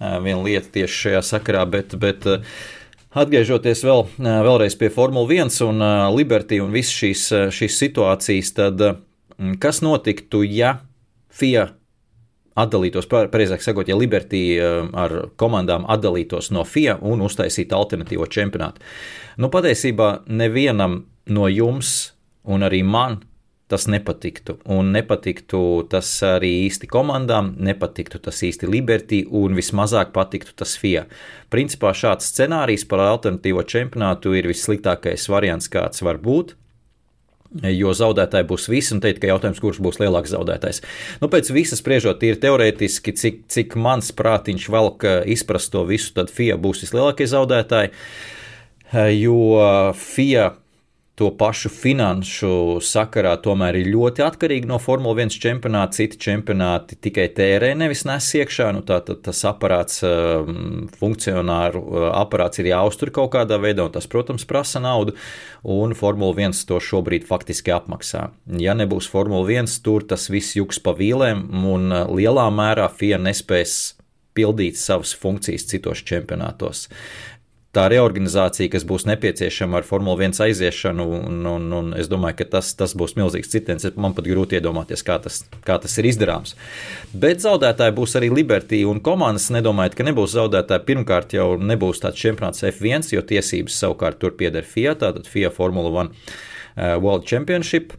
viena 0.00 0.40
lieta 0.40 0.70
tieši 0.78 1.02
šajā 1.08 1.24
sakarā. 1.34 1.66
Bet, 1.68 1.98
bet 2.00 2.24
Atgriežoties 3.12 3.82
vēl, 3.84 4.06
vēlreiz 4.16 4.72
pie 4.80 4.88
Formule 4.88 5.28
1 5.36 5.58
un 5.66 5.84
Liberty 6.16 6.62
un 6.64 6.70
visas 6.72 6.94
šīs, 6.96 7.24
šīs 7.52 7.74
situācijas, 7.82 8.52
tad 8.56 8.80
kas 9.60 9.82
notiktu, 9.84 10.40
ja 10.48 10.78
FIA 11.28 11.66
atdalītos, 12.56 13.10
precīzāk 13.10 13.60
sakot, 13.64 13.90
ja 13.92 13.98
Liberty 14.00 14.56
ar 14.56 15.16
komandām 15.36 15.84
atdalītos 15.92 16.48
no 16.56 16.64
FIA 16.64 16.96
un 17.04 17.20
uztaisītu 17.26 17.76
alternatīvo 17.76 18.30
čempionātu? 18.32 18.80
Nu, 19.36 19.52
patiesībā 19.52 20.22
nevienam 20.32 21.02
no 21.28 21.52
jums 21.52 22.14
un 22.48 22.64
arī 22.64 22.80
man 22.80 23.20
tas 23.72 23.88
nepatiktu. 23.88 24.58
Un 24.68 24.92
nepatiktu 24.92 25.62
tas 25.90 26.08
arī 26.26 26.52
īsti 26.66 26.88
komandām, 26.92 27.54
nepatiktu 27.56 28.20
tas 28.22 28.42
īsti 28.44 28.68
Liberty 28.68 29.22
un 29.26 29.56
vismazāk 29.56 30.12
patiktu 30.12 30.52
tas 30.60 30.76
FIA. 30.80 31.06
Principā 31.52 31.94
šāds 31.96 32.28
scenārijs 32.28 32.84
par 32.88 33.06
alternatīvo 33.06 33.64
čempionātu 33.64 34.36
ir 34.36 34.50
vissliktākais 34.50 35.24
variants, 35.32 35.72
kāds 35.72 36.04
var 36.04 36.20
būt. 36.20 36.58
Jo 37.52 37.92
zaudētāji 37.92 38.48
būs 38.48 38.68
visi, 38.72 38.94
un 38.94 39.02
teikt, 39.04 39.20
ka 39.20 39.28
jautājums, 39.28 39.60
kurš 39.60 39.80
būs 39.84 39.98
lielāks 40.00 40.32
zaudētājs. 40.32 40.80
Nu, 41.20 41.28
pēc 41.32 41.50
visas 41.52 41.82
spriežot, 41.82 42.22
ir 42.24 42.40
teorētiski, 42.40 43.12
cik, 43.12 43.42
cik 43.52 43.76
mans 43.76 44.08
prātiņš 44.16 44.68
velk 44.72 45.04
izprast 45.34 45.72
to 45.74 45.84
visu, 45.88 46.14
tad 46.16 46.32
FIA 46.32 46.56
būs 46.60 46.80
vislielākie 46.86 47.28
zaudētāji. 47.28 47.92
Jo 49.18 49.36
FIA 49.96 50.48
to 51.22 51.28
pašu 51.38 51.70
finanšu 51.70 52.80
sakarā 52.82 53.36
tomēr 53.44 53.76
ir 53.78 53.92
ļoti 53.92 54.24
atkarīgi 54.26 54.66
no 54.66 54.80
Formule 54.82 55.22
1 55.22 55.36
čempionāta. 55.44 55.94
Citi 56.00 56.18
čempionāti 56.18 56.96
tikai 56.98 57.28
tērē, 57.36 57.68
nevis 57.78 58.02
nes 58.08 58.26
iekšā. 58.40 58.72
Nu, 58.74 58.82
tā, 58.86 58.98
tā, 59.06 59.14
tas 59.28 59.44
aparāts, 59.46 60.00
um, 60.02 60.88
funkcionāru 60.98 61.84
uh, 61.84 62.08
aparāts 62.18 62.58
ir 62.58 62.72
jāuztur 62.72 63.12
kaut 63.14 63.30
kādā 63.36 63.60
veidā, 63.62 63.86
un 63.86 63.94
tas, 63.94 64.10
protams, 64.10 64.48
prasa 64.50 64.82
naudu. 64.82 65.14
Un 65.62 65.94
Formule 65.94 66.34
1 66.48 66.64
to 66.66 66.82
šobrīd 66.82 67.28
faktiski 67.28 67.70
apmaksā. 67.76 68.32
Ja 68.58 68.74
nebūs 68.74 69.06
Formule 69.12 69.46
1, 69.54 69.70
tur 69.86 70.02
tas 70.02 70.26
viss 70.32 70.58
juks 70.58 70.82
pa 70.82 70.96
vīlēm, 70.98 71.46
un 71.62 71.90
uh, 71.92 72.06
lielā 72.10 72.50
mērā 72.50 72.90
FIA 72.90 73.22
nespēs 73.22 73.94
pildīt 74.32 74.78
savas 74.80 75.12
funkcijas 75.20 75.66
citos 75.68 76.00
čempionātos 76.08 76.86
tā 77.72 77.86
reorganizācija, 77.88 78.68
kas 78.72 78.84
būs 78.88 79.06
nepieciešama 79.08 79.78
ar 79.80 79.86
Formuli 79.88 80.26
1 80.26 80.42
aiziešanu, 80.44 81.06
un, 81.16 81.38
un, 81.48 81.70
un 81.72 81.86
es 81.96 82.10
domāju, 82.12 82.42
ka 82.42 82.46
tas, 82.58 82.74
tas 82.76 82.92
būs 82.98 83.14
milzīgs 83.16 83.48
citiens. 83.52 83.86
Man 83.96 84.12
pat 84.16 84.28
grūti 84.28 84.58
iedomāties, 84.58 85.04
kā 85.06 85.16
tas, 85.24 85.40
kā 85.64 85.78
tas 85.80 85.96
ir 86.00 86.10
izdarāms. 86.10 86.52
Bet 87.16 87.40
zaudētāji 87.44 87.96
būs 87.96 88.16
arī 88.20 88.28
Liberty 88.32 88.82
un 88.88 89.00
komandas. 89.04 89.48
Nedomājiet, 89.56 89.96
ka 89.96 90.04
nebūs 90.04 90.36
zaudētāji. 90.36 90.84
Pirmkārt, 90.90 91.32
jau 91.38 91.54
nebūs 91.60 92.04
tāds 92.04 92.20
čempionāts 92.20 92.64
F1, 92.68 93.08
jo 93.16 93.24
tiesības 93.32 93.80
savukārt 93.84 94.20
tur 94.20 94.36
pieder 94.36 94.68
FIA, 94.68 94.92
tātad 95.00 95.28
FIA 95.28 95.52
Formula 95.54 96.04
1 96.04 96.12
uh, 96.12 96.98
World 97.00 97.24
Championship. 97.28 97.96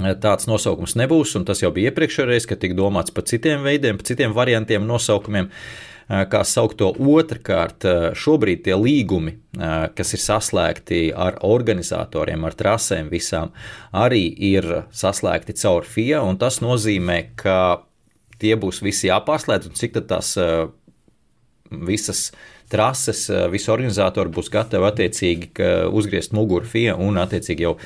Uh, 0.00 0.14
tāds 0.16 0.48
nosaukums 0.48 0.96
nebūs, 0.96 1.36
un 1.36 1.44
tas 1.44 1.60
jau 1.60 1.74
bija 1.76 1.92
iepriekšējais, 1.92 2.48
kad 2.48 2.64
tika 2.64 2.78
domāts 2.78 3.12
par 3.12 3.28
citiem 3.28 3.68
veidiem, 3.68 4.00
par 4.00 4.08
citiem 4.08 4.32
variantiem, 4.36 4.88
nosaukumiem. 4.88 5.52
Uh, 5.52 5.84
Eh, 5.97 5.97
kā 6.08 6.40
saukt 6.44 6.78
to 6.80 6.88
otrkārt, 6.96 7.84
eh, 7.84 8.10
šobrīd 8.16 8.64
tie 8.64 8.76
līgumi, 8.76 9.34
eh, 9.36 9.88
kas 9.94 10.14
ir 10.14 10.20
saslēgti 10.20 11.12
ar 11.14 11.38
organizatoriem, 11.44 12.44
ar 12.44 12.52
trasēm 12.52 13.10
visām, 13.10 13.50
arī 13.92 14.32
ir 14.38 14.86
saslēgti 14.90 15.60
caur 15.60 15.82
FIA, 15.82 16.22
un 16.22 16.38
tas 16.38 16.60
nozīmē, 16.60 17.36
ka 17.36 17.82
tie 18.38 18.56
būs 18.56 18.80
visi 18.80 19.08
jāpārslēdz, 19.08 19.66
un 19.66 19.74
cik 19.74 19.92
tad 19.92 20.08
tās 20.08 20.36
visas 21.70 22.32
trases, 22.70 23.28
visi 23.50 23.70
organizatori 23.70 24.30
būs 24.30 24.48
gatavi 24.48 24.88
attiecīgi 24.88 25.92
uzgriezt 25.92 26.32
muguru 26.32 26.64
FIA 26.64 26.96
un 26.96 27.16
attiecīgi 27.16 27.60
jau 27.60 27.76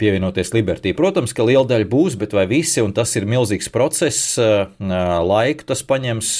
pievienoties 0.00 0.52
Liberty. 0.54 0.92
Protams, 0.96 1.34
ka 1.36 1.44
liela 1.46 1.66
daļa 1.68 1.88
būs, 1.90 2.16
bet 2.20 2.34
vai 2.36 2.46
visi, 2.50 2.80
un 2.84 2.94
tas 2.96 3.12
ir 3.18 3.26
milzīgs 3.28 3.70
process, 3.72 4.36
laiku 4.78 5.66
tas 5.68 5.82
paņems 5.88 6.30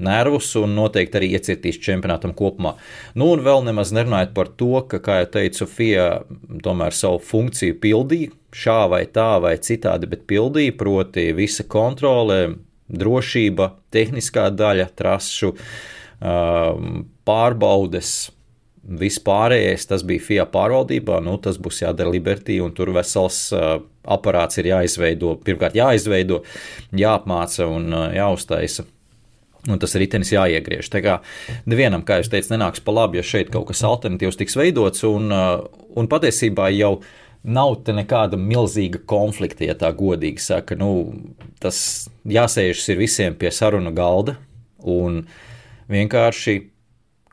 nervus 0.00 0.48
un 0.56 0.74
noteikti 0.76 1.20
arī 1.20 1.30
iecirtīs 1.36 1.80
čempionātam 1.82 2.32
kopumā. 2.36 2.74
Nu, 3.18 3.30
un 3.34 3.44
vēl 3.44 3.64
nemaz 3.66 3.92
nerunājot 3.96 4.32
par 4.36 4.50
to, 4.60 4.72
ka, 4.88 5.00
kā 5.04 5.20
jau 5.22 5.30
teicu, 5.36 5.64
Sofija 5.64 6.06
tomēr 6.64 6.96
savu 6.96 7.20
funkciju 7.30 7.76
pildīja, 7.82 8.32
šā 8.56 8.80
vai 8.90 9.04
tā 9.12 9.34
vai 9.42 9.54
citādi, 9.62 10.08
bet 10.10 10.26
pildīja, 10.30 10.76
proti 10.80 11.30
visa 11.36 11.66
kontrole, 11.68 12.40
drošība, 12.90 13.70
tehniskā 13.94 14.48
daļa, 14.56 14.88
trašu, 14.98 15.52
um, 15.54 17.04
pārbaudes. 17.28 18.30
Vispārējais 18.80 19.84
tas 19.90 20.02
bija 20.08 20.22
FIA 20.24 20.46
pārvaldībā, 20.48 21.18
nu, 21.24 21.36
tas 21.42 21.58
būs 21.60 21.82
jādara 21.82 22.10
Liberty, 22.10 22.56
un 22.64 22.72
tur 22.72 22.94
vesels 22.96 23.42
uh, 23.52 23.74
aparāts 24.08 24.56
ir 24.62 24.70
jāizveido. 24.70 25.34
Pirmkārt, 25.44 25.76
jāizveido, 25.76 26.40
jāapmāca 26.96 27.68
un 27.68 27.92
uh, 27.92 28.08
jāuztaisa 28.16 28.86
Un 29.68 29.76
tas 29.76 29.92
ritenis 30.00 30.30
jāiegriež. 30.32 30.88
Tā 30.88 31.02
kā 31.04 31.18
nevienam, 31.68 32.00
kā 32.06 32.20
jūs 32.20 32.30
teicat, 32.32 32.54
nenāks 32.54 32.80
pa 32.84 32.94
labi, 32.96 33.18
ja 33.20 33.24
šeit 33.26 33.50
kaut 33.52 33.68
kas 33.68 33.82
alternatīvs 33.84 34.38
tiks 34.40 34.56
veidots, 34.56 35.04
un, 35.04 35.28
uh, 35.34 35.66
un 36.00 36.08
patiesībā 36.08 36.70
jau 36.72 36.94
nav 37.44 37.74
te 37.84 37.92
nekāda 37.96 38.40
milzīga 38.40 39.02
konflikta, 39.08 39.66
ja 39.68 39.76
tā 39.76 39.92
godīgi 39.96 40.40
saka. 40.44 40.78
Nu, 40.80 41.12
tas 41.60 42.08
jāsēžas 42.24 42.88
ir 42.92 43.00
visiem 43.00 43.36
pie 43.36 43.52
sarunu 43.52 43.92
galda, 43.96 44.38
un 44.80 45.26
vienkārši 45.92 46.56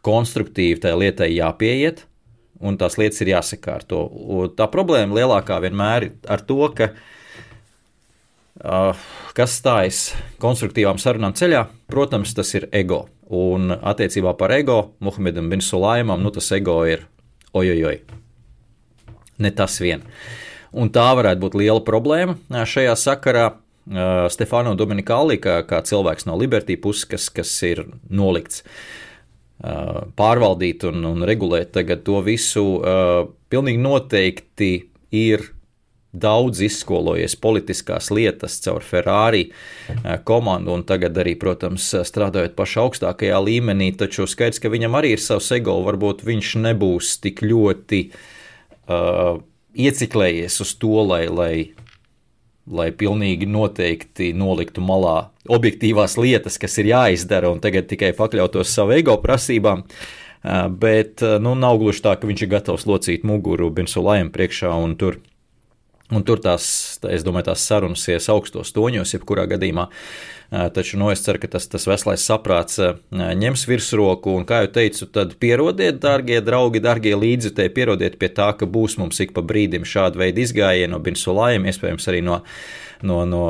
konstruktīvi 0.05 0.79
tai 0.83 0.93
lietai 0.97 1.29
jāpieiet, 1.35 2.05
un 2.59 2.77
tās 2.79 2.97
lietas 2.99 3.21
ir 3.23 3.33
jāsakārto. 3.35 4.01
Un 4.07 4.55
tā 4.57 4.67
problēma 4.71 5.17
lielākā 5.19 5.59
vienmēr 5.63 6.07
ir 6.07 6.13
ar 6.29 6.41
to, 6.47 6.59
ka 6.77 6.91
uh, 6.93 6.97
kas 9.37 9.59
stājas 9.59 10.01
konstruktīvām 10.41 10.97
sarunām 11.01 11.33
ceļā, 11.37 11.67
protams, 11.91 12.33
tas 12.37 12.53
ir 12.57 12.69
ego. 12.71 13.05
Un 13.27 13.73
attiecībā 13.75 14.37
par 14.39 14.53
ego 14.55 14.93
Muhamedam 15.03 15.49
bin 15.51 15.61
Sulaimam, 15.61 16.21
nu 16.23 16.31
tas 16.31 16.51
ego 16.55 16.79
ir 16.87 17.03
ojojoj. 17.57 17.99
Ne 19.43 19.51
tas 19.51 19.79
vien. 19.83 20.03
Un 20.71 20.89
tā 20.93 21.05
varētu 21.15 21.41
būt 21.43 21.57
liela 21.59 21.83
problēma 21.83 22.65
šajā 22.65 22.95
sakarā. 22.97 23.47
Stefano 24.27 24.73
Dominikāli, 24.75 25.37
kā, 25.39 25.61
kā 25.63 25.79
cilvēks 25.79 26.25
no 26.27 26.35
Liberty 26.35 26.75
puses, 26.75 27.05
kas, 27.07 27.29
kas 27.31 27.53
ir 27.63 27.85
nolikts 28.11 28.65
pārvaldīt 29.57 30.85
un, 30.85 31.05
un 31.09 31.25
regulēt 31.25 31.77
to 32.05 32.21
visu, 32.25 32.65
pilnīgi 33.49 33.81
noteikti 33.81 34.71
ir 35.17 35.47
daudz 36.17 36.61
izskolojies 36.65 37.35
politiskās 37.41 38.09
lietas 38.13 38.59
caur 38.63 38.85
Ferrari 38.85 39.47
komandu, 40.27 40.73
un 40.77 40.85
tagad 40.87 41.17
arī, 41.19 41.35
protams, 41.39 41.89
strādājot 42.07 42.55
pašā 42.57 42.85
augstākajā 42.85 43.41
līmenī, 43.43 43.91
taču 43.97 44.27
skaidrs, 44.29 44.61
ka 44.63 44.71
viņam 44.73 44.97
arī 44.99 45.15
ir 45.17 45.23
savs 45.23 45.51
ego, 45.57 45.77
varbūt 45.85 46.23
viņš 46.27 46.53
nebūs 46.63 47.17
tik 47.23 47.43
ļoti 47.45 48.01
uh, 48.07 49.41
ieciklējies 49.77 50.61
uz 50.63 50.73
to, 50.81 50.95
lai, 51.05 51.25
lai, 51.29 51.53
lai 52.71 52.89
pilnīgi 52.91 53.47
noteikti 53.49 54.33
noliktu 54.35 54.83
malā 54.83 55.29
objektīvās 55.47 56.17
lietas, 56.19 56.59
kas 56.59 56.77
ir 56.81 56.91
jāizdara, 56.91 57.51
un 57.53 57.61
tagad 57.63 57.87
tikai 57.87 58.11
pakļautos 58.17 58.73
savu 58.73 58.97
ego 58.97 59.15
prasībām. 59.23 59.85
Uh, 59.87 60.67
bet 60.69 61.23
nu, 61.41 61.55
nav 61.59 61.79
gluži 61.81 62.03
tā, 62.05 62.13
ka 62.19 62.27
viņš 62.29 62.43
ir 62.43 62.51
gatavs 62.51 62.85
locīt 62.87 63.25
muguru 63.27 63.71
Binsulājam 63.73 64.29
priekšā 64.31 64.69
un 64.83 64.93
tur 64.99 65.17
Un 66.07 66.23
tur 66.23 66.39
tās, 66.39 66.65
es 67.11 67.23
domāju, 67.27 67.49
tās 67.49 67.65
sarunas 67.67 68.05
ies 68.07 68.29
augstos 68.31 68.71
toņos, 68.71 69.11
jebkurā 69.17 69.43
gadījumā. 69.51 69.89
Taču 70.49 70.95
nu, 70.95 71.09
es 71.11 71.19
ceru, 71.25 71.41
ka 71.43 71.49
tas, 71.57 71.65
tas 71.67 71.83
veselais 71.89 72.23
saprāts 72.23 72.79
ņems 73.11 73.65
virsroku. 73.67 74.37
Un, 74.39 74.45
kā 74.47 74.61
jau 74.63 74.69
teicu, 74.77 75.09
tad 75.11 75.33
pierodiet, 75.41 75.99
darbie 76.03 76.39
draugi, 76.39 76.79
darbie 76.83 77.11
līdzjutēji, 77.19 77.73
pierodiet 77.75 78.15
pie 78.21 78.29
tā, 78.31 78.53
ka 78.55 78.69
būs 78.69 78.95
mums 79.01 79.19
ik 79.23 79.35
pa 79.35 79.43
brīdim 79.43 79.83
šāda 79.87 80.23
veida 80.23 80.45
izgājieni 80.45 80.93
no 80.93 81.01
Binsulājiem, 81.03 81.67
iespējams 81.67 82.07
arī 82.07 82.23
no, 82.23 82.39
no, 83.03 83.21
no 83.27 83.43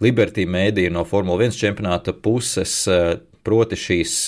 Liberty 0.00 0.48
mēdīja, 0.48 0.94
no 0.96 1.04
Formula 1.04 1.44
1 1.44 1.60
čempionāta 1.60 2.16
puses, 2.16 2.80
proti 3.44 3.76
šīs 3.76 4.18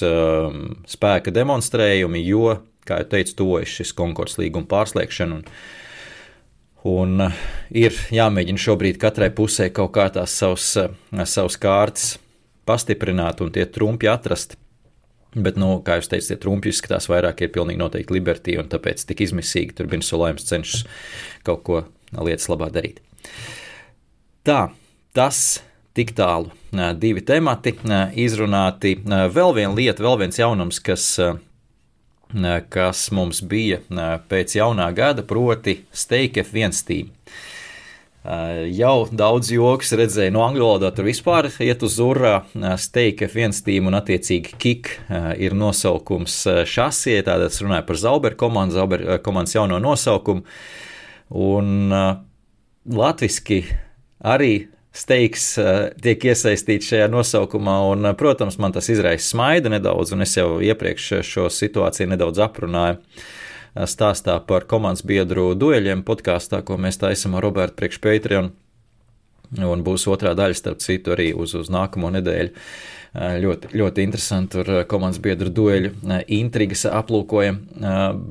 spēka 0.90 1.32
demonstrējumi, 1.32 2.26
jo, 2.28 2.58
kā 2.84 3.00
jau 3.00 3.12
teicu, 3.16 3.38
tojas 3.40 3.72
šis 3.80 3.96
konkurss 3.96 4.36
līguma 4.40 4.68
pārslēgšana. 4.68 5.40
Un, 5.40 5.48
Un 6.88 7.20
eh, 7.26 7.40
ir 7.76 7.96
jāmēģina 8.14 8.60
šobrīd 8.60 8.98
katrai 9.00 9.28
pusē 9.36 9.68
kaut 9.74 9.92
kā 9.96 10.06
tās 10.14 10.32
savas, 10.40 10.72
eh, 10.80 11.24
savas 11.28 11.58
kārtas 11.60 12.14
pastiprināt 12.68 13.42
un 13.44 13.52
tie 13.52 13.66
trumpi 13.68 14.08
atrast. 14.08 14.56
Bet, 15.30 15.60
nu, 15.60 15.76
kā 15.86 16.00
jūs 16.00 16.08
teicat, 16.10 16.26
tie 16.32 16.36
trumpi 16.42 16.72
izskatās 16.72 17.06
vairāk 17.10 17.44
ir 17.44 17.52
pilnīgi 17.54 17.78
noteikti 17.78 18.16
libertī, 18.16 18.56
un 18.58 18.70
tāpēc 18.70 19.04
tik 19.06 19.20
izmisīgi 19.28 19.76
tur 19.78 19.86
bija 19.90 20.02
Solājums 20.02 20.48
cenšas 20.48 20.86
kaut 21.46 21.62
ko 21.68 21.82
lietas 22.18 22.48
labā 22.50 22.66
darīt. 22.74 22.98
Tā, 24.42 24.72
tas 25.14 25.60
tik 25.94 26.16
tālu 26.18 26.50
divi 26.98 27.22
temati 27.22 27.76
izrunāti. 28.18 28.96
Vēl 29.06 29.54
viena 29.54 29.70
lieta, 29.76 30.02
vēl 30.02 30.18
viens 30.24 30.40
jaunums, 30.40 30.82
kas 30.82 31.06
kas 32.70 33.08
mums 33.14 33.40
bija 33.42 33.80
pēc 34.30 34.56
jaunā 34.58 34.90
gada, 34.94 35.22
proti 35.26 35.80
Steak 35.92 36.38
F1 36.44 36.84
Team. 36.86 37.10
Jau 38.20 39.08
daudz 39.16 39.48
joks 39.48 39.94
redzēju 39.96 40.34
no 40.34 40.42
angļu 40.44 40.66
valodā, 40.66 40.90
tur 40.92 41.06
vispār 41.08 41.48
iet 41.64 41.80
uz 41.86 41.94
urā. 42.04 42.42
Steak 42.76 43.22
F1 43.24 43.62
Team 43.64 43.88
un 43.88 43.96
attiecīgi 43.96 44.58
Kik 44.60 44.90
ir 45.40 45.56
nosaukums 45.56 46.42
šasie, 46.68 47.16
tātad 47.24 47.48
es 47.48 47.62
runāju 47.64 47.86
par 47.88 48.00
Zauber 48.02 48.36
komandu, 48.36 48.76
Zauber 48.76 49.06
komandas 49.24 49.56
jauno 49.56 49.80
nosaukumu. 49.80 50.44
Un 51.32 51.94
latviski 52.84 53.62
arī 54.20 54.68
steiks 54.96 55.52
eh, 55.60 55.90
tiek 56.02 56.24
iesaistīts 56.32 56.90
šajā 56.90 57.08
nosaukumā, 57.10 57.76
un, 57.92 58.08
eh, 58.10 58.16
protams, 58.18 58.58
man 58.58 58.74
tas 58.74 58.90
izraisa 58.90 59.28
smaidu 59.28 59.72
nedaudz, 59.72 60.14
un 60.14 60.26
es 60.26 60.34
jau 60.36 60.58
iepriekš 60.64 61.20
šo 61.26 61.46
situāciju 61.52 62.10
nedaudz 62.10 62.42
aprunāju 62.42 62.98
eh, 62.98 63.86
stāstā 63.86 64.38
par 64.46 64.66
komandas 64.70 65.04
biedru 65.06 65.52
dueļiem 65.54 66.02
podkāstā, 66.06 66.64
ko 66.66 66.78
mēs 66.80 66.98
taisam 67.02 67.38
ar 67.38 67.46
Robertu 67.46 67.78
priekš 67.80 68.02
Patreon. 68.02 68.50
Un 69.50 69.80
būs 69.82 70.04
otrā 70.06 70.30
daļa, 70.38 70.54
starp 70.54 70.78
citu, 70.78 71.10
arī 71.10 71.32
uz, 71.34 71.56
uz 71.58 71.72
nākamo 71.74 72.12
nedēļu. 72.14 72.52
Ļoti, 73.42 73.72
ļoti 73.74 74.04
interesanti 74.06 74.52
tur 74.54 74.84
komandas 74.86 75.18
biedru 75.18 75.50
dueļu 75.50 75.90
intrigas 76.30 76.84
aplūkojam. 76.86 77.58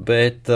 Bet 0.07 0.47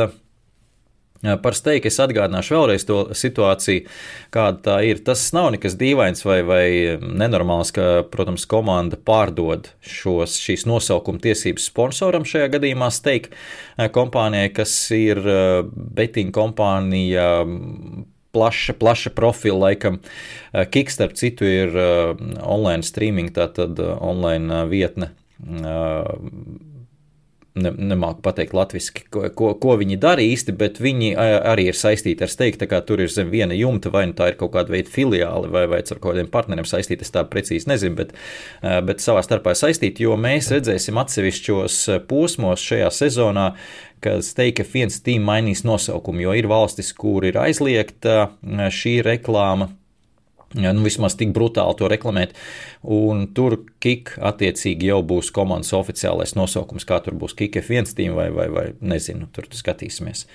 Par 1.23 1.55
steiku 1.55 1.87
es 1.87 1.99
atgādināšu 2.03 2.55
vēlreiz 2.57 2.83
to 2.87 2.97
situāciju, 3.15 3.85
kāda 4.33 4.59
tā 4.65 4.77
ir. 4.83 4.99
Tas 5.07 5.23
nav 5.35 5.53
nekas 5.55 5.77
dīvains 5.79 6.25
vai, 6.27 6.41
vai 6.43 6.65
nenormāls, 6.99 7.71
ka, 7.75 7.85
protams, 8.11 8.43
komanda 8.49 8.99
pārdod 8.99 9.69
šos, 9.79 10.35
šīs 10.43 10.67
nosaukuma 10.67 11.23
tiesības 11.23 11.69
sponsoram, 11.71 12.27
šajā 12.27 12.49
gadījumā 12.57 12.89
steika 12.91 13.89
kompānijai, 13.95 14.51
kas 14.57 14.75
ir 14.97 15.23
betinga 15.71 16.35
kompānija 16.35 17.29
plaša, 18.33 18.75
plaša 18.81 19.13
profila, 19.15 19.69
laikam. 19.69 20.01
Kik, 20.51 20.91
starp 20.91 21.15
citu, 21.15 21.47
ir 21.47 21.79
online 22.41 22.83
streaming, 22.83 23.31
tātad 23.31 23.79
online 23.79 24.65
vietne 24.67 25.13
ne, 27.59 27.71
nemāku 27.93 28.23
pateikt 28.25 28.55
latviešu, 28.57 29.03
ko, 29.13 29.23
ko, 29.37 29.51
ko 29.61 29.75
viņi 29.81 29.97
dara 30.01 30.23
īsti, 30.23 30.55
bet 30.57 30.79
viņi 30.83 31.13
arī 31.17 31.67
ir 31.69 31.77
saistīti 31.77 32.25
ar 32.25 32.31
steigtu. 32.31 32.63
Tā 32.63 32.69
kā 32.71 32.81
tur 32.85 33.03
ir 33.03 33.11
zem 33.13 33.31
viena 33.33 33.55
jumta, 33.57 33.91
vai 33.93 34.05
nu 34.09 34.17
tā 34.17 34.31
ir 34.31 34.39
kaut 34.39 34.53
kāda 34.55 34.73
veida 34.73 34.91
filiāli, 34.93 35.51
vai, 35.53 35.65
vai 35.71 35.81
ar 35.83 36.01
kādiem 36.03 36.31
partneriem 36.33 36.67
saistīta. 36.69 37.05
Es 37.05 37.13
tā 37.13 37.25
precīzi 37.29 37.69
nezinu, 37.71 37.97
bet, 37.99 38.15
bet 38.87 39.03
savā 39.03 39.23
starpā 39.25 39.55
saistīti, 39.57 40.07
jo 40.07 40.17
mēs 40.19 40.51
redzēsim 40.53 40.99
atsevišķos 41.03 41.79
posmos 42.09 42.63
šajā 42.63 42.89
sezonā, 42.93 43.51
ka 44.03 44.17
steika 44.25 44.65
viens 44.67 44.99
tīm 45.03 45.23
mainīs 45.27 45.63
nosaukumu, 45.67 46.25
jo 46.25 46.33
ir 46.35 46.49
valstis, 46.51 46.91
kur 46.97 47.23
ir 47.27 47.39
aizliegta 47.39 48.33
šī 48.73 48.99
reklāma 49.05 49.71
nu, 50.59 50.83
vismaz 50.85 51.17
tik 51.19 51.33
brutāli 51.35 51.77
to 51.79 51.89
reklamēt. 51.91 52.35
Un 52.83 53.27
tur 53.35 53.59
KIK 53.83 54.17
attiecīgi 54.31 54.91
jau 54.91 55.01
būs 55.13 55.31
komandas 55.35 55.73
oficiālais 55.77 56.35
nosaukums, 56.39 56.87
kā 56.87 56.99
tur 57.03 57.17
būs 57.19 57.35
KIK 57.39 57.61
F1 57.63 57.95
tīm 57.97 58.17
vai, 58.19 58.29
vai, 58.33 58.49
vai 58.53 58.67
nezinu, 58.81 59.29
tur 59.33 59.49
skatīsimies. 59.51 60.27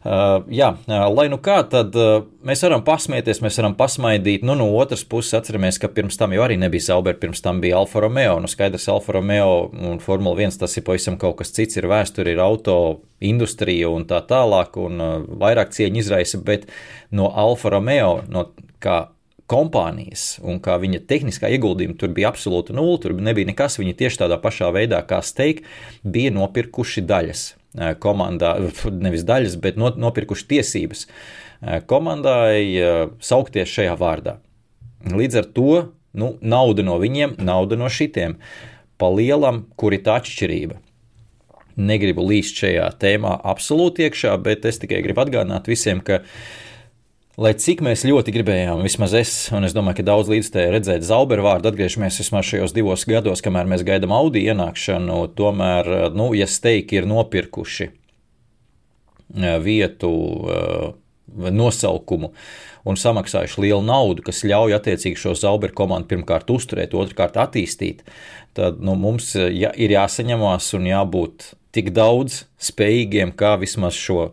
Uh, 0.00 0.46
jā, 0.48 0.70
uh, 0.86 1.04
lai 1.12 1.26
nu 1.28 1.36
kā, 1.42 1.58
tad 1.68 1.96
uh, 1.98 2.22
mēs 2.46 2.62
varam 2.64 2.82
pasmieties, 2.86 3.42
mēs 3.44 3.58
varam 3.60 3.74
pasmaidīt. 3.76 4.44
Nu, 4.46 4.54
no 4.56 4.70
otras 4.78 5.02
puses, 5.04 5.34
atceramies, 5.36 5.80
ka 5.82 5.90
pirms 5.92 6.16
tam 6.20 6.32
jau 6.32 6.44
arī 6.46 6.56
nebija 6.60 6.86
Zauber, 6.86 7.18
pirms 7.20 7.42
tam 7.44 7.60
bija 7.60 7.80
Alfa 7.80 8.04
Romeo. 8.04 8.38
Nu, 8.40 8.48
skaidrs, 8.48 8.88
Alfa 8.92 9.18
Romeo 9.18 9.68
un 9.74 10.00
Formula 10.00 10.40
1 10.40 10.60
tas 10.62 10.76
ir 10.78 10.86
pavisam 10.86 11.18
kaut 11.20 11.40
kas 11.40 11.52
cits, 11.56 11.76
ir 11.76 11.88
vēsture, 11.90 12.32
ir 12.32 12.40
auto 12.40 12.78
industrija 13.20 13.90
un 13.92 14.06
tā 14.08 14.22
tālāk, 14.30 14.78
un 14.80 15.04
uh, 15.04 15.14
vairāk 15.42 15.74
cieņu 15.76 16.04
izraisa, 16.04 16.40
bet 16.46 16.68
no 17.12 17.28
Alfa 17.28 17.74
Romeo, 17.76 18.20
no 18.32 18.48
kā 18.80 19.02
kompānijas 19.50 20.38
un 20.46 20.60
kā 20.62 20.76
viņa 20.80 21.02
tehniskā 21.10 21.50
ieguldījuma 21.56 21.98
tur 21.98 22.12
bija 22.14 22.30
absolūta 22.30 22.74
nulle, 22.76 22.98
tur 23.02 23.16
nebija 23.18 23.48
nekas. 23.50 23.80
Viņi 23.80 23.96
tieši 23.98 24.22
tādā 24.22 24.38
pašā 24.42 24.70
veidā 24.74 25.00
kā 25.06 25.20
steik 25.26 25.64
bija 26.02 26.32
nopirkuši 26.36 27.04
daļas 27.08 27.46
eh, 27.50 27.94
komandā, 28.02 28.54
nevis 29.06 29.26
daļas, 29.28 29.58
bet 29.62 29.80
nopirkuši 29.80 30.50
tiesības 30.54 31.06
eh, 31.06 31.80
komandai 31.90 32.60
eh, 32.76 33.00
saukties 33.24 33.72
šajā 33.78 33.96
vārdā. 34.00 34.38
Līdz 35.10 35.40
ar 35.40 35.50
to 35.56 35.72
nu, 36.12 36.34
nauda 36.42 36.84
no 36.86 37.00
viņiem, 37.00 37.38
nauda 37.40 37.78
no 37.80 37.88
šitiem. 37.90 38.38
Pa 39.00 39.08
lielam, 39.08 39.64
kur 39.80 39.96
ir 39.96 40.04
tā 40.04 40.18
atšķirība? 40.20 40.76
Negribu 41.80 42.26
līst 42.26 42.58
šajā 42.60 42.90
tēmā 43.00 43.38
absolūti 43.48 44.04
iekšā, 44.04 44.34
bet 44.44 44.66
es 44.68 44.82
tikai 44.82 45.00
gribu 45.00 45.22
atgādināt 45.22 45.70
visiem, 45.70 46.02
ka 46.04 46.18
uh, 46.20 46.34
Lai 47.38 47.52
cik 47.54 47.78
mēs 47.86 48.02
ļoti 48.02 48.32
gribējām, 48.34 48.80
vismaz 48.82 49.12
es, 49.14 49.32
un 49.54 49.62
es 49.62 49.74
domāju, 49.74 50.00
ka 50.00 50.06
daudz 50.08 50.26
līdzstēji 50.32 50.72
redzēt 50.74 51.04
Zauberu 51.06 51.44
vārdu, 51.46 51.70
atgriežamies 51.70 52.18
vismaz 52.18 52.48
šajos 52.48 52.74
divos 52.74 53.06
gados, 53.06 53.42
kamēr 53.44 53.70
mēs 53.70 53.84
gaidām 53.86 54.10
Audi 54.16 54.42
ienākšanu, 54.50 55.20
tomēr, 55.38 56.10
nu, 56.10 56.32
ja 56.34 56.48
steiki 56.50 56.98
ir 56.98 57.06
nopirkuši 57.06 57.86
eh, 57.86 59.56
vietu, 59.62 60.10
eh, 60.50 60.90
nosaukumu 61.54 62.32
un 62.90 62.98
samaksājuši 62.98 63.62
lielu 63.62 63.86
naudu, 63.86 64.26
kas 64.26 64.42
ļauj 64.42 64.74
attiecīgi 64.80 65.22
šo 65.22 65.38
Zauberu 65.38 65.78
komandu 65.78 66.10
pirmkārt 66.10 66.50
uzturēt, 66.50 66.98
otrkārt 66.98 67.38
attīstīt, 67.38 68.02
tad 68.58 68.82
nu, 68.82 68.98
mums 68.98 69.36
ja, 69.38 69.70
ir 69.78 69.94
jāsaņemās 69.94 70.74
un 70.74 70.90
jābūt 70.90 71.52
tik 71.70 71.94
daudz 71.94 72.48
spējīgiem, 72.58 73.38
kā 73.38 73.54
vismaz 73.62 73.94
šo 73.94 74.32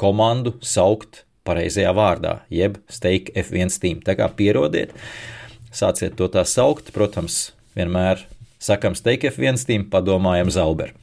komandu 0.00 0.56
saukt 0.64 1.26
pareizajā 1.46 1.92
vārdā, 1.96 2.40
jeb 2.52 2.78
steak 2.90 3.32
F1 3.38 3.72
steam. 3.72 4.00
Tā 4.04 4.16
kā 4.18 4.28
pierodiet, 4.36 4.94
sāciet 5.72 6.16
to 6.18 6.28
tā 6.32 6.44
saukt, 6.48 6.92
protams, 6.96 7.50
vienmēr 7.78 8.26
sakam 8.60 8.96
steak 8.98 9.24
F1 9.30 9.60
steam, 9.60 9.86
padomājam 9.90 10.52
Zauber. 10.52 10.94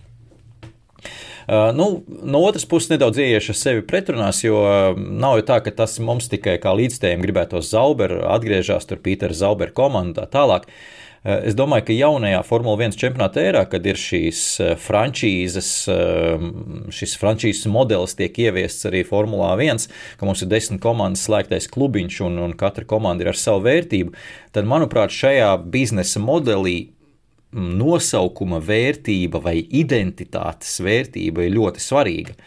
Uh, 1.48 1.72
nu, 1.72 2.04
no 2.28 2.42
otras 2.44 2.66
puses, 2.68 2.90
nedaudz 2.92 3.22
ieiešu 3.24 3.54
sevi 3.56 3.84
pretrunās, 3.88 4.42
jo 4.44 4.60
uh, 4.66 4.98
nav 4.98 5.38
jau 5.40 5.46
tā, 5.48 5.62
ka 5.64 5.72
tas 5.72 5.96
mums 6.04 6.28
tikai 6.28 6.58
kā 6.60 6.74
līdzstējiem 6.76 7.24
gribētos 7.24 7.70
Zauber, 7.72 8.18
atgriežas 8.36 8.90
tur 8.90 9.00
Pīters 9.00 9.40
Zauber 9.40 9.72
komanda 9.72 10.10
un 10.10 10.16
tā 10.18 10.28
tālāk. 10.34 10.68
Uh, 10.68 10.97
es 11.28 11.56
domāju, 11.58 11.84
ka 11.88 11.96
jaunajā 11.96 12.40
Formule 12.48 12.80
1 12.86 12.96
čempionāta 13.00 13.42
ērā, 13.44 13.64
kad 13.68 13.86
ir 13.90 14.00
šīs 14.00 14.42
eh, 14.64 14.74
frančīzes, 14.80 15.70
eh, 15.92 16.46
šis 16.94 17.16
frančīzes 17.20 17.68
modelis 17.72 18.16
tiek 18.16 18.38
ieviests 18.46 18.88
arī 18.88 19.04
Formulā 19.08 19.52
1, 19.60 19.90
ka 20.20 20.28
mums 20.28 20.46
ir 20.46 20.52
desmit 20.54 20.80
komandas 20.84 21.26
slēgtais 21.28 21.68
klubiņš 21.74 22.22
un, 22.28 22.40
un 22.46 22.56
katra 22.60 22.88
komanda 22.88 23.26
ir 23.26 23.34
ar 23.34 23.40
savu 23.40 23.66
vērtību, 23.68 24.16
tad, 24.56 24.70
manuprāt, 24.72 25.12
šajā 25.12 25.52
biznesa 25.74 26.24
modelī 26.24 26.78
mm, 26.88 27.74
nosaukuma 27.82 28.62
vērtība 28.64 29.44
vai 29.44 29.60
identitātes 29.68 30.80
vērtība 30.86 31.44
ir 31.44 31.58
ļoti 31.60 31.84
svarīga. 31.84 32.38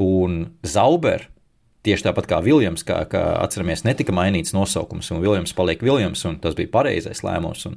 Un 0.00 0.46
Zauber 0.64 1.28
Tieši 1.86 2.08
tāpat 2.08 2.26
kā 2.26 2.40
Viljams, 2.42 2.82
kā, 2.82 2.96
kā 3.06 3.20
atceramies, 3.38 3.84
netika 3.86 4.10
mainīts 4.14 4.50
nosaukums, 4.50 5.12
un 5.14 5.20
Viljams 5.22 5.52
paliek 5.54 5.82
Viljams, 5.86 6.24
un 6.26 6.40
tas 6.42 6.56
bija 6.58 6.72
pareizais 6.72 7.22
lēmums 7.22 7.62
un, 7.70 7.76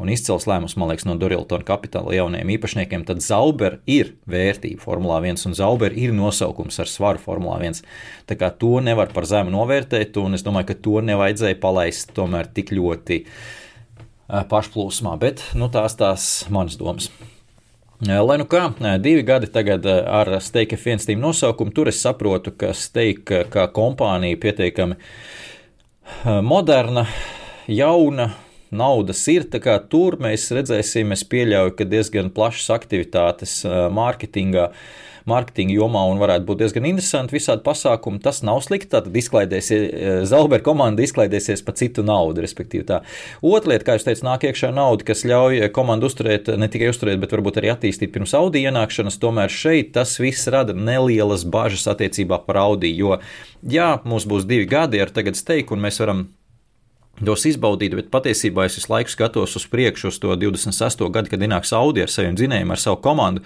un 0.00 0.12
izcils 0.12 0.46
lēmums, 0.48 0.78
man 0.80 0.88
liekas, 0.88 1.04
no 1.04 1.18
Doriltona 1.20 1.66
kapitāla 1.68 2.16
jaunajiem 2.16 2.54
īpašniekiem. 2.56 3.04
Tad 3.04 3.20
Zauber 3.24 3.76
ir 3.84 4.14
vērtība 4.32 4.80
Formulā 4.80 5.20
1, 5.20 5.44
un 5.50 5.58
Zauber 5.58 5.92
ir 5.92 6.16
nosaukums 6.16 6.80
ar 6.80 6.88
svaru 6.88 7.20
Formulā 7.20 7.60
1. 7.60 7.84
Tā 8.30 8.38
kā 8.40 8.48
to 8.48 8.78
nevar 8.80 9.12
par 9.12 9.28
zemu 9.28 9.52
novērtēt, 9.52 10.16
un 10.24 10.40
es 10.40 10.46
domāju, 10.46 10.72
ka 10.72 10.80
to 10.88 11.04
nevajadzēja 11.04 11.60
palaist 11.60 12.16
tomēr 12.16 12.48
tik 12.48 12.72
ļoti 12.72 13.20
pašplūsmā, 14.24 15.18
bet 15.20 15.44
nu, 15.52 15.68
tās 15.68 16.00
tās 16.00 16.32
manas 16.48 16.80
domas. 16.80 17.12
Lai 18.04 18.36
nu 18.36 18.44
kā, 18.44 18.66
divi 19.00 19.22
gadi 19.24 19.48
tagad 19.48 19.86
ar 19.88 20.28
Steika 20.44 20.76
Fienstīm 20.76 21.22
nosaukumu, 21.22 21.72
tur 21.72 21.88
es 21.88 22.02
saprotu, 22.04 22.52
ka 22.52 22.74
Steika 22.76 23.44
kā 23.48 23.64
kompānija 23.72 24.36
pietiekami 24.42 24.98
moderna, 26.44 27.06
jauna, 27.70 28.28
naudas 28.72 29.24
ir. 29.32 29.48
Tur 29.90 30.18
mēs 30.22 30.50
redzēsim, 30.54 31.12
es 31.12 31.24
pieļauju, 31.28 31.74
ka 31.78 31.88
diezgan 31.88 32.30
plašas 32.34 32.70
aktivitātes 32.78 33.62
mārketingā. 33.66 34.70
Mārketinga 35.24 35.72
jomā 35.72 36.02
un 36.12 36.18
varētu 36.20 36.44
būt 36.44 36.58
diezgan 36.60 36.84
interesanti 36.84 37.32
visādi 37.32 37.62
pasākumi. 37.64 38.18
Tas 38.20 38.42
nav 38.44 38.58
slikti. 38.60 38.90
Tātad 38.92 39.14
izklaidēsies, 39.16 40.26
Zalbera 40.28 40.60
komanda 40.60 41.00
izklaidēsies 41.00 41.64
pa 41.64 41.72
citu 41.72 42.04
naudu, 42.04 42.42
respektīvi 42.44 42.84
tā. 42.90 42.98
Otra 43.40 43.72
lieta, 43.72 43.86
kā 43.86 43.96
jūs 43.96 44.04
teicat, 44.04 44.26
nāk 44.28 44.44
iekšā 44.50 44.68
nauda, 44.76 45.08
kas 45.08 45.24
ļauj 45.24 45.70
komandu 45.72 46.12
uzturēt, 46.12 46.52
ne 46.60 46.68
tikai 46.68 46.92
uzturēt, 46.92 47.22
bet 47.24 47.32
varbūt 47.32 47.62
arī 47.62 47.72
attīstīt 47.72 48.12
pirms 48.12 48.36
Audi 48.36 48.66
ienākšanas. 48.68 49.16
Tomēr 49.24 49.48
šeit 49.48 49.94
tas 49.96 50.12
viss 50.20 50.44
rada 50.52 50.76
nelielas 50.76 51.48
bažas 51.48 51.88
attiecībā 51.88 52.44
par 52.44 52.60
Audi, 52.66 52.92
jo 52.92 53.16
jā, 53.64 53.94
mums 54.04 54.28
būs 54.28 54.44
divi 54.44 54.68
gadi 54.68 55.00
ar 55.00 55.08
tagad 55.08 55.40
steiku 55.40 55.72
un 55.72 55.88
mēs 55.88 56.04
varam 56.04 56.26
tos 57.22 57.46
izbaudīt, 57.46 57.94
bet 57.98 58.10
patiesībā 58.12 58.66
es 58.66 58.78
visu 58.80 58.90
laiku 58.92 59.12
skatos 59.12 59.56
uz 59.58 59.66
priekšu, 59.70 60.10
uz 60.10 60.20
to 60.22 60.34
26. 60.34 61.06
gadu, 61.14 61.30
kad 61.30 61.42
ienāks 61.42 61.74
Audi 61.76 62.04
ar 62.04 62.12
saviem 62.12 62.36
dzinējiem, 62.38 62.74
ar 62.74 62.80
savu 62.80 63.00
komandu 63.04 63.44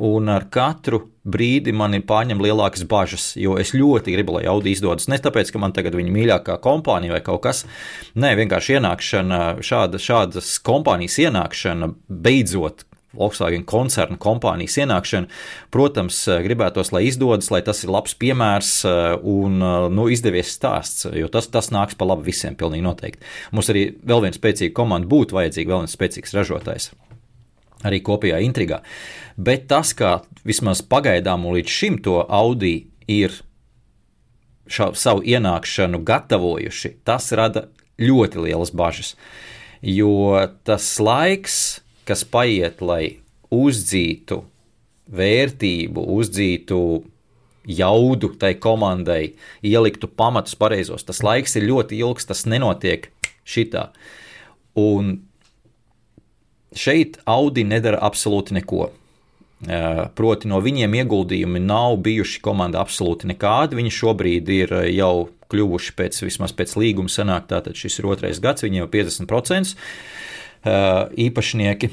un 0.00 0.30
ar 0.32 0.46
katru 0.52 1.02
brīdi 1.26 1.74
man 1.76 1.96
ir 1.96 2.04
pārņem 2.08 2.40
lielākas 2.40 2.86
bažas, 2.88 3.32
jo 3.36 3.56
es 3.60 3.74
ļoti 3.76 4.14
gribu, 4.14 4.38
lai 4.38 4.46
Audi 4.48 4.72
izdodas. 4.74 5.08
Ne 5.10 5.18
tāpēc, 5.20 5.50
ka 5.52 5.60
man 5.60 5.74
tagad 5.76 5.96
viņa 5.98 6.14
mīļākā 6.14 6.56
kompānija 6.64 7.16
vai 7.16 7.22
kaut 7.26 7.42
kas, 7.44 7.64
nē, 8.14 8.32
vienkārši 8.38 8.78
ienākšana, 8.78 9.40
šāda, 9.66 10.00
šādas 10.00 10.54
kompānijas 10.64 11.18
ienākšana 11.26 11.90
beidzot 12.08 12.86
Volkswagen 13.16 13.64
koncerna 13.66 14.18
kompānijas 14.20 14.76
ienākšana. 14.84 15.30
Protams, 15.74 16.22
gribētos, 16.44 16.92
lai 16.94 17.04
izdodas, 17.08 17.50
lai 17.50 17.62
tas 17.66 17.82
ir 17.82 17.90
labs 17.90 18.14
piemērs 18.20 18.72
un 19.26 19.58
nu, 19.94 20.08
izdevies 20.12 20.52
stāsts, 20.54 21.08
jo 21.18 21.30
tas, 21.32 21.50
tas 21.50 21.72
nāks 21.74 21.98
pa 21.98 22.06
labu 22.06 22.28
visiem, 22.28 22.54
pilnīgi 22.58 22.86
noteikti. 22.86 23.26
Mums 23.56 23.72
arī 23.72 23.88
vēl 23.98 24.26
viena 24.26 24.38
spēcīga 24.38 24.76
komanda 24.76 25.10
būtu 25.10 25.38
vajadzīga, 25.40 25.74
vēl 25.74 25.86
viens 25.86 25.96
spēcīgs 25.98 26.36
ražotājs 26.38 26.92
arī 27.86 28.00
kopējā 28.04 28.40
intrigā. 28.44 28.80
Bet 29.40 29.68
tas, 29.70 29.94
kā 29.96 30.20
vismaz 30.46 30.82
pagaidām 30.84 31.46
un 31.48 31.56
līdz 31.56 31.76
šim 31.80 32.00
to 32.04 32.18
Audi 32.28 32.74
ir 33.10 33.34
šo, 34.70 34.92
savu 34.98 35.24
ienākšanu 35.26 36.02
gatavojuši, 36.06 36.98
tas 37.08 37.30
rada 37.36 37.68
ļoti 38.00 38.44
lielas 38.46 38.74
bažas. 38.76 39.14
Jo 39.80 40.36
tas 40.68 40.86
laiks, 41.00 41.80
kas 42.10 42.26
paiet, 42.26 42.82
lai 42.82 43.20
uzdzītu 43.54 44.42
vērtību, 45.10 46.04
uzdzītu 46.18 46.80
jaudu 47.70 48.30
tai 48.40 48.54
komandai, 48.58 49.34
ieliktu 49.66 50.08
pamatus 50.08 50.56
pareizos. 50.58 51.04
Tas 51.06 51.22
laiks 51.26 51.56
ir 51.58 51.68
ļoti 51.70 51.98
ilgs, 52.00 52.28
tas 52.28 52.46
nenotiek 52.48 53.10
šitā. 53.46 53.90
Un 54.78 55.18
šeit 56.76 57.18
Audi 57.28 57.66
nedara 57.66 58.00
absolūti 58.06 58.56
neko. 58.60 58.88
Proti, 60.16 60.48
no 60.48 60.62
viņiem 60.64 60.94
ieguldījumi 61.02 61.60
nav 61.60 61.98
bijuši 62.06 62.40
komanda 62.40 62.80
absolūti 62.80 63.28
nekādi. 63.28 63.76
Viņi 63.76 63.92
šobrīd 63.92 64.48
ir 64.54 64.72
jau 64.94 65.28
kļuvuši 65.50 65.94
pēc, 65.98 66.22
vismaz 66.24 66.54
pēc 66.56 66.76
līguma 66.78 67.10
sanāk, 67.12 67.50
tātad 67.50 67.76
šis 67.76 67.98
ir 68.00 68.08
otrais 68.08 68.40
gads, 68.40 68.64
viņiem 68.64 68.84
jau 68.84 68.90
50% 68.94 69.74
īpašnieki 70.64 71.90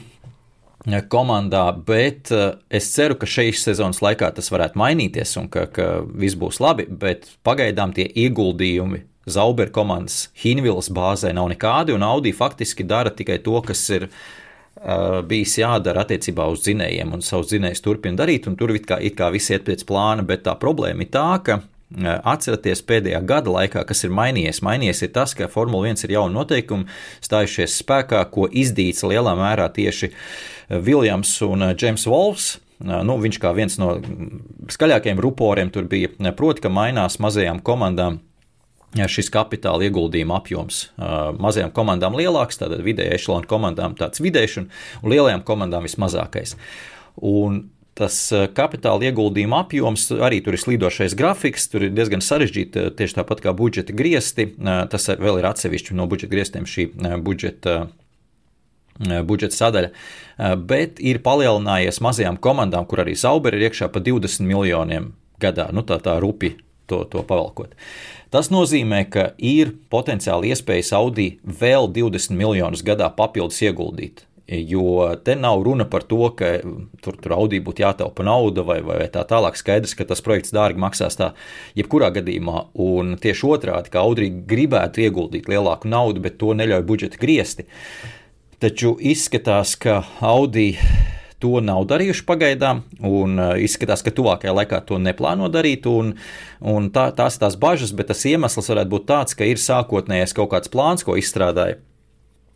komandā, 1.11 1.65
bet 1.87 2.31
es 2.69 2.87
ceru, 2.93 3.17
ka 3.19 3.27
šīs 3.27 3.65
sezonas 3.65 3.99
laikā 4.03 4.29
tas 4.35 4.51
varētu 4.53 4.79
mainīties 4.79 5.35
un 5.41 5.49
ka, 5.51 5.65
ka 5.67 5.87
viss 6.07 6.37
būs 6.39 6.61
labi, 6.63 6.87
bet 6.87 7.27
pagaidām 7.47 7.93
tie 7.95 8.07
ieguldījumi 8.07 9.03
Zauber 9.27 9.67
komandas 9.75 10.29
Hinvilas 10.39 10.87
bāzē 10.93 11.33
nav 11.35 11.49
nekādi, 11.51 11.91
un 11.91 12.05
Audi 12.07 12.31
faktiski 12.31 12.85
dara 12.87 13.11
tikai 13.11 13.41
to, 13.43 13.57
kas 13.65 13.81
ir 13.91 14.07
uh, 14.07 15.19
bijis 15.27 15.57
jādara 15.59 16.05
attiecībā 16.05 16.45
uz 16.47 16.63
dzinējiem, 16.63 17.11
un 17.17 17.25
savus 17.25 17.51
dzinējus 17.51 17.83
turpina 17.83 18.21
darīt, 18.23 18.47
un 18.47 18.55
tur 18.55 18.71
it 18.75 18.87
kā, 18.87 19.01
it 19.03 19.17
kā 19.19 19.27
viss 19.33 19.51
iet 19.51 19.67
pēc 19.67 19.83
plāna, 19.89 20.23
bet 20.27 20.45
tā 20.47 20.55
problēma 20.59 21.03
ir 21.03 21.11
tā, 21.11 21.27
ka 21.43 21.59
Atcerieties, 21.87 22.81
pēdējā 22.83 23.21
gada 23.23 23.51
laikā, 23.53 23.85
kas 23.87 24.03
ir 24.03 24.11
mainījies, 24.11 24.59
mainījies 24.65 25.05
ir 25.05 25.11
tas, 25.15 25.31
ka 25.37 25.47
Formula 25.47 25.87
1 25.87 26.03
ir 26.03 26.17
jauni 26.17 26.35
noteikumi 26.35 26.83
stājušies 27.23 27.77
spēkā, 27.79 28.25
ko 28.33 28.49
izdīca 28.51 29.07
lielā 29.07 29.37
mērā 29.39 29.69
tieši 29.71 30.11
Viljams 30.67 31.31
un 31.47 31.69
Džeims 31.71 32.03
Volfs. 32.11 32.57
Nu, 32.83 33.15
viņš 33.23 33.39
kā 33.41 33.53
viens 33.57 33.79
no 33.79 33.95
skaļākajiem 34.69 35.21
ruporiem 35.23 35.71
tur 35.73 35.87
bija, 35.89 36.11
proti, 36.37 36.65
ka 36.65 36.69
mainās 36.69 37.17
mazajām 37.23 37.63
komandām 37.65 38.19
šis 38.95 39.31
kapitāla 39.31 39.87
ieguldījuma 39.87 40.41
apjoms. 40.41 40.83
Mazajām 41.39 41.71
komandām 41.75 42.19
lielāks, 42.19 42.59
tātad 42.59 42.83
vidēji 42.85 43.15
ešalonu 43.15 43.47
komandām 43.47 43.95
tāds 43.97 44.21
vidējs 44.23 44.59
un, 44.61 44.69
un 45.01 45.15
lielajām 45.15 45.47
komandām 45.47 45.87
vismazākais. 45.87 46.57
Un 47.23 47.63
tas 47.97 48.17
kapitāla 48.57 49.09
ieguldījuma 49.09 49.63
apjoms, 49.65 50.09
arī 50.23 50.39
tur 50.45 50.57
ir 50.57 50.61
slīdošais 50.61 51.15
grafiks, 51.17 51.69
tur 51.71 51.87
ir 51.87 51.95
diezgan 51.97 52.23
sarežģīti, 52.23 52.89
tieši 52.97 53.19
tāpat 53.19 53.41
kā 53.45 53.53
budžeta 53.57 53.95
griesti. 53.97 54.49
Tas 54.91 55.09
vēl 55.09 55.41
ir 55.41 55.49
atsevišķi 55.49 55.97
no 55.97 56.07
budžeta 56.09 56.33
griestiem 56.35 56.69
šī 56.69 56.91
budžeta. 57.25 57.87
Budžeta 58.97 59.53
sadaļa, 59.53 59.89
bet 60.65 60.97
ir 60.97 61.19
palielinājies 61.21 61.99
mazajām 62.01 62.39
komandām, 62.41 62.87
kur 62.89 63.03
arī 63.03 63.13
Zauberi 63.13 63.59
ir 63.59 63.67
iekšā 63.67 63.91
pa 63.93 64.01
20 64.01 64.41
miljoniem 64.49 65.11
gadā. 65.37 65.67
Nu, 65.69 65.83
tā 65.85 65.99
tā 66.01 66.15
rupi 66.17 66.55
to, 66.89 67.03
to 67.05 67.21
pavalkot. 67.27 67.75
Tas 68.33 68.49
nozīmē, 68.51 69.03
ka 69.11 69.29
ir 69.37 69.75
potenciāli 69.91 70.51
iespējas 70.51 70.91
Audi 70.97 71.29
vēl 71.43 71.91
20 71.95 72.35
miljonus 72.39 72.83
gadā 72.85 73.11
papildus 73.13 73.61
ieguldīt. 73.63 74.26
Jo 74.47 75.15
te 75.23 75.35
nav 75.35 75.59
runa 75.63 75.83
par 75.91 76.05
to, 76.07 76.29
ka 76.39 76.53
tur, 77.03 77.17
tur 77.19 77.33
Audi 77.35 77.59
būtu 77.59 77.83
jātaupa 77.83 78.23
nauda 78.23 78.63
vai, 78.63 78.77
vai 78.85 79.09
tā 79.11 79.25
tālāk. 79.27 79.57
Skaidrs, 79.59 79.91
ka 79.99 80.07
tas 80.07 80.23
projekts 80.23 80.55
dārgi 80.55 80.79
maksās 80.79 81.19
tā, 81.19 81.33
jebkurā 81.75 82.13
gadījumā. 82.15 82.69
Un 82.79 83.17
tieši 83.19 83.43
otrādi, 83.49 83.91
ka 83.91 84.05
Audi 84.07 84.29
gribētu 84.47 85.03
ieguldīt 85.03 85.49
lielāku 85.51 85.91
naudu, 85.91 86.23
bet 86.23 86.39
to 86.39 86.55
neļauj 86.55 86.85
budžeta 86.87 87.19
griesti. 87.19 87.67
Taču 88.63 88.95
izskatās, 89.03 89.75
ka 89.75 89.99
Audi 90.23 90.69
to 91.43 91.59
nav 91.61 91.83
darījuši 91.91 92.23
pagaidām, 92.25 92.79
un 93.03 93.35
uh, 93.37 93.51
izskatās, 93.61 94.01
ka 94.01 94.15
tuvākajā 94.15 94.55
laikā 94.57 94.79
to 94.87 94.97
neplāno 95.01 95.51
darīt. 95.53 95.85
Un, 95.91 96.15
un 96.63 96.87
tā, 96.95 97.09
tās 97.19 97.35
ir 97.35 97.43
tās 97.43 97.59
bažas, 97.59 97.91
bet 97.91 98.09
tas 98.13 98.23
iemesls 98.31 98.71
varētu 98.71 98.93
būt 98.95 99.11
tāds, 99.11 99.37
ka 99.37 99.45
ir 99.45 99.59
sākotnējais 99.61 100.33
kaut 100.39 100.53
kāds 100.55 100.71
plāns, 100.71 101.03
ko 101.03 101.19
izstrādāja. 101.19 101.81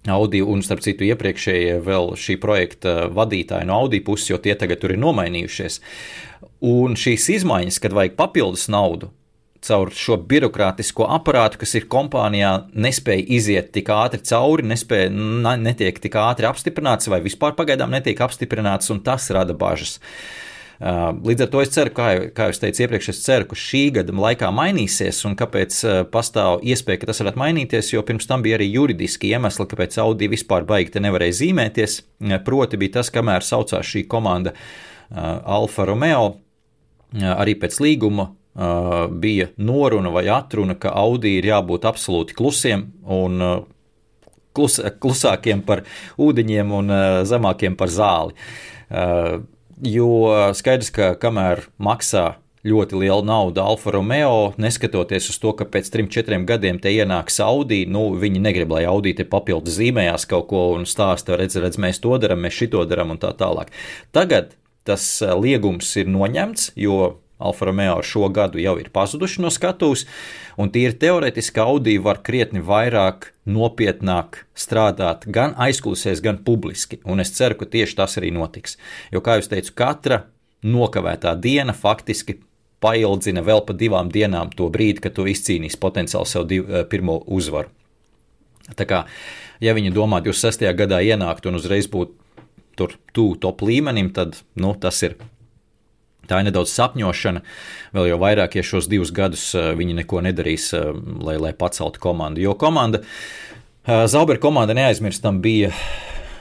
Audi 0.09 0.41
un, 0.41 0.63
starp 0.65 0.81
citu, 0.81 1.05
iepriekšējie 1.05 1.77
vēl 1.85 2.15
šī 2.17 2.37
projekta 2.41 3.05
vadītāji 3.13 3.67
no 3.69 3.83
Audi 3.83 4.01
puses, 4.01 4.31
jo 4.31 4.39
tie 4.41 4.55
tagad 4.57 4.81
tur 4.81 4.95
ir 4.95 5.01
nomainījušies. 5.01 5.77
Un 6.65 6.97
šīs 6.97 7.27
izmaiņas, 7.37 7.77
kad 7.83 7.93
vajag 7.93 8.15
papildus 8.17 8.65
naudu, 8.73 9.11
caur 9.61 9.91
šo 9.93 10.17
birokrātisko 10.25 11.05
aparātu, 11.05 11.61
kas 11.61 11.75
ir 11.77 11.85
kompānijā, 11.89 12.53
nespēja 12.73 13.27
iziet 13.37 13.69
tik 13.77 13.93
ātri 13.93 14.23
cauri, 14.25 14.65
nespēja, 14.73 15.11
netiek 15.61 16.01
tik 16.01 16.17
ātri 16.17 16.49
apstiprināts 16.49 17.11
vai 17.11 17.21
vispār 17.21 17.53
pagaidām 17.57 17.93
netiek 17.93 18.25
apstiprināts, 18.25 18.89
un 18.89 19.03
tas 19.05 19.29
rada 19.29 19.53
bažas. 19.53 19.99
Uh, 20.01 20.50
līdz 20.81 21.43
ar 21.45 21.49
to 21.53 21.61
es 21.61 21.69
ceru, 21.75 21.91
kā 21.93 22.07
kā 22.33 22.47
jau 22.49 22.57
teicu 22.63 22.81
iepriekš, 22.81 23.09
es 23.13 23.21
ceru, 23.21 23.45
ka 23.51 23.57
šī 23.59 23.81
gada 23.99 24.15
laikā 24.17 24.49
mainīsies, 24.55 25.19
un 25.29 25.35
kāpēc 25.37 25.77
pastāv 26.13 26.63
iespēja, 26.65 27.03
ka 27.03 27.09
tas 27.11 27.21
varētu 27.21 27.41
mainīties, 27.41 27.91
jo 27.93 28.01
pirms 28.07 28.25
tam 28.29 28.41
bija 28.41 28.57
arī 28.57 28.71
juridiski 28.71 29.29
iemesli, 29.29 29.67
kāpēc 29.69 29.99
Audi 30.01 30.31
vispār 30.31 30.65
baigi 30.65 30.95
te 30.95 31.03
nevarēja 31.03 31.37
zīmēties. 31.43 31.99
Proti 32.47 32.81
bija 32.81 32.97
tas, 32.97 33.13
kamēr 33.13 33.45
saucās 33.45 33.85
šī 33.93 34.07
komanda 34.09 34.55
Alfa 35.13 35.85
Romeo, 35.85 36.39
arī 37.13 37.57
pēc 37.61 37.77
līguma 37.83 38.31
bija 39.21 39.51
noruna 39.61 40.09
vai 40.11 40.25
atruna, 40.33 40.75
ka 40.81 40.95
Audi 40.97 41.37
ir 41.37 41.51
jābūt 41.51 41.85
absolūti 41.87 42.35
klusiem 42.35 42.89
un 43.05 43.37
klus, 44.57 44.81
klusākiem 44.97 45.61
par 45.67 45.85
ūdeņiem 46.17 46.73
un 46.81 46.93
zemākiem 47.29 47.77
par 47.79 47.93
zāli. 47.93 48.33
Jo 49.81 50.53
skaidrs, 50.53 50.91
ka 50.93 51.13
kamēr 51.17 51.63
maksā 51.81 52.35
ļoti 52.61 52.99
liela 53.01 53.23
nauda 53.25 53.63
Alfa 53.65 53.95
Romeo, 53.95 54.51
neskatoties 54.61 55.31
uz 55.33 55.39
to, 55.41 55.53
ka 55.57 55.65
pēc 55.65 55.89
trim, 55.89 56.09
četriem 56.13 56.45
gadiem 56.45 56.77
te 56.81 56.91
ienāks 56.93 57.39
Audi, 57.41 57.83
nu, 57.89 58.11
viņi 58.21 58.43
negrib, 58.43 58.73
lai 58.75 58.83
Audi 58.85 59.15
te 59.17 59.25
papildus 59.25 59.79
zīmējās 59.79 60.27
kaut 60.29 60.45
ko 60.51 60.67
un 60.75 60.85
stāsta, 60.89 61.33
redz, 61.39 61.57
redz, 61.57 61.81
mēs 61.81 62.01
to 62.03 62.13
darām, 62.21 62.43
mēs 62.45 62.59
šito 62.59 62.85
darām 62.85 63.15
un 63.15 63.21
tā 63.21 63.33
tālāk. 63.37 63.73
Tagad 64.13 64.53
tas 64.85 65.07
liegums 65.41 65.89
ir 65.97 66.09
noņemts, 66.13 66.71
jo 66.77 67.15
Alfa 67.41 67.67
Romeo 67.69 67.97
ar 67.99 68.07
šo 68.07 68.29
gadu 68.33 68.61
jau 68.61 68.77
ir 68.79 68.91
pazuduši 68.93 69.41
no 69.43 69.51
skatuves, 69.53 70.05
un 70.61 70.71
tīri 70.73 70.97
teorētiski 71.01 71.63
Audi 71.63 71.97
var 72.01 72.21
krietni 72.25 72.61
vairāk, 72.65 73.31
nopietnāk 73.45 74.43
strādāt 74.55 75.25
gan 75.25 75.55
aizkulisēs, 75.57 76.21
gan 76.23 76.39
publiski, 76.45 77.01
un 77.05 77.23
es 77.23 77.33
ceru, 77.35 77.57
ka 77.59 77.69
tieši 77.73 77.97
tas 77.97 78.17
arī 78.21 78.31
notiks. 78.35 78.77
Jo, 79.11 79.23
kā 79.25 79.39
jau 79.39 79.49
teicu, 79.55 79.75
katra 79.75 80.23
nokavētā 80.61 81.33
diena 81.41 81.73
faktiski 81.73 82.37
paildzina 82.81 83.43
vēl 83.45 83.63
pa 83.65 83.75
divām 83.77 84.09
dienām 84.13 84.51
to 84.57 84.69
brīdi, 84.73 85.01
kad 85.03 85.15
tu 85.17 85.27
izcīnīsi 85.29 85.79
potenciāli 85.81 86.29
sev 86.29 86.47
div, 86.49 86.69
eh, 86.69 86.85
pirmo 86.89 87.21
uzvaru. 87.27 87.69
Tā 88.77 88.85
kā, 88.87 89.05
ja 89.59 89.73
viņi 89.73 89.93
domā 89.93 90.21
26. 90.23 90.73
gadā 90.77 91.01
ienākt 91.01 91.45
un 91.49 91.57
uzreiz 91.59 91.89
būt 91.91 92.13
tur 92.77 92.95
tuvu 93.13 93.37
top 93.41 93.61
līmenim, 93.61 94.11
tad 94.13 94.37
nu, 94.55 94.73
tas 94.79 95.01
ir 95.03 95.17
Tā 96.31 96.39
ir 96.39 96.47
nedaudz 96.47 96.71
sapņošana, 96.71 97.41
vēl 97.91 98.05
jau 98.13 98.17
vairāk, 98.21 98.55
ja 98.55 98.63
šos 98.63 98.87
divus 98.91 99.11
gadus 99.15 99.49
eh, 99.57 99.73
viņi 99.75 99.97
neko 99.99 100.21
nedarīs, 100.23 100.69
eh, 100.77 100.91
lai, 101.19 101.35
lai 101.41 101.51
paceltu 101.51 101.99
komandu. 101.99 102.39
Jo 102.45 102.55
komanda, 102.59 103.01
eh, 103.83 104.05
Zauber 104.07 104.39
komanda 104.39 104.75
neaizmirstam, 104.77 105.41
bija 105.43 105.73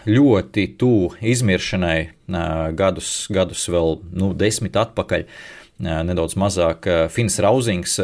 ļoti 0.07 0.69
tuvu 0.81 1.17
izmiršanai 1.33 1.99
gadus, 2.79 3.27
gadus 3.35 3.67
vēl 3.69 3.99
nu, 4.17 4.31
desmit 4.33 4.79
atpakaļ, 4.81 5.27
nedaudz 6.09 6.39
mazāk. 6.41 6.89
Fins 7.13 7.37
Rauzings, 7.45 7.99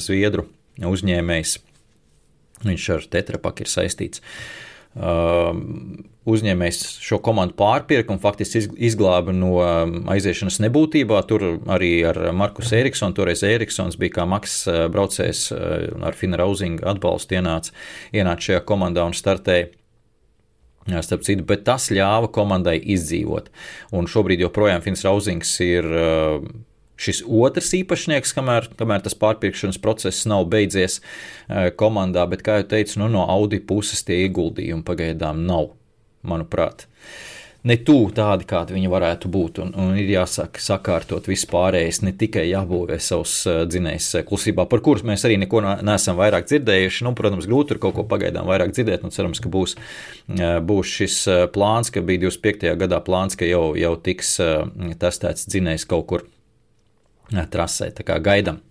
Zviedru 0.00 0.46
uzņēmējs, 0.80 1.58
viņš 2.64 2.86
ar 2.94 3.04
Tetrapaku 3.12 3.66
ir 3.66 3.72
saistīts. 3.74 4.22
Um, 4.24 4.65
uzņēmējs 4.96 6.80
šo 7.04 7.18
komandu 7.22 7.54
pārpirka 7.58 8.14
un 8.14 8.20
faktiski 8.22 8.64
izglāba 8.88 9.34
no 9.36 9.52
um, 9.60 9.96
aiziešanas 10.10 10.58
nebūtībā. 10.64 11.20
Tur 11.30 11.44
arī 11.70 11.90
ar 12.08 12.18
Markus 12.36 12.72
Eriksonu, 12.74 13.14
toreiz 13.16 13.44
Eriksons 13.46 13.98
bija 14.00 14.18
kā 14.18 14.28
maks 14.28 14.58
uh, 14.70 14.86
braucējs 14.92 15.46
uh, 15.54 15.64
ar 16.06 16.18
Fina 16.18 16.40
Rauzinga 16.40 16.88
atbalstu 16.94 17.38
ienāca, 17.38 17.74
ienāca 18.16 18.50
šajā 18.50 18.62
komandā 18.68 19.06
un 19.06 19.16
startēja. 19.16 19.72
Starp 20.86 21.24
citu, 21.26 21.42
bet 21.42 21.64
tas 21.66 21.88
ļāva 21.90 22.28
komandai 22.30 22.76
izdzīvot. 22.94 23.48
Un 23.98 24.06
šobrīd 24.06 24.44
joprojām 24.44 24.84
Fins 24.84 25.02
Rauzings 25.02 25.50
ir 25.66 25.88
uh, 25.90 26.36
šis 27.00 27.22
otrs 27.26 27.72
īpašnieks, 27.76 28.34
kamēr, 28.36 28.70
kamēr 28.78 29.04
tas 29.04 29.16
pārpirkšanas 29.20 29.80
process 29.82 30.26
nav 30.28 30.48
beidzies 30.52 31.00
eh, 31.00 31.70
komandā, 31.76 32.26
bet, 32.30 32.44
kā 32.46 32.60
jau 32.60 32.70
teicu, 32.76 33.00
nu, 33.04 33.12
no 33.12 33.28
Audi 33.30 33.60
puses 33.60 34.04
tie 34.06 34.24
ieguldījumi 34.26 34.86
pagaidām 34.86 35.44
nav, 35.48 35.74
manuprāt. 36.26 36.88
Ne 37.66 37.74
tuvu 37.82 38.12
tādi, 38.14 38.44
kādi 38.46 38.76
viņi 38.76 38.86
varētu 38.92 39.26
būt, 39.32 39.56
un, 39.64 39.72
un 39.82 39.96
ir 39.98 40.06
jāsaka, 40.12 40.60
sakārtot 40.62 41.26
vispārējais, 41.26 41.98
ne 42.06 42.12
tikai 42.14 42.44
jābūvē 42.46 43.00
savus 43.02 43.32
uh, 43.50 43.64
dzinējus 43.66 44.06
uh, 44.20 44.22
klusībā, 44.28 44.68
par 44.70 44.84
kurus 44.86 45.02
mēs 45.08 45.26
arī 45.26 45.40
neko 45.42 45.64
neesam 45.64 46.14
vairāk 46.20 46.46
dzirdējuši. 46.46 47.02
Nu, 47.08 47.10
protams, 47.18 47.48
grūti 47.50 47.72
tur 47.72 47.82
kaut 47.82 47.96
ko 47.96 48.06
pagaidām 48.06 48.46
vairāk 48.46 48.70
dzirdēt, 48.70 49.02
un 49.02 49.14
cerams, 49.14 49.42
ka 49.42 49.50
būs, 49.50 49.74
būs 50.68 50.94
šis 51.00 51.18
plāns, 51.56 51.90
ka 51.90 52.06
bija 52.06 52.28
25. 52.28 52.70
gadā 52.84 53.02
plāns, 53.02 53.34
ka 53.34 53.50
jau, 53.50 53.72
jau 53.74 53.92
tiks 53.98 54.36
testēts 55.02 55.50
dzinējs 55.50 55.90
kaut 55.90 56.06
kur 56.12 56.28
trasē. 57.30 57.92
Tā 57.96 58.06
kā 58.06 58.20
gaidām. 58.22 58.62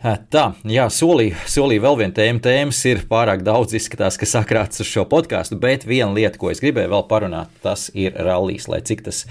Tā, 0.00 0.46
jā, 0.64 0.86
solīju, 0.88 1.36
solīju 1.44 1.82
vēl 1.84 1.96
vienu 2.00 2.14
tēmu. 2.16 2.40
Tēmas 2.40 2.78
ir 2.88 3.02
pārāk 3.08 3.42
daudz, 3.44 3.74
izskatās, 3.76 4.16
ka 4.16 4.24
sakrāts 4.24 4.80
uz 4.80 4.88
šo 4.88 5.04
podkāstu, 5.04 5.58
bet 5.60 5.84
viena 5.84 6.08
lieta, 6.16 6.40
ko 6.40 6.48
es 6.48 6.62
gribēju 6.64 6.88
vēl 6.88 7.04
parunāt, 7.10 7.52
tas 7.60 7.90
ir 7.92 8.16
rallies. 8.16 8.64
Lai 8.72 8.80
cik 8.80 9.04
tas 9.04 9.26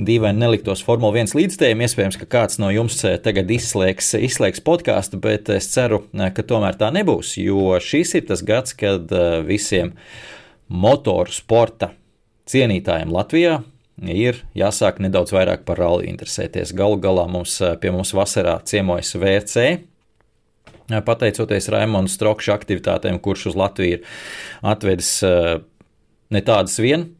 dīvaini 0.00 0.42
neliktos 0.42 0.82
Formule 0.82 1.22
1 1.22 1.36
līdzstājiem, 1.38 1.86
iespējams, 1.86 2.18
ka 2.18 2.26
kāds 2.26 2.58
no 2.58 2.72
jums 2.74 2.98
tagad 3.22 3.54
izslēgs, 3.54 4.16
izslēgs 4.18 4.64
podkāstu, 4.66 5.20
bet 5.22 5.46
es 5.54 5.70
ceru, 5.70 6.02
ka 6.10 6.42
tomēr 6.42 6.74
tā 6.80 6.90
nebūs, 6.94 7.36
jo 7.38 7.78
šis 7.78 8.16
ir 8.18 8.26
tas 8.32 8.42
gads, 8.42 8.74
kad 8.74 9.14
visiem 9.46 9.94
motoru 10.66 11.30
sporta 11.30 11.92
cienītājiem 12.50 13.14
Latvijā 13.14 13.60
ir 14.08 14.40
jāsāk 14.56 15.02
nedaudz 15.02 15.34
vairāk 15.34 15.66
par 15.68 15.80
rallija 15.82 16.12
interesēties. 16.12 16.74
Galu 16.76 17.00
galā 17.02 17.26
mums 17.28 17.58
pie 17.82 17.92
mums 17.92 18.14
vasarā 18.16 18.56
ciemojas 18.64 19.14
VRC, 19.18 19.80
pateicoties 20.98 21.68
Raimonda 21.70 22.10
Strokša 22.10 22.56
aktivitātēm, 22.58 23.20
kurš 23.22 23.50
uz 23.52 23.58
Latviju 23.58 24.00
ir 24.00 24.06
atvedis 24.66 25.12
eh, 25.26 25.58
ne 26.30 26.42
tādas 26.46 26.78
vien. 26.82 27.10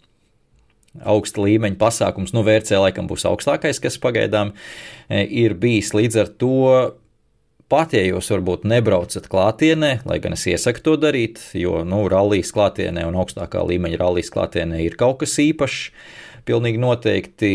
Augsta 1.06 1.44
līmeņa 1.44 1.78
pasākums, 1.78 2.32
nu, 2.34 2.42
vērcē 2.42 2.80
laikam 2.82 3.06
būs 3.06 3.22
augstākais, 3.30 3.78
kas 3.82 4.00
pagaidām 4.02 4.56
eh, 4.56 5.22
ir 5.22 5.54
bijis. 5.54 5.92
Līdz 5.94 6.18
ar 6.24 6.32
to 6.40 6.56
pat, 7.70 7.94
ja 7.94 8.02
jūs 8.02 8.32
varbūt 8.34 8.66
nebraucat 8.66 9.28
klātienē, 9.30 10.00
lai 10.08 10.18
gan 10.22 10.34
es 10.34 10.48
iesaku 10.50 10.82
to 10.82 10.96
darīt, 10.98 11.38
jo, 11.54 11.84
nu, 11.86 12.02
rallijas 12.10 12.50
klātienē 12.56 13.06
un 13.06 13.20
augstākā 13.22 13.62
līmeņa 13.68 14.00
rallijas 14.00 14.32
klātienē 14.34 14.82
ir 14.82 14.98
kaut 14.98 15.22
kas 15.22 15.38
īpašs 15.38 15.92
Pilnīgi 16.48 16.80
noteikti 16.80 17.50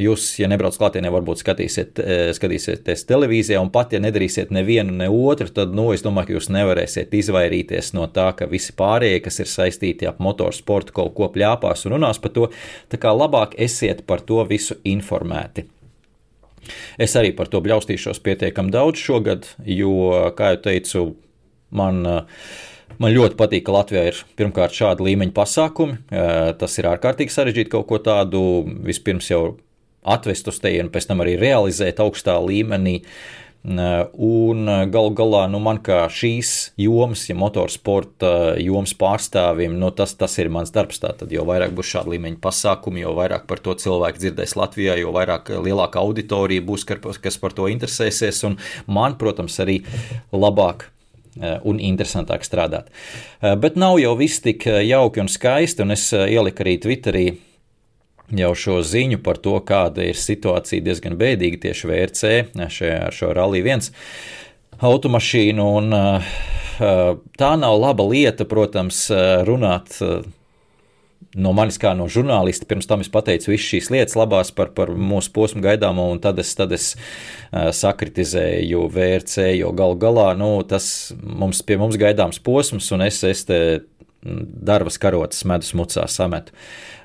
jūs, 0.00 0.26
ja 0.40 0.48
nebrauc 0.50 0.76
klātienē, 0.80 1.10
varbūt 1.12 1.42
skatīsiet, 1.42 2.00
skatīsieties 2.36 3.04
televīzijā, 3.08 3.60
un 3.62 3.72
pat 3.74 3.92
ja 3.96 4.00
nedarīsiet 4.02 4.52
nevienu, 4.54 4.94
ne 5.02 5.10
otru, 5.12 5.50
tad, 5.52 5.74
nu, 5.76 5.90
es 5.94 6.04
domāju, 6.04 6.30
ka 6.30 6.36
jūs 6.38 6.48
nevarēsiet 6.54 7.12
izvairīties 7.18 7.92
no 7.98 8.08
tā, 8.12 8.30
ka 8.38 8.48
visi 8.50 8.74
pārējie, 8.78 9.20
kas 9.26 9.42
ir 9.44 9.52
saistīti 9.52 10.08
ap 10.08 10.22
motorsportu, 10.24 10.96
kaut 10.96 11.14
ko 11.18 11.28
pļāpās 11.34 11.86
un 11.86 11.98
runās 11.98 12.22
par 12.22 12.34
to. 12.36 12.48
Tā 12.92 13.00
kā 13.02 13.12
labāk 13.16 13.56
esiet 13.60 14.04
par 14.08 14.24
to 14.26 14.42
visu 14.48 14.78
informēti. 14.88 15.68
Es 17.00 17.16
arī 17.18 17.32
par 17.36 17.48
to 17.50 17.60
bļaustīšos 17.62 18.22
pietiekami 18.22 18.72
daudz 18.72 19.00
šogad, 19.02 19.48
jo, 19.66 19.94
kā 20.38 20.54
jau 20.54 20.60
teicu, 20.68 21.06
man 21.74 22.04
uh, 22.06 22.44
Man 23.00 23.14
ļoti 23.14 23.38
patīk, 23.38 23.64
ka 23.66 23.76
Latvijā 23.76 24.06
ir 24.10 24.22
pirmkārt 24.38 24.76
šāda 24.76 25.04
līmeņa 25.06 25.34
pasākumi. 25.36 26.00
Tas 26.60 26.78
ir 26.80 26.88
ārkārtīgi 26.90 27.34
sarežģīti 27.34 27.72
kaut 27.72 27.88
ko 27.90 28.00
tādu 28.02 28.42
vispirms 28.84 29.30
jau 29.30 29.44
atvest 30.02 30.50
uz 30.50 30.58
tejienu, 30.62 30.90
pēc 30.92 31.08
tam 31.10 31.22
arī 31.24 31.36
realizēt 31.40 32.02
augstā 32.02 32.36
līmenī. 32.42 33.00
Un 33.62 34.66
galu 34.90 35.12
galā, 35.14 35.44
nu, 35.46 35.60
man 35.62 35.78
kā 35.86 36.00
šīs 36.10 36.72
jomas, 36.82 37.28
ja 37.28 37.36
motorsporta 37.38 38.32
jomas 38.58 38.90
pārstāvim, 38.98 39.76
nu, 39.78 39.92
tas, 39.94 40.16
tas 40.18 40.34
ir 40.42 40.50
mans 40.50 40.74
darbs. 40.74 40.98
Tātad, 41.02 41.30
jo 41.30 41.46
vairāk 41.46 41.70
būs 41.76 41.92
šāda 41.94 42.16
līmeņa 42.16 42.40
pasākumi, 42.42 43.04
jo 43.04 43.14
vairāk 43.20 43.46
par 43.50 43.62
to 43.62 43.76
cilvēku 43.78 44.24
dzirdēs 44.24 44.56
Latvijā, 44.58 44.98
jo 44.98 45.14
vairāk 45.14 45.54
lielāka 45.62 46.02
auditorija 46.02 46.66
būs, 46.66 46.88
kas 47.22 47.38
par 47.38 47.54
to 47.54 47.70
interesēsies. 47.70 48.42
Un 48.50 48.58
man, 48.90 49.14
protams, 49.20 49.60
arī 49.62 49.84
labāk 50.34 50.88
un 51.40 51.80
interesantāk 51.80 52.44
strādāt. 52.44 52.90
Eh, 53.40 53.54
bet 53.56 53.78
nav 53.80 53.98
jau 54.02 54.12
viss 54.18 54.42
tik 54.44 54.66
eh, 54.66 54.82
jauki 54.88 55.22
un 55.22 55.30
skaisti, 55.32 55.84
un 55.84 55.94
es 55.96 56.10
ieliku 56.12 56.64
arī 56.64 56.76
Twitterī 56.82 57.26
jau 58.32 58.52
šo 58.56 58.78
ziņu 58.84 59.20
par 59.24 59.40
to, 59.44 59.58
kāda 59.66 60.04
ir 60.08 60.18
situācija 60.18 60.84
diezgan 60.84 61.18
bēdīga 61.20 61.60
tieši 61.66 61.88
VRC 61.90 62.32
šajā, 62.56 63.00
ar 63.08 63.16
šo 63.16 63.32
Rally 63.36 63.60
1 63.64 63.90
automašīnu, 64.82 65.66
un 65.78 65.92
tā 67.38 67.50
nav 67.60 67.76
laba 67.78 68.06
lieta, 68.08 68.46
protams, 68.48 69.04
runāt 69.46 70.00
no 71.34 71.52
manis 71.56 71.78
kā 71.80 71.92
no 71.96 72.08
žurnālista, 72.12 72.66
pirms 72.68 72.88
tam 72.88 73.04
es 73.04 73.10
pateicu 73.12 73.52
visas 73.52 73.68
šīs 73.70 73.90
lietas 73.94 74.16
labās 74.18 74.52
par, 74.54 74.72
par 74.76 74.92
mūsu 74.92 75.32
posmu 75.34 75.62
gaidāmo, 75.64 76.10
un 76.12 76.20
tad 76.22 76.40
es, 76.42 76.52
tad 76.58 76.74
es 76.76 76.92
sakritizēju 77.52 78.84
VRC, 78.92 79.48
jo 79.58 79.72
gal 79.76 79.96
galā 80.00 80.32
nu, 80.38 80.54
tas 80.68 80.86
mums, 81.22 81.62
pie 81.66 81.78
mums 81.80 81.98
gaidāms 82.00 82.42
posms, 82.44 82.90
un 82.92 83.06
es, 83.06 83.22
es 83.28 83.46
te 83.48 83.58
darbas 84.22 84.98
karotes 85.02 85.42
medus 85.48 85.72
mucā 85.74 86.04
sametu. 86.10 86.54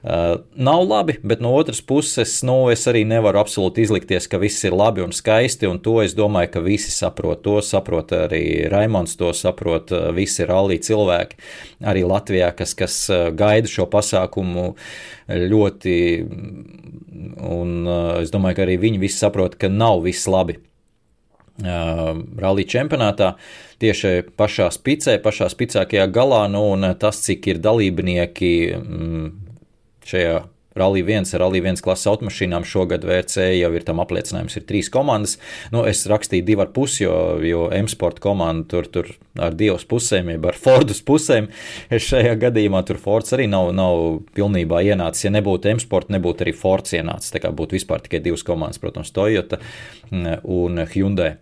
Uh, 0.07 0.38
nav 0.53 0.84
labi, 0.86 1.18
bet 1.26 1.41
no 1.41 1.55
otras 1.57 1.82
puses, 1.82 2.36
nu, 2.45 2.70
es 2.72 2.86
arī 2.88 3.01
nevaru 3.09 3.41
absolūti 3.41 3.82
izlikties, 3.84 4.30
ka 4.30 4.39
viss 4.39 4.63
ir 4.68 4.76
labi 4.78 5.01
un 5.03 5.15
skaisti, 5.15 5.68
un 5.68 5.82
to 5.84 5.97
es 6.03 6.13
domāju, 6.18 6.51
ka 6.53 6.63
visi 6.63 6.93
saprot. 6.93 7.41
To 7.47 7.57
saprot 7.65 8.13
arī 8.15 8.43
Raimons, 8.72 9.18
to 9.20 9.34
saprot 9.36 9.91
uh, 9.95 10.11
visi 10.15 10.45
rallija 10.47 10.86
cilvēki, 10.91 11.41
arī 11.89 12.05
Latvijā, 12.07 12.51
kas, 12.57 12.78
kas 12.78 12.99
uh, 13.09 13.28
gaida 13.36 13.72
šo 13.72 13.89
pasākumu 13.91 14.70
ļoti, 15.28 15.97
un 17.49 17.76
uh, 17.84 18.22
es 18.22 18.32
domāju, 18.32 18.61
ka 18.61 18.68
arī 18.70 18.78
viņi 18.86 19.03
visi 19.07 19.26
saprot, 19.26 19.57
ka 19.57 19.74
nav 19.74 20.05
viss 20.05 20.30
labi. 20.30 20.59
Rallija 21.58 22.70
čempionātā 22.76 23.32
tieši 23.82 24.28
pašā 24.38 24.70
spicē, 24.74 25.18
pašā 25.24 25.49
spicākajā 25.53 26.05
galā, 26.14 26.43
nu, 26.51 26.68
un 26.76 26.91
tas, 26.99 27.24
cik 27.26 27.49
ir 27.49 27.64
dalībnieki 27.64 28.53
mm, 28.78 29.32
šajā 30.05 30.38
Rally 30.78 31.01
1 31.01 31.34
ar 31.34 31.41
Rally 31.41 31.62
1 31.64 31.82
klases 31.82 32.08
automašīnām 32.12 32.66
šogad 32.68 33.05
VRC 33.08 33.47
jau 33.58 33.72
ir 33.74 33.86
tam 33.88 34.01
apliecinājums, 34.03 34.60
ir 34.60 34.66
trīs 34.70 34.91
komandas. 34.93 35.38
Nu, 35.74 35.82
es 35.89 36.05
rakstīju 36.10 36.45
divu 36.45 36.64
ar 36.64 36.70
pusi, 36.76 37.03
jo, 37.05 37.16
jo 37.41 37.64
M-Sport 37.74 38.22
komanda 38.24 38.68
tur, 38.70 38.89
tur 38.93 39.10
ar 39.41 39.58
divas 39.58 39.88
pusēm, 39.89 40.30
jeb 40.36 40.45
ar 40.49 40.60
Fordus 40.60 41.01
pusēm. 41.08 41.49
Es 41.89 42.05
šajā 42.12 42.36
gadījumā 42.45 42.84
tur 42.86 43.01
Fords 43.01 43.34
arī 43.34 43.49
nav, 43.49 43.72
nav 43.78 44.22
pilnībā 44.38 44.84
ienācis. 44.91 45.26
Ja 45.28 45.34
nebūtu 45.39 45.74
M-Sport, 45.74 46.14
nebūtu 46.14 46.45
arī 46.45 46.53
Fords 46.58 46.93
ienācis. 46.97 47.34
Tā 47.34 47.41
kā 47.41 47.53
būtu 47.58 47.80
vispār 47.80 48.05
tikai 48.05 48.22
divas 48.24 48.45
komandas, 48.45 48.82
protams, 48.84 49.14
Toyota 49.16 49.62
un 50.14 50.86
Hyundai. 50.93 51.36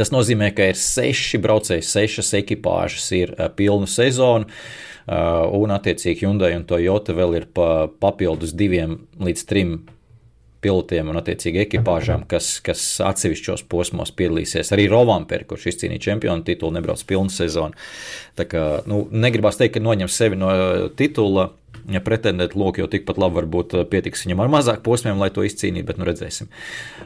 Tas 0.00 0.12
nozīmē, 0.14 0.48
ka 0.56 0.70
ir 0.72 0.78
seši 0.80 1.40
braucēji, 1.44 1.84
sešas 1.84 2.32
ekipāžas, 2.40 3.10
ir 3.18 3.34
pilna 3.58 3.88
sezona, 3.90 4.48
uh, 4.48 5.44
un 5.60 5.72
attiecīgi 5.76 6.24
Hyundai 6.24 6.54
un 6.56 6.64
Toyota 6.68 7.12
vēl 7.16 7.40
ir 7.40 7.48
pa, 7.52 7.88
papildus 8.00 8.54
diviem 8.56 9.02
līdz 9.20 9.48
trim 9.50 9.80
pilotiem 10.60 11.08
un, 11.08 11.16
attiecīgi, 11.20 11.62
ekipāžām, 11.64 12.26
kas, 12.28 12.58
kas 12.64 12.82
atsevišķos 13.04 13.64
posmos 13.70 14.12
piedalīsies. 14.16 14.72
Arī 14.76 14.86
Rovampēra, 14.92 15.46
kurš 15.48 15.70
izcīnīja 15.72 16.04
čempionu 16.10 16.44
titulu, 16.44 16.74
nebrauc 16.76 17.00
pilnu 17.08 17.32
sezonu. 17.32 17.76
Tā 18.36 18.44
kā, 18.48 18.64
nu, 18.90 19.06
negribas 19.12 19.60
teikt, 19.60 19.78
ka 19.78 19.84
noņem 19.84 20.12
sevi 20.12 20.40
no 20.40 20.52
titula 21.00 21.50
ja 21.88 22.00
pretendēt, 22.04 22.56
lūk, 22.58 22.80
jau 22.80 22.88
tikpat 22.90 23.18
labi 23.20 23.40
varbūt 23.40 23.76
eh, 23.78 23.86
pietiks 23.88 24.24
viņam 24.26 24.42
ar 24.44 24.50
mazāk 24.52 24.82
posmiem, 24.86 25.20
lai 25.20 25.30
to 25.34 25.44
izcīnītu, 25.46 25.86
bet 25.88 26.00
nu 26.00 26.08
redzēsim. 26.08 26.50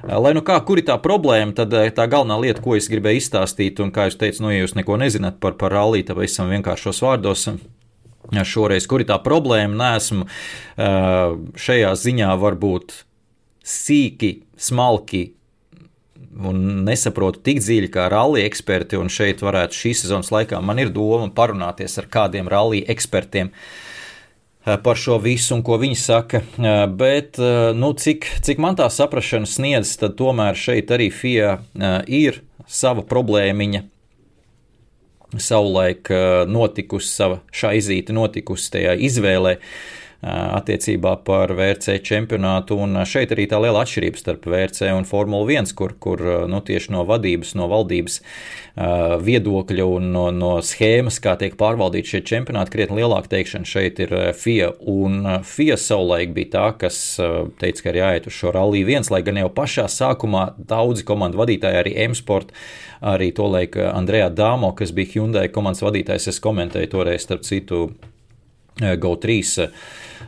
Eh, 0.02 0.16
lai 0.18 0.34
nu 0.36 0.42
kā, 0.46 0.56
kur 0.66 0.80
ir 0.80 0.88
tā 0.88 0.96
problēma, 1.02 1.54
tad 1.56 1.74
eh, 1.76 1.90
tā 1.94 2.08
galvenā 2.10 2.38
lieta, 2.40 2.62
ko 2.64 2.76
es 2.78 2.90
gribēju 2.92 3.22
izstāstīt, 3.22 3.82
un 3.84 3.92
kā 3.94 4.08
jūs 4.08 4.18
teicat, 4.20 4.42
nu, 4.44 4.50
ja 4.54 4.64
jūs 4.64 4.76
neko 4.78 4.98
nezināt 5.00 5.38
par, 5.42 5.58
par 5.60 5.74
rallī, 5.76 6.04
tad 6.06 6.20
esam 6.24 6.52
vienkāršos 6.52 7.02
vārdos. 7.04 7.48
Šoreiz, 8.24 8.86
kur 8.88 9.02
ir 9.02 9.06
tā 9.10 9.18
problēma, 9.20 9.76
neesmu 9.76 10.24
šajā 11.60 11.90
ziņā 12.00 12.30
varbūt 12.40 12.94
sīki, 13.68 14.30
smalki 14.56 15.26
un 16.48 16.62
nesaprotu 16.88 17.42
tik 17.44 17.60
dziļi 17.60 17.90
kā 17.92 18.08
rallija 18.10 18.48
eksperti, 18.48 18.96
un 18.96 19.12
šeit 19.12 19.44
varētu 19.44 19.76
šīs 19.76 20.06
sezonas 20.06 20.32
laikā 20.32 20.62
man 20.64 20.80
ir 20.80 20.90
doma 20.96 21.28
parunāties 21.36 22.00
ar 22.00 22.08
kādiem 22.16 22.48
rallija 22.50 22.88
ekspertiem. 22.96 23.52
Uh, 23.52 23.93
par 24.64 24.96
šo 24.96 25.18
visu 25.22 25.54
un 25.56 25.62
ko 25.66 25.78
viņi 25.80 25.96
saka. 25.98 26.40
Eh, 26.58 26.84
bet, 26.86 27.38
eh, 27.38 27.72
nu, 27.76 27.92
cik, 27.92 28.26
cik 28.44 28.62
man 28.62 28.76
tā 28.76 28.88
saprašana 28.90 29.48
sniedz, 29.48 29.96
tad 30.00 30.16
tomēr 30.16 30.56
šeit 30.56 30.92
arī 30.94 31.10
FIA 31.12 31.58
ir 32.06 32.42
sava 32.66 33.02
problēmiņa. 33.02 33.82
Savulaik 35.34 36.08
notikusi 36.46 37.10
sava 37.10 37.40
šaizīte, 37.50 38.14
notikusi 38.14 38.70
tajā 38.70 38.92
izvēlē. 39.02 39.56
Uh, 39.58 40.03
attiecībā 40.24 41.18
par 41.24 41.52
VRC 41.52 41.98
čempionātu. 42.04 42.78
Un 42.80 43.02
šeit 43.08 43.32
arī 43.34 43.44
tā 43.50 43.58
liela 43.60 43.82
atšķirība 43.84 44.20
starp 44.20 44.46
VRC 44.48 44.88
un 44.94 45.04
Formuli 45.08 45.58
1, 45.58 45.74
kur, 45.76 45.92
kur 46.00 46.22
nu, 46.48 46.60
tieši 46.64 46.94
no 46.94 47.04
vadības, 47.08 47.54
no 47.58 47.68
valdības 47.68 48.20
viedokļa 49.24 49.86
un 49.86 50.08
no, 50.14 50.24
no 50.34 50.52
schēmas, 50.64 51.20
kā 51.22 51.36
tiek 51.38 51.58
pārvaldīti 51.60 52.14
šie 52.14 52.22
čempionāti, 52.30 52.72
krietni 52.72 53.02
lielāka 53.02 53.30
teikšana 53.36 53.68
šeit 53.68 54.00
ir 54.02 54.14
FIA. 54.38 54.72
Un 54.90 55.20
FIA 55.46 55.76
savulaik 55.80 56.32
bija 56.36 56.52
tā, 56.56 56.64
kas 56.80 57.02
teica, 57.60 57.84
ka 57.84 57.92
ir 57.92 58.00
jāiet 58.00 58.30
uz 58.30 58.38
šo 58.38 58.54
Rally 58.56 58.82
1, 58.86 59.12
lai 59.12 59.22
gan 59.26 59.38
jau 59.42 59.52
pašā 59.52 59.86
sākumā 59.92 60.46
daudzi 60.58 61.04
komandu 61.06 61.42
vadītāji, 61.42 61.80
arī 61.82 61.94
M-Sport, 62.08 62.54
arī 63.04 63.30
tolaik 63.36 63.76
Andrejā 63.92 64.32
Dāmo, 64.34 64.72
kas 64.78 64.94
bija 64.96 65.18
Hyundai 65.18 65.46
komandas 65.52 65.84
vadītājs, 65.84 66.32
es 66.32 66.42
komentēju 66.42 66.90
toreiz 66.96 67.28
starp 67.28 67.44
citu 67.46 67.86
GO3 68.80 69.68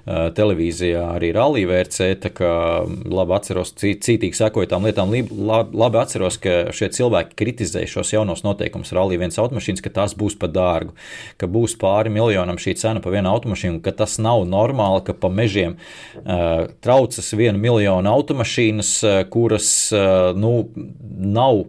televīzijā 0.07 1.03
arī 1.17 1.33
rallija 1.35 1.71
vērcē. 1.71 2.09
Tā 2.23 2.31
kā 2.35 2.51
labi 2.87 3.35
atceros, 3.37 3.73
cītīgi 3.81 4.33
sekoju 4.39 4.71
tām 4.71 4.87
lietām. 4.87 5.13
Labi, 5.13 6.01
atceros, 6.01 6.39
ka 6.43 6.73
šie 6.77 6.91
cilvēki 6.95 7.35
kritizēja 7.39 7.91
šos 7.91 8.13
jaunos 8.15 8.45
noteikumus 8.47 8.95
rallija 8.97 9.25
viens 9.25 9.39
automašīnas, 9.43 9.83
ka 9.85 9.95
tās 10.01 10.15
būs 10.19 10.39
par 10.41 10.53
dārgu, 10.55 10.95
ka 11.41 11.51
būs 11.51 11.75
pāri 11.81 12.13
miljonam 12.15 12.61
šī 12.63 12.77
cena 12.79 13.03
par 13.03 13.17
vienu 13.17 13.33
automašīnu, 13.33 13.83
ka 13.85 13.95
tas 13.99 14.19
nav 14.23 14.47
normāli, 14.49 15.03
ka 15.09 15.17
pa 15.19 15.31
mežiem 15.33 15.79
uh, 15.79 16.69
traucas 16.85 17.33
vienu 17.35 17.59
miljonu 17.63 18.13
automašīnas, 18.13 18.93
uh, 19.03 19.19
kuras 19.33 19.73
uh, 19.95 20.31
nu, 20.39 20.69
nav 21.07 21.67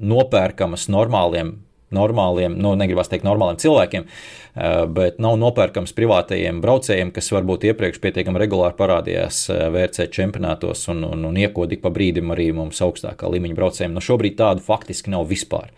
nopērkamas 0.00 0.86
normāliem 0.92 1.58
normāliem, 1.94 2.54
nu, 2.60 2.74
negribas 2.78 3.10
teikt, 3.10 3.26
normāliem 3.26 3.58
cilvēkiem, 3.60 4.06
eh, 4.06 4.84
bet 4.94 5.18
nav 5.22 5.38
nopērkams 5.40 5.94
privātajiem 5.96 6.60
braucējiem, 6.62 7.12
kas 7.14 7.32
varbūt 7.34 7.66
iepriekš 7.70 8.00
pietiekami 8.02 8.42
regulāri 8.42 8.78
parādījās 8.78 9.42
eh, 9.50 9.66
VRC 9.74 10.10
čempionātos 10.14 10.86
un, 10.92 11.04
un, 11.08 11.26
un 11.30 11.42
iekodīgi 11.42 11.82
pa 11.82 11.92
brīdim 11.94 12.32
arī 12.34 12.50
mums 12.56 12.80
augstākā 12.84 13.30
līmeņa 13.34 13.58
braucējiem. 13.58 13.96
Nu, 13.96 14.04
šobrīd 14.04 14.38
tādu 14.40 14.64
faktiski 14.66 15.12
nav 15.14 15.26
vispār, 15.30 15.70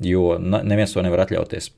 jo 0.00 0.36
neviens 0.40 0.96
to 0.96 1.04
nevar 1.04 1.26
atļauties. 1.26 1.72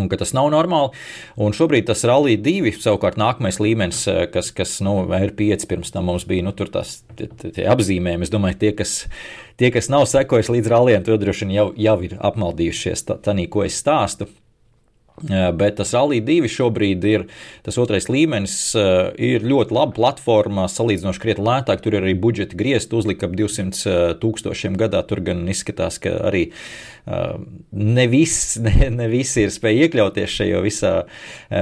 Un 0.00 0.08
ka 0.08 0.16
tas 0.20 0.32
nav 0.32 0.48
normāli. 0.52 0.92
Un 1.36 1.52
šobrīd 1.56 1.84
tas 1.90 2.04
Rallija 2.08 2.40
2, 2.40 2.72
savukārt 2.80 3.18
nākamais 3.20 3.60
līmenis, 3.60 4.04
eh, 4.08 4.24
kas, 4.32 4.48
kas 4.56 4.78
nu, 4.84 5.02
ir 5.18 5.34
5, 5.36 5.66
pirms 5.68 5.92
tam 5.92 6.08
mums 6.08 6.24
bija 6.28 6.46
nu, 6.46 6.54
tie, 6.56 7.28
tie 7.44 7.66
apzīmējumi. 7.68 8.24
Es 8.24 8.32
domāju, 8.32 8.58
tie, 8.62 8.72
kas, 8.76 8.94
tie, 9.60 9.72
kas 9.74 9.90
nav 9.92 10.06
sekojuši 10.08 10.56
līdz 10.56 10.72
rallijiem, 10.72 11.04
to 11.04 11.18
droši 11.20 11.44
vien 11.44 11.56
jau, 11.58 11.66
jau 11.76 11.98
ir 12.08 12.16
apmaldījušies 12.20 13.04
tādā, 13.10 13.36
ko 13.52 13.66
es 13.66 13.76
stāstu. 13.82 14.30
Bet 15.20 15.76
tas 15.78 15.92
Rallija 15.92 16.24
2 16.24 16.48
šobrīd 16.50 17.04
ir 17.10 17.26
tas 17.66 17.76
otrais 17.78 18.08
līmenis, 18.08 18.56
ir 19.20 19.44
ļoti 19.44 19.76
laba 19.76 19.92
platforma, 19.98 20.64
salīdzinoši 20.72 21.22
krietni 21.22 21.46
lētāk. 21.46 21.84
Tur 21.84 21.98
ir 21.98 22.06
arī 22.06 22.16
budžeta 22.18 22.56
griezti, 22.58 22.96
uzlika 22.96 23.28
ap 23.28 23.36
200 23.36 24.16
tūkstošiem 24.22 24.78
gadā. 24.80 25.04
Tur 25.06 25.20
gan 25.26 25.44
izskatās, 25.52 26.00
ka 26.02 26.16
arī 26.30 26.48
ne, 27.04 28.06
viss, 28.08 28.56
ne, 28.64 28.88
ne 28.94 29.08
visi 29.10 29.46
ir 29.46 29.52
spējuši 29.52 29.82
iekļauties 29.82 30.36
šajā 30.38 30.60
visā 30.62 30.92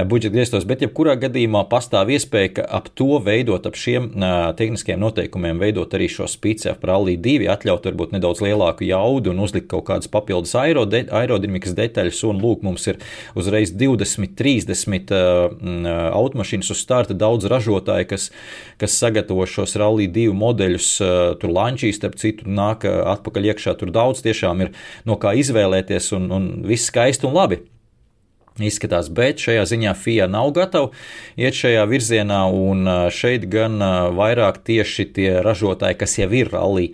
budžeta 0.09 0.35
grieztos, 0.35 0.65
bet 0.69 0.83
jebkurā 0.85 1.15
gadījumā 1.21 1.63
pastāv 1.71 2.11
iespēja, 2.13 2.53
ka 2.59 2.65
ap 2.79 2.91
to 2.97 3.19
veidot, 3.23 3.65
ap 3.65 3.77
šiem 3.79 4.11
tehniskiem 4.59 5.01
noteikumiem, 5.01 5.61
veidot 5.61 5.93
arī 5.97 6.09
šo 6.11 6.27
spīci 6.29 6.69
ap 6.71 6.85
Rallija 6.87 7.21
2, 7.23 7.49
atļaut 7.55 7.87
varbūt 7.89 8.15
nedaudz 8.15 8.43
lielāku 8.45 8.85
jaudu 8.87 9.33
un 9.33 9.41
uzlikt 9.43 9.69
kaut 9.71 9.87
kādas 9.89 10.11
papildus 10.11 10.53
aerodinamikas 10.57 11.75
detaļas. 11.77 12.21
Un 12.31 12.41
lūk, 12.43 12.61
mums 12.65 12.85
ir 12.91 12.99
uzreiz 13.41 13.73
20, 13.75 14.35
30 14.37 15.13
uh, 15.15 15.89
automašīnas 16.15 16.71
uz 16.73 16.81
starta, 16.81 17.17
daudz 17.17 17.49
ražotāju, 17.51 18.07
kas, 18.13 18.29
kas 18.81 18.97
sagatavo 19.01 19.45
šos 19.49 19.75
Rally 19.81 20.07
2 20.11 20.31
modeļus. 20.37 20.93
Uh, 21.01 21.19
tur 21.41 21.53
Lančīs, 21.55 21.99
starp 21.99 22.17
citu, 22.21 22.47
nāk 22.47 22.87
atpakaļ 22.87 23.51
iekšā. 23.51 23.75
Tur 23.79 23.91
daudz 23.93 24.23
tiešām 24.25 24.65
ir 24.67 24.73
no 25.09 25.19
kā 25.21 25.35
izvēlēties, 25.41 26.13
un, 26.17 26.31
un 26.31 26.49
viss 26.67 26.91
skaisti 26.91 27.27
un 27.29 27.37
labi 27.37 27.63
izskatās, 28.59 29.07
bet 29.13 29.39
šajā 29.39 29.63
ziņā 29.69 29.93
FIA 29.95 30.27
nav 30.31 30.51
gatava 30.55 30.89
iet 31.39 31.55
šajā 31.55 31.85
virzienā, 31.87 32.41
un 32.51 32.89
šeit 33.13 33.45
gan 33.51 33.79
vairāk 34.17 34.59
tieši 34.67 35.05
tie 35.15 35.29
ražotāji, 35.45 35.97
kas 36.01 36.17
jau 36.19 36.27
ir 36.35 36.51
rallī 36.51 36.89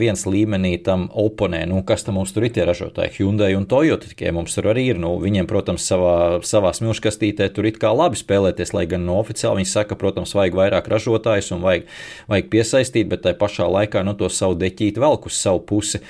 viens 0.00 0.24
līmenī, 0.26 0.74
tam 0.82 1.06
oponē. 1.08 1.62
Nu, 1.70 1.84
kas 1.86 2.02
tam 2.06 2.18
mums 2.18 2.34
tur 2.34 2.48
ir 2.48 2.54
tie 2.56 2.66
ražotāji? 2.68 3.14
Hyundai 3.20 3.52
un 3.58 3.68
Toyota 3.70 4.10
tikai 4.10 4.32
mums 4.34 4.56
tur 4.56 4.70
arī 4.72 4.88
ir. 4.92 4.98
Nu, 4.98 5.14
viņiem, 5.22 5.46
protams, 5.50 5.86
savā, 5.86 6.40
savā 6.46 6.74
smilškastītē 6.74 7.50
tur 7.54 7.70
it 7.70 7.78
kā 7.78 7.92
labi 7.94 8.18
spēlēties, 8.18 8.74
lai 8.74 8.88
gan 8.90 9.06
no 9.06 9.20
oficiāli 9.22 9.62
viņi 9.62 9.70
saka, 9.70 9.98
protams, 10.00 10.34
vajag 10.34 10.58
vairāk 10.58 10.90
ražotājus 10.90 11.52
un 11.54 11.62
vajag, 11.62 11.86
vajag 12.32 12.50
piesaistīt, 12.50 13.08
bet 13.12 13.22
tai 13.26 13.36
pašā 13.38 13.70
laikā 13.70 14.02
nu, 14.06 14.16
to 14.18 14.30
savu 14.32 14.58
deķīti 14.58 15.02
velk 15.02 15.30
uz 15.30 15.38
savu 15.38 15.62
pusi. 15.68 16.02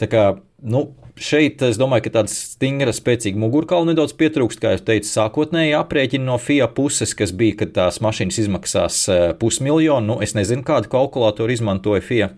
Tā 0.00 0.08
kā, 0.08 0.24
nu, 0.64 0.88
Šeit 1.20 1.60
es 1.66 1.76
domāju, 1.76 2.06
ka 2.06 2.14
tāda 2.14 2.32
stingra, 2.32 2.94
spēcīga 2.96 3.36
mugurkaula 3.40 3.90
nedaudz 3.90 4.14
pietrūkst, 4.16 4.60
kā 4.62 4.72
jau 4.72 4.84
teicu, 4.88 5.08
sākotnēji 5.10 5.74
aprēķini 5.76 6.24
no 6.24 6.38
FIA 6.40 6.70
puses, 6.72 7.12
kas 7.16 7.34
bija, 7.36 7.58
ka 7.60 7.66
tās 7.76 8.00
mašīnas 8.00 8.38
izmaksās 8.40 9.00
eh, 9.12 9.24
pusmiljonu. 9.40 10.14
Nu, 10.14 10.16
es 10.24 10.32
nezinu, 10.32 10.64
kādu 10.64 10.88
kalkulātoru 10.92 11.52
izmantoja 11.52 12.04
FIA 12.04 12.30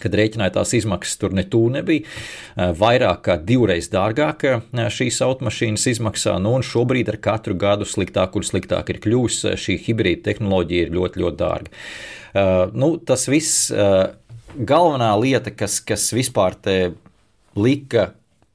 kad 0.00 0.14
rēķināja 0.16 0.54
tās 0.54 0.72
izmaksas, 0.78 1.18
tur 1.20 1.34
netū 1.36 1.60
nebija. 1.70 2.02
Eh, 2.02 2.72
vairāk 2.80 3.20
kā 3.28 3.36
divreiz 3.46 3.90
dārgāk 3.92 4.46
eh, 4.48 4.88
šīs 4.90 5.20
automašīnas 5.26 5.86
izmaksā, 5.92 6.34
nu 6.42 6.56
un 6.58 6.64
šobrīd 6.66 7.12
ar 7.12 7.20
katru 7.22 7.54
gadu 7.60 7.86
sliktāk 7.86 8.34
un 8.40 8.46
sliktāk 8.48 8.90
ir 8.90 8.98
kļuvusi. 9.04 9.54
Šī 9.60 9.76
hibrīda 9.84 10.32
tehnoloģija 10.32 10.88
ir 10.88 10.96
ļoti, 10.96 11.22
ļoti 11.22 11.40
dārga. 11.40 11.78
Uh, 12.30 12.70
nu, 12.78 12.92
tas 13.02 13.24
viss, 13.26 13.68
uh, 13.74 14.12
galvenā 14.54 15.08
lieta, 15.18 15.50
kas, 15.50 15.80
kas 15.82 16.04
vispār 16.14 16.54
te 16.62 16.76
lika 17.58 18.10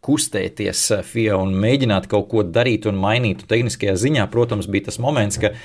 kustēties 0.05 0.83
eh, 0.95 1.05
FIA 1.05 1.39
un 1.41 1.55
mēģināt 1.61 2.09
kaut 2.11 2.29
ko 2.31 2.43
darīt 2.45 2.87
un 2.89 2.99
mainīt 3.01 3.45
tehniskajā 3.49 3.95
ziņā, 4.05 4.27
protams, 4.33 4.69
bija 4.71 4.89
tas 4.89 4.99
moments, 5.01 5.39
ka, 5.41 5.55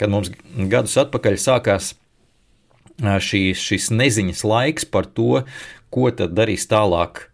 kad 0.00 0.12
mums 0.12 0.32
gadus 0.70 0.96
atpakaļ 1.02 1.40
sākās 1.40 1.92
eh, 1.94 3.18
šīs, 3.30 3.64
šis 3.66 3.90
neziņas 3.96 4.46
laiks 4.46 4.88
par 4.88 5.10
to, 5.10 5.42
ko 5.90 6.10
tad 6.14 6.36
darīs 6.38 6.68
tālāk 6.70 7.26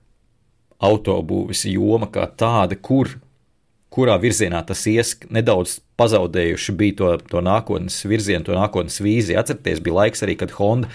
autobūvis 0.86 1.66
joma 1.70 2.08
kā 2.12 2.26
tāda, 2.36 2.76
kur, 2.76 3.16
kurā 3.96 4.16
virzienā 4.20 4.60
tas 4.68 4.82
ies, 4.90 5.14
nedaudz 5.32 5.78
pazaudējuši 5.96 6.74
bija 6.76 6.96
to, 6.98 7.10
to 7.30 7.42
nākotnes 7.44 8.02
virzienu, 8.08 8.44
to 8.44 8.56
nākotnes 8.56 9.00
vīziju. 9.00 9.38
Atcerieties, 9.40 9.80
bija 9.84 9.96
laiks 10.02 10.24
arī, 10.26 10.36
kad 10.40 10.52
Honda 10.58 10.90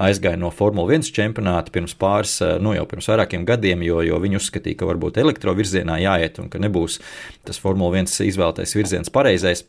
aizgāja 0.00 0.40
no 0.40 0.50
Formule 0.54 0.96
1 0.96 1.12
čempionāta 1.14 1.72
pirms 1.74 1.94
pāris, 2.00 2.36
eh, 2.42 2.56
nu 2.62 2.74
jau 2.74 2.86
pirms 2.90 3.10
vairākiem 3.12 3.46
gadiem, 3.48 3.84
jo, 3.86 4.00
jo 4.06 4.18
viņi 4.22 4.40
uzskatīja, 4.40 4.80
ka 4.80 4.90
varbūt 4.90 5.20
elektrovirzienā 5.22 6.00
jāiet 6.02 6.40
un 6.42 6.50
ka 6.50 6.62
nebūs 6.62 6.98
tas 7.46 7.60
Formule 7.62 8.02
1 8.02 8.26
izvēlētais 8.30 8.74
virziens 8.78 9.12
pareizais. 9.14 9.64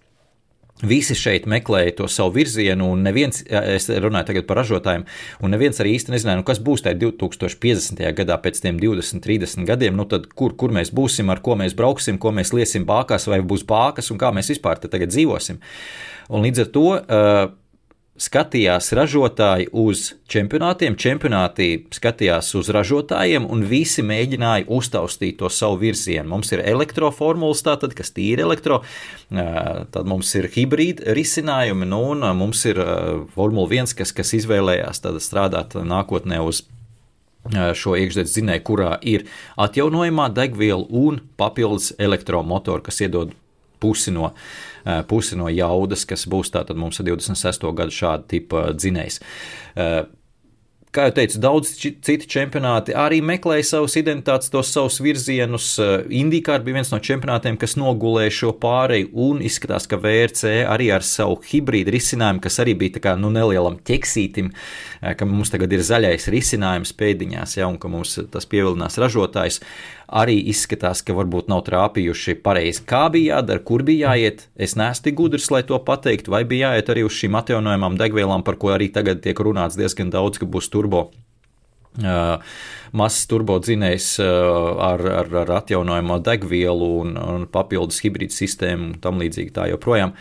Visi 0.81 1.13
šeit 1.17 1.45
meklēja 1.49 1.93
to 1.99 2.07
savu 2.09 2.33
virzienu, 2.39 2.87
un 2.95 3.03
neviens, 3.05 3.43
es 3.45 3.85
runāju 3.89 4.41
par 4.47 4.61
ražotājiem, 4.61 5.05
un 5.45 5.53
neviens 5.53 5.77
arī 5.81 5.93
īsti 5.97 6.15
nezināja, 6.15 6.39
nu, 6.39 6.45
kas 6.47 6.61
būs 6.63 6.85
tajā 6.87 6.97
2050. 7.03 8.01
gadā, 8.17 8.39
pēc 8.41 8.63
tiem 8.63 8.81
20, 8.81 9.21
30 9.21 9.69
gadiem, 9.69 9.97
nu, 9.97 10.07
tad 10.09 10.25
kur, 10.33 10.55
kur 10.57 10.73
mēs 10.73 10.93
būsim, 10.95 11.29
ar 11.29 11.43
ko 11.45 11.57
mēs 11.59 11.77
brauksim, 11.77 12.17
ko 12.21 12.33
mēs 12.33 12.53
liesim 12.57 12.87
bākās, 12.89 13.29
vai 13.29 13.43
būs 13.45 13.67
bākas, 13.69 14.09
un 14.13 14.21
kā 14.21 14.33
mēs 14.33 14.49
vispār 14.55 14.81
tagad 14.81 15.13
dzīvosim. 15.13 15.61
Un 16.31 16.45
līdz 16.47 16.65
ar 16.65 16.71
to 16.73 16.87
uh, 16.97 17.41
skatījās 18.21 18.91
ražotāji 18.97 19.69
uz 19.77 20.11
čempionātiem, 20.31 20.95
čempionāti 20.99 21.69
skatījās 21.93 22.51
uz 22.59 22.69
ražotājiem, 22.73 23.47
un 23.49 23.63
visi 23.67 24.03
mēģināja 24.05 24.67
uztaustīt 24.71 25.39
to 25.41 25.49
savu 25.49 25.79
virzienu. 25.81 26.29
Mums 26.35 26.53
ir 26.53 26.63
elektroformulas, 26.63 27.63
tātad, 27.65 27.95
kas 27.97 28.13
tīri 28.15 28.45
elektro, 28.45 28.81
tad 29.31 30.09
mums 30.09 30.33
ir 30.37 30.49
hibrīda 30.53 31.15
risinājumi, 31.17 31.89
nu, 31.89 32.03
un 32.13 32.27
mums 32.37 32.65
ir 32.69 32.81
Formula 33.33 33.81
1, 33.81 33.95
kas, 33.97 34.13
kas 34.15 34.35
izvēlējās 34.37 35.01
strādāt 35.25 35.79
nākotnē 35.81 36.41
uz 36.45 36.65
šo 37.49 37.95
iekšzemes 37.97 38.35
dzinēju, 38.35 38.63
kurā 38.67 38.95
ir 39.01 39.25
atjaunojamā 39.57 40.29
degviela 40.35 40.85
un 40.89 41.23
papildus 41.41 41.89
elektromotori, 41.97 42.85
kas 42.85 43.01
iedod 43.01 43.33
pusi 43.81 44.13
no, 44.13 44.31
eh, 44.85 45.01
pusi 45.07 45.37
no 45.39 45.49
jaudas, 45.51 46.05
kas 46.07 46.27
būs 46.29 46.53
tātad 46.53 46.79
mums 46.79 47.01
ar 47.01 47.09
26. 47.09 47.73
gadu 47.75 47.95
šāda 47.95 48.27
tipa 48.35 48.69
dzinējs. 48.77 49.21
Eh, 49.75 50.01
kā 50.91 51.05
jau 51.07 51.13
teicu, 51.15 51.39
daudz 51.39 51.69
citi 51.79 52.27
čempionāti 52.27 52.91
arī 52.97 53.21
meklēja 53.23 53.63
savus 53.69 53.95
identitātes, 53.95 54.51
tos 54.51 54.73
savus 54.75 54.99
virzienus. 54.99 55.67
Eh, 55.79 56.03
Indīkāra 56.21 56.63
bija 56.65 56.81
viens 56.81 56.91
no 56.91 56.99
čempionātiem, 56.99 57.57
kas 57.59 57.77
nogulēja 57.79 58.33
šo 58.41 58.51
pāreju, 58.59 59.09
un 59.13 59.39
izskatās, 59.39 59.87
ka 59.87 59.97
VRC 59.97 60.65
arī 60.67 60.91
ar 60.93 61.01
savu 61.07 61.39
hibrīdu 61.47 61.95
risinājumu, 61.95 62.43
kas 62.43 62.59
arī 62.59 62.75
bija 62.77 63.01
kā 63.01 63.15
nu, 63.17 63.31
nelielam 63.33 63.79
ķeksītim, 63.79 64.51
ka 65.17 65.25
mums 65.25 65.49
tagad 65.49 65.71
ir 65.73 65.79
zaļais 65.79 66.27
risinājums 66.29 66.93
pēdiņās, 66.93 67.57
ja, 67.57 67.67
un 67.71 67.79
ka 67.81 67.89
mums 67.89 68.19
tas 68.29 68.45
pievilinās 68.45 68.99
ražotājs 69.01 69.61
arī 70.11 70.35
izskatās, 70.51 71.01
ka 71.05 71.15
varbūt 71.15 71.47
nav 71.51 71.63
trāpījuši 71.67 72.35
pareizi, 72.43 72.83
kā 72.87 73.05
bija 73.13 73.37
jādara, 73.37 73.63
kur 73.63 73.85
bija 73.87 74.11
jāiet. 74.11 74.45
Es 74.59 74.75
neesmu 74.79 75.13
gudrs, 75.15 75.49
lai 75.53 75.63
to 75.67 75.79
pateiktu, 75.79 76.33
vai 76.33 76.43
bija 76.47 76.73
jāiet 76.73 76.91
arī 76.91 77.05
uz 77.07 77.15
šīm 77.15 77.37
atjaunojamām 77.39 77.97
degvielām, 77.99 78.43
par 78.47 78.59
ko 78.61 78.73
arī 78.75 78.91
tagad 78.93 79.23
tiek 79.23 79.39
runāts 79.39 79.79
diezgan 79.79 80.11
daudz, 80.13 80.41
ka 80.41 80.49
būs 80.49 80.69
turbo. 80.73 81.09
Uh, 81.91 82.39
mazs 82.95 83.25
turbodzinējs 83.27 84.13
uh, 84.23 84.77
ar, 84.79 85.01
ar, 85.11 85.31
ar 85.41 85.49
atjaunojamo 85.57 86.21
degvielu 86.23 86.87
un, 87.01 87.17
un 87.19 87.47
papildus 87.51 87.99
hibrīdu 88.05 88.31
sistēmu 88.31 88.85
un 88.85 88.93
tam 89.03 89.19
līdzīgi 89.19 89.51
tā 89.57 89.67
joprojām. 89.73 90.13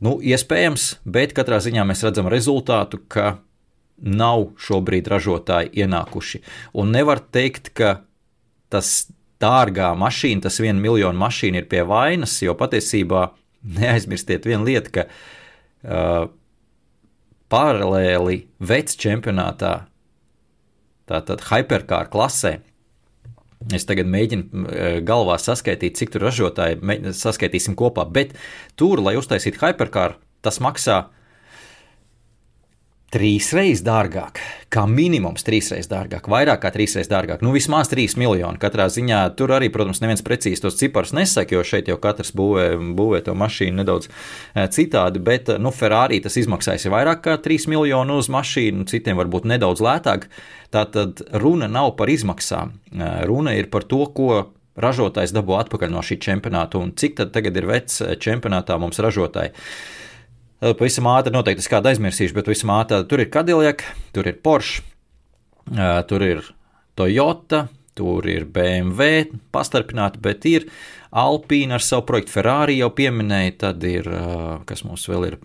Nu, 0.00 0.20
iespējams, 0.22 1.00
bet 1.04 1.34
katrā 1.36 1.58
ziņā 1.60 1.82
mēs 1.88 2.04
redzam 2.06 2.30
rezultātu, 2.30 3.02
ka 3.10 3.40
nav 4.00 4.52
šobrīd 4.62 5.10
ražotāji 5.10 5.74
ienākuši. 5.82 6.40
Un 6.78 6.94
nevar 6.94 7.20
teikt, 7.34 7.72
ka 7.74 7.98
tas 8.70 9.10
dārgā 9.42 9.92
mašīna, 9.98 10.44
tas 10.46 10.60
viena 10.62 10.80
miljonu 10.80 11.18
mašīna 11.20 11.62
ir 11.62 11.68
pie 11.70 11.84
vainas, 11.88 12.38
jo 12.44 12.54
patiesībā 12.58 13.28
neaizmirstiet 13.76 14.48
vienu 14.48 14.68
lietu, 14.68 14.94
ka 14.94 15.06
uh, 15.08 16.30
paralēli 17.50 18.44
vecs 18.60 18.98
čempionātā, 19.00 19.74
tātad 21.10 21.46
hyperkāra 21.50 22.10
klasē, 22.12 22.58
Es 23.76 23.84
tagad 23.84 24.08
mēģinu 24.08 25.02
galvā 25.04 25.34
saskaitīt, 25.36 25.98
cik 26.00 26.14
tur 26.14 26.22
ražotāji 26.24 26.78
saskaitīsim 27.12 27.74
kopā, 27.76 28.06
bet 28.08 28.32
tur, 28.80 29.02
lai 29.04 29.18
uztaisītu 29.20 29.60
hyperkāru, 29.60 30.16
tas 30.40 30.62
maksā 30.64 31.02
trīs 33.10 33.48
reizes 33.56 33.82
dārgāk, 33.82 34.38
kā 34.70 34.84
minimums 34.86 35.42
trīs 35.46 35.70
reizes 35.72 35.90
dārgāk, 35.90 36.28
vairāk 36.30 36.60
kā 36.62 36.70
trīs 36.74 36.94
reizes 36.94 37.10
dārgāk. 37.10 37.42
Nu, 37.42 37.50
vismaz 37.54 37.90
trīs 37.90 38.14
miljoni. 38.20 38.60
Katrā 38.62 38.86
ziņā 38.92 39.22
tur 39.38 39.54
arī, 39.56 39.70
protams, 39.74 40.02
neviens 40.02 40.22
precīzi 40.26 40.62
tos 40.62 40.78
ciparus 40.78 41.14
nesaka, 41.16 41.56
jo 41.56 41.64
šeit 41.66 41.90
jau 41.90 41.98
katrs 42.02 42.30
būvē, 42.38 42.68
būvē 42.98 43.22
to 43.26 43.34
mašīnu 43.38 43.82
nedaudz 43.82 44.06
eh, 44.10 44.68
citādi. 44.70 45.22
Bet, 45.26 45.50
nu, 45.58 45.74
Ferrari 45.74 46.22
tas 46.22 46.38
izmaksājas 46.38 46.86
vairāk 46.92 47.24
kā 47.26 47.36
trīs 47.42 47.66
miljonu 47.70 48.20
uz 48.22 48.30
mašīnu, 48.30 48.86
citiem 48.90 49.18
varbūt 49.18 49.50
nedaudz 49.50 49.82
lētāk. 49.84 50.30
Tā 50.70 50.86
tad 50.94 51.24
runa 51.42 51.66
nav 51.66 51.96
par 51.98 52.12
izmaksām. 52.14 52.76
Eh, 52.94 53.22
runa 53.26 53.58
ir 53.58 53.72
par 53.74 53.88
to, 53.90 54.04
ko 54.14 54.44
ražotājs 54.80 55.34
dabū 55.34 55.58
atpakaļ 55.58 55.90
no 55.92 56.02
šī 56.04 56.20
čempionāta 56.22 56.78
un 56.78 56.94
cik 56.96 57.18
tad 57.18 57.34
tagad 57.34 57.58
ir 57.58 57.66
vecs 57.70 58.04
eh, 58.04 58.14
čempionātā 58.20 58.78
mums 58.78 59.02
ražotāji. 59.02 59.54
Pavisam 60.60 61.06
ātri, 61.08 61.32
noteikti 61.32 61.62
es 61.64 61.70
kādu 61.72 61.88
aizmirsīšu, 61.88 62.36
bet 62.36 62.44
pavisam 62.44 62.74
ātri 62.74 63.00
tur 63.08 63.22
ir 63.22 63.30
Cadillac, 63.32 63.84
tur 64.12 64.26
ir 64.28 64.36
Porsche, 64.44 64.82
tur 66.10 66.24
ir 66.26 66.42
Toyota, 67.00 67.62
tur 67.96 68.28
ir 68.28 68.44
BMW 68.44 69.24
pastarpināti, 69.54 70.20
bet 70.20 70.44
ir 70.48 70.68
Alpīna 71.10 71.78
ar 71.78 71.82
savu 71.82 72.04
projektu 72.06 72.36
Ferrari 72.36 72.76
jau 72.76 72.90
pieminēja, 72.94 73.54
tad 73.64 73.86
ir, 73.88 74.06
kas 74.68 74.84
mums 74.86 75.08
vēl 75.10 75.30
ir, 75.30 75.38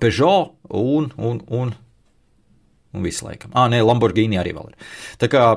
Peugeot 0.00 0.54
un, 0.70 1.10
un, 1.18 1.42
un, 1.50 1.74
un 2.94 3.04
visu 3.04 3.26
laikam. 3.26 3.50
Ah, 3.52 3.66
nē, 3.72 3.82
Lamborghini 3.84 4.38
arī 4.40 4.54
vēl 4.56 4.70
ir. 4.70 4.92
Tā 5.20 5.28
kā, 5.32 5.48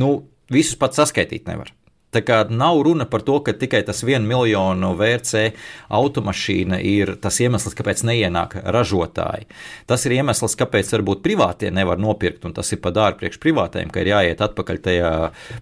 nu, 0.00 0.14
visus 0.54 0.78
pat 0.78 0.96
saskaitīt 0.96 1.50
nevar. 1.50 1.74
Tā 2.14 2.22
kā 2.22 2.44
nav 2.50 2.78
runa 2.86 3.06
par 3.10 3.24
to, 3.26 3.40
ka 3.42 3.54
tikai 3.58 3.82
tas 3.86 4.04
vienu 4.06 4.28
miljonu 4.28 4.92
VRC 4.98 5.48
automašīna 5.94 6.78
ir 6.86 7.16
tas 7.22 7.40
iemesls, 7.42 7.74
kāpēc 7.74 8.04
neienāk 8.06 8.56
ražotāji. 8.62 9.48
Tas 9.90 10.06
ir 10.06 10.14
iemesls, 10.20 10.54
kāpēc 10.60 10.92
varbūt 10.94 11.24
privātie 11.24 11.72
nevar 11.74 11.98
nopirkt, 11.98 12.44
un 12.46 12.54
tas 12.54 12.70
ir 12.70 12.80
par 12.84 12.94
dārgu 12.94 13.24
priekš 13.24 13.40
privātajiem, 13.42 13.90
ka 13.90 14.04
ir 14.04 14.12
jāiet 14.12 14.44
atpakaļ 14.46 14.80
tajā 14.84 15.12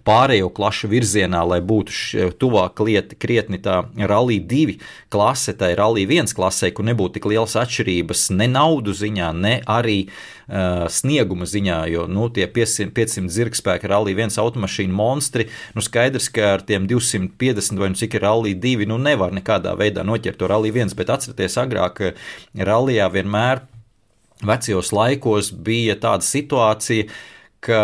pārējo 0.05 0.51
klašu 0.53 0.91
virzienā, 0.91 1.41
lai 1.47 1.59
būtu 1.65 2.33
tuvāk 2.41 2.83
lieti 2.85 3.17
krietni 3.17 3.61
tā 3.63 3.81
Rally 3.97 4.39
2 4.39 4.77
klase, 5.13 5.55
tai 5.57 5.73
Rally 5.79 6.05
1 6.05 6.35
klasē, 6.37 6.69
kur 6.75 6.85
nebūtu 6.87 7.17
tik 7.17 7.29
lielas 7.31 7.57
atšķirības 7.59 8.29
ne 8.37 8.49
naudu 8.51 8.93
ziņā, 8.97 9.31
ne 9.33 9.55
arī 9.69 9.97
uh, 10.05 10.85
snieguma 10.91 11.47
ziņā, 11.49 11.79
jo 11.93 12.05
nu, 12.11 12.27
tie 12.33 12.47
500, 12.51 12.91
500 12.95 13.33
zirgspēka 13.33 13.89
Rally 13.91 14.15
1 14.17 14.37
automašīnu 14.43 14.93
monstri, 14.95 15.47
nu 15.73 15.83
skaidrs, 15.85 16.29
ka 16.33 16.42
ar 16.45 16.63
tiem 16.67 16.87
250 16.89 17.79
vai 17.79 17.91
nu 17.93 17.99
cik 17.99 18.17
ir 18.17 18.25
rallija 18.27 18.59
2, 18.63 18.87
nu 18.89 18.99
nevar 19.01 19.33
nekādā 19.35 19.75
veidā 19.79 20.05
noķert 20.07 20.39
to 20.41 20.49
rallija 20.51 20.83
1, 20.83 20.95
bet 20.99 21.13
atcerieties, 21.13 21.59
agrāk 21.61 22.01
rallijā 22.57 23.09
vienmēr 23.13 23.63
vecajos 24.43 24.91
laikos 24.95 25.53
bija 25.65 25.95
tāda 25.99 26.25
situācija, 26.27 27.07
ka 27.63 27.83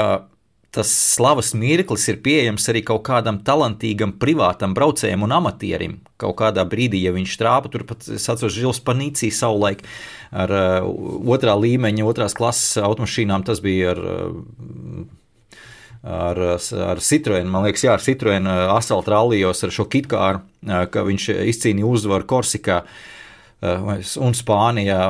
tas 0.70 0.90
slavas 1.16 1.56
mirklis 1.58 2.06
ir 2.12 2.20
pieejams 2.22 2.68
arī 2.70 2.84
kaut 2.86 3.02
kādam 3.08 3.40
talantīgam 3.46 4.14
privātam 4.22 4.76
braucējam 4.78 5.26
un 5.26 5.34
amatierim. 5.40 5.96
Kaut 6.22 6.36
kādā 6.42 6.66
brīdī, 6.70 7.02
ja 7.08 7.14
viņš 7.16 7.38
trāpa, 7.42 7.72
turpat 7.74 8.06
atceros 8.06 8.54
Žils 8.54 8.82
Panīcī 8.86 9.32
savulaik 9.34 9.82
ar 10.30 10.54
uh, 10.54 10.90
otrā 11.34 11.56
līmeņa, 11.58 12.06
otrās 12.06 12.38
klases 12.38 12.78
automašīnām, 12.86 13.48
tas 13.50 13.64
bija 13.66 13.96
ar 13.96 14.04
uh, 14.04 15.08
ar, 16.04 16.40
ar 16.90 17.02
Citroenu, 17.04 17.50
man 17.52 17.66
liekas, 17.68 17.84
jā, 17.86 17.96
ar 17.96 18.04
Citroenu 18.04 18.52
uh, 18.52 18.74
asfalta 18.78 19.16
rallijos 19.16 19.64
ar 19.66 19.74
šo 19.76 19.88
kitkāru, 19.92 20.44
uh, 20.44 20.84
ka 20.92 21.04
viņš 21.08 21.32
izcīnīja 21.52 21.90
uzvaru 21.90 22.28
Korsikā 22.30 22.84
uh, 22.86 23.92
un 24.24 24.38
Spānijā. 24.38 25.02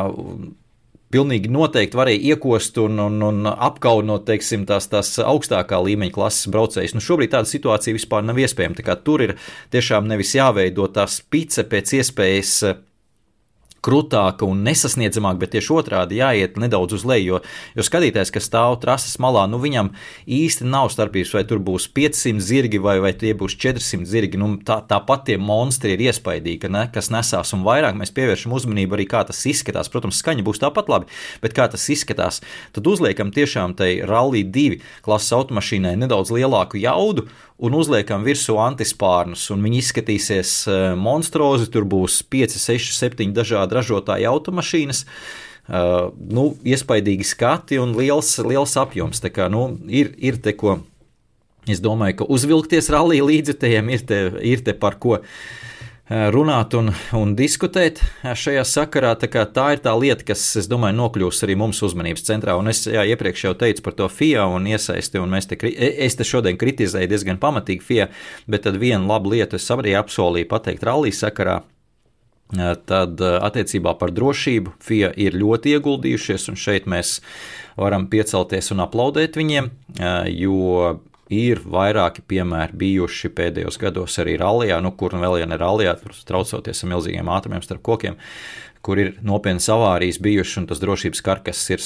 Pilnīgi 1.10 1.50
noteikti 1.50 1.98
varēja 1.98 2.36
iekost 2.36 2.76
un, 2.84 3.00
un, 3.02 3.16
un 3.26 3.48
apkaunot 3.50 4.28
teiksim, 4.28 4.68
tās, 4.70 4.86
tās 4.92 5.16
augstākā 5.24 5.80
līmeņa 5.82 6.14
klases 6.14 6.52
braucējus. 6.54 6.94
Nu, 6.94 7.02
šobrīd 7.02 7.34
tāda 7.34 7.50
situācija 7.50 7.98
vispār 7.98 8.28
nav 8.28 8.38
iespējama. 8.38 8.94
Tur 9.02 9.24
ir 9.26 9.34
tiešām 9.74 10.06
nevis 10.06 10.36
jāveido 10.38 10.86
tā 10.94 11.08
spice 11.10 11.66
pēc 11.66 11.96
iespējas 11.98 12.54
krūtāka 13.86 14.48
un 14.48 14.64
nesasniedzamāka, 14.68 15.40
bet 15.42 15.54
tieši 15.56 15.74
otrādi 15.76 16.20
jāiet 16.20 16.60
nedaudz 16.60 16.98
uz 17.00 17.06
leju. 17.08 17.30
Jo, 17.30 17.40
jo 17.78 17.86
skatītājs, 17.86 18.32
kas 18.34 18.48
stāv 18.50 18.80
trases 18.82 19.18
malā, 19.22 19.44
nu 19.52 19.60
viņam 19.62 19.92
īsti 20.26 20.68
nav 20.70 20.90
starpības, 20.94 21.34
vai 21.36 21.44
tur 21.50 21.62
būs 21.64 21.90
500 21.96 22.42
zirgi 22.44 22.82
vai, 22.82 22.98
vai 23.04 23.12
tie 23.18 23.36
būs 23.38 23.58
400 23.60 24.08
zirgi. 24.10 24.40
Nu, 24.42 24.52
tā, 24.66 24.80
tāpat 24.90 25.28
tie 25.30 25.38
monstri 25.42 25.94
ir 25.96 26.06
iespaidīgi, 26.10 26.72
ne, 26.74 26.88
kas 26.94 27.12
nesās 27.14 27.54
un 27.58 27.66
vairāk 27.68 27.98
mēs 28.00 28.14
pievēršam 28.16 28.56
uzmanību 28.56 28.98
arī 28.98 29.08
kā 29.10 29.24
tas 29.28 29.44
izskatās. 29.50 29.92
Protams, 29.92 30.22
skaņa 30.24 30.46
būs 30.48 30.64
tāpat 30.64 30.90
labi, 30.92 31.12
bet 31.44 31.56
kā 31.58 31.68
tas 31.72 31.86
izskatās, 31.92 32.42
tad 32.76 32.90
uzliekam 32.90 33.34
tiešām 33.36 33.76
tai 33.80 34.00
Rally 34.08 34.46
2 34.48 34.82
klases 35.06 35.36
automašīnai 35.38 35.96
nedaudz 36.00 36.34
lielāku 36.34 36.82
jaudu 36.82 37.28
un 37.60 37.76
uzliekam 37.76 38.24
virsū 38.26 38.58
antispārnus, 38.64 39.50
un 39.54 39.64
viņi 39.66 39.82
izskatīsies 39.84 40.54
eh, 40.68 40.80
monstrozi. 41.00 41.70
Tur 41.74 41.88
būs 41.90 42.22
5, 42.32 42.58
6, 42.62 42.96
7 42.98 43.36
dažādi 43.36 43.80
ražotāji 43.80 44.30
automašīnas. 44.30 45.06
Uh, 45.70 46.08
nu, 46.18 46.56
iespaidīgi 46.66 47.28
skati 47.30 47.78
un 47.78 47.92
liels, 47.94 48.32
liels 48.42 48.72
apjoms. 48.82 49.20
Tā 49.22 49.30
kā, 49.30 49.46
nu, 49.54 49.68
ir, 49.86 50.16
ir 50.18 50.40
te 50.42 50.56
ko. 50.58 50.80
Es 51.70 51.78
domāju, 51.78 52.24
ka 52.24 52.28
uzvilkties 52.34 52.90
rallija 52.90 53.28
līdzekļiem 53.28 53.92
ir, 53.94 54.06
te, 54.10 54.18
ir 54.50 54.64
te 54.66 54.74
par 54.74 54.98
ko. 54.98 55.20
Uh, 55.20 55.70
runāt 56.10 56.74
un, 56.78 56.92
un 57.14 57.34
diskutēt 57.38 58.02
šajā 58.24 58.64
sakarā. 58.66 59.14
Tā, 59.22 59.46
tā 59.54 59.66
ir 59.76 59.82
tā 59.86 59.94
lieta, 59.98 60.26
kas, 60.32 60.44
es 60.60 60.70
domāju, 60.70 60.98
nokļūs 61.00 61.44
arī 61.46 61.58
mums 61.60 61.82
uzmanības 61.86 62.26
centrā. 62.26 62.58
Un 62.60 62.72
es 62.72 62.84
jā, 62.90 63.06
iepriekš 63.14 63.46
jau 63.50 63.56
teicu 63.58 63.86
par 63.86 63.98
to 63.98 64.10
FIA 64.12 64.48
un 64.50 64.68
iesaisti, 64.70 65.22
un 65.22 65.38
te, 65.40 65.60
e, 65.70 65.92
es 66.06 66.18
te 66.18 66.28
šodien 66.28 66.58
kritizēju 66.60 67.12
diezgan 67.12 67.42
pamatīgi 67.42 67.86
FIA, 67.86 68.08
bet 68.50 68.66
tad 68.66 68.80
vienu 68.82 69.10
labu 69.10 69.36
lietu 69.36 69.60
es 69.60 69.70
arī 69.74 69.94
apsolīju 70.00 70.50
pateikt 70.50 70.88
rallija 70.90 71.24
sakarā. 71.28 71.60
Eh, 72.58 72.72
tad 72.90 73.22
eh, 73.22 73.36
attiecībā 73.46 73.94
par 74.00 74.10
drošību 74.10 74.74
FIA 74.82 75.12
ir 75.22 75.38
ļoti 75.38 75.76
ieguldījušies, 75.76 76.48
un 76.50 76.58
šeit 76.58 76.88
mēs 76.90 77.20
varam 77.78 78.08
piecelties 78.10 78.74
un 78.74 78.82
aplaudēt 78.84 79.38
viņiem, 79.38 79.70
jo 80.34 80.90
Ir 81.30 81.60
vairāki 81.62 82.24
piemēri 82.26 82.74
bijuši 82.82 83.30
pēdējos 83.38 83.78
gados 83.78 84.16
arī 84.22 84.34
rallijā, 84.42 84.80
nu, 84.82 84.90
kur 84.98 85.14
nu 85.14 85.22
vēl 85.22 85.38
ja 85.44 85.50
ne 85.50 85.60
rallijā, 85.62 85.94
tur 86.00 86.16
traucoties 86.26 86.82
ar 86.82 86.90
milzīgiem 86.90 87.30
ātrumiem 87.30 87.62
starp 87.62 87.84
kokiem, 87.86 88.18
kur 88.82 88.98
ir 88.98 89.12
nopietnas 89.22 89.70
avārijas 89.70 90.18
bijušas, 90.26 90.58
un 90.64 90.68
tas 90.72 90.82
drošības 90.82 91.22
karkas 91.26 91.62
ir 91.76 91.86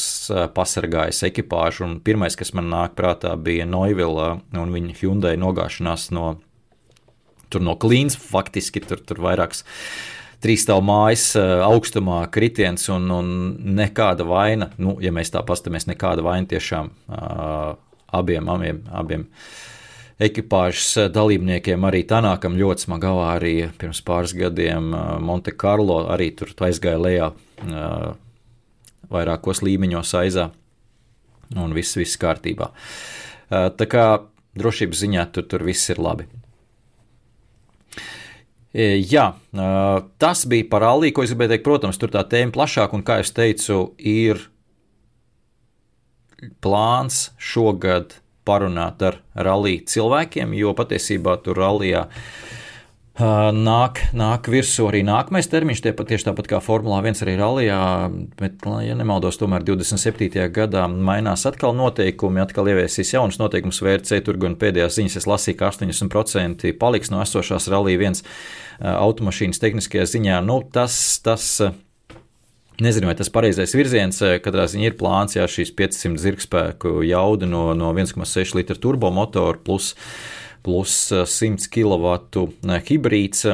pasargājis 0.55 1.25
ekipāžu. 1.27 1.83
Un 1.89 1.99
pirmais, 2.05 2.39
kas 2.39 2.53
man 2.55 2.71
nāk 2.71 2.95
prātā, 2.95 3.35
bija 3.35 3.67
Noivila 3.67 4.37
un 4.55 4.73
viņa 4.77 4.97
Hyundai 5.01 5.35
nogāšanās 5.41 6.07
no, 6.15 6.37
no 7.59 7.77
klīns, 7.83 8.15
faktiski 8.15 8.85
tur, 8.87 9.03
tur 9.03 9.19
vairākas 9.27 9.65
trīsstāvu 10.43 10.83
mājas 10.87 11.33
augstumā 11.67 12.23
kritiens 12.31 12.87
un, 12.91 13.11
un 13.11 13.33
nekāda 13.75 14.23
vaina, 14.27 14.71
nu, 14.79 14.97
ja 15.03 15.11
mēs 15.15 15.35
tā 15.35 15.43
paskatāmies, 15.43 15.91
nekāda 15.91 16.23
vaina 16.23 16.47
tiešām 16.51 16.93
abiem, 18.13 18.49
abiem, 18.49 18.83
abiem 18.93 19.27
ekipāžas 20.23 21.09
dalībniekiem. 21.13 21.87
Arī 21.89 22.03
Tanākam 22.07 22.55
ļoti 22.59 22.85
smaga 22.85 23.11
avārija 23.11 23.71
pirms 23.81 24.03
pāris 24.05 24.35
gadiem 24.37 24.93
Monte 25.25 25.55
Carlo 25.57 26.03
arī 26.13 26.29
tur 26.37 26.53
aizgāja 26.67 27.01
lejā 27.01 27.31
vairākos 29.13 29.63
līmeņos 29.65 30.13
aizā 30.21 30.51
un 31.59 31.73
viss, 31.75 31.97
viss 31.99 32.21
kārtībā. 32.21 32.69
Tā 33.49 33.89
kā 33.89 34.05
drošības 34.57 35.03
ziņā 35.03 35.27
tur, 35.33 35.49
tur 35.49 35.65
viss 35.65 35.91
ir 35.91 35.99
labi. 36.01 36.29
Jā, 38.73 39.27
tas 40.17 40.45
bija 40.49 40.65
par 40.71 40.85
Alī, 40.87 41.11
ko 41.13 41.21
es 41.21 41.29
gribēju 41.33 41.51
teikt. 41.51 41.65
Protams, 41.67 41.99
tur 42.01 42.09
tā 42.13 42.23
tēma 42.25 42.55
plašāka, 42.55 42.97
un 42.97 43.03
kā 43.05 43.19
jau 43.19 43.29
teicu, 43.37 43.77
ir 43.99 44.41
plāns 46.63 47.29
šogad 47.37 48.17
parunāt 48.43 49.03
ar 49.05 49.21
rallija 49.35 49.85
cilvēkiem, 49.93 50.55
jo 50.57 50.73
patiesībā 50.77 51.37
tur 51.45 51.61
rallijā 51.63 52.07
Nāk, 53.13 53.99
nāk 54.17 54.47
virsū 54.49 54.87
arī 54.89 55.03
nākamais 55.05 55.45
termiņš, 55.45 55.81
tie 55.85 55.91
pat 55.93 56.07
tieši 56.09 56.25
tāpat 56.31 56.47
kā 56.49 56.57
Formulā 56.65 56.97
1 57.05 57.19
arī 57.21 57.35
rallijā, 57.37 57.81
bet, 58.39 58.65
ja 58.81 58.95
nemaldos, 58.97 59.37
tomēr 59.37 59.61
27. 59.67 60.47
gadā 60.49 60.87
mainās 60.89 61.45
atkal 61.45 61.75
noteikumi, 61.77 62.41
atkal 62.41 62.71
ieviesīs 62.71 63.13
jaunas 63.13 63.37
noteikumus 63.37 63.83
VRC, 63.85 64.17
tur 64.25 64.41
gan 64.41 64.57
pēdējās 64.57 64.97
ziņas 64.97 65.19
es 65.21 65.29
lasīju, 65.29 65.59
ka 65.59 65.69
80% 65.69 66.73
paliks 66.81 67.13
no 67.13 67.21
esošās 67.21 67.69
rallija 67.69 68.01
1 68.01 68.25
automašīnas 68.97 69.61
tehniskajā 69.61 70.09
ziņā. 70.15 70.41
Nu, 70.49 70.63
tas, 70.73 70.97
tas, 71.21 71.51
Nezinu, 72.83 73.07
vai 73.07 73.15
tas 73.15 73.29
ir 73.29 73.35
pareizais 73.35 73.75
virziens. 73.77 74.17
Katrā 74.43 74.65
ziņā 74.67 74.85
ir 74.89 74.95
plāns, 74.99 75.35
ja 75.37 75.45
šīs 75.47 75.71
500 75.77 76.19
zirgspēku 76.19 76.89
jauda 77.07 77.47
no, 77.47 77.69
no 77.77 77.93
1,6 77.95 78.55
litru 78.57 78.77
turbomotora 78.87 79.59
plus 79.63 79.93
plus 80.63 81.11
100 81.11 81.67
kW 81.71 82.17
hibrīds. 82.87 83.45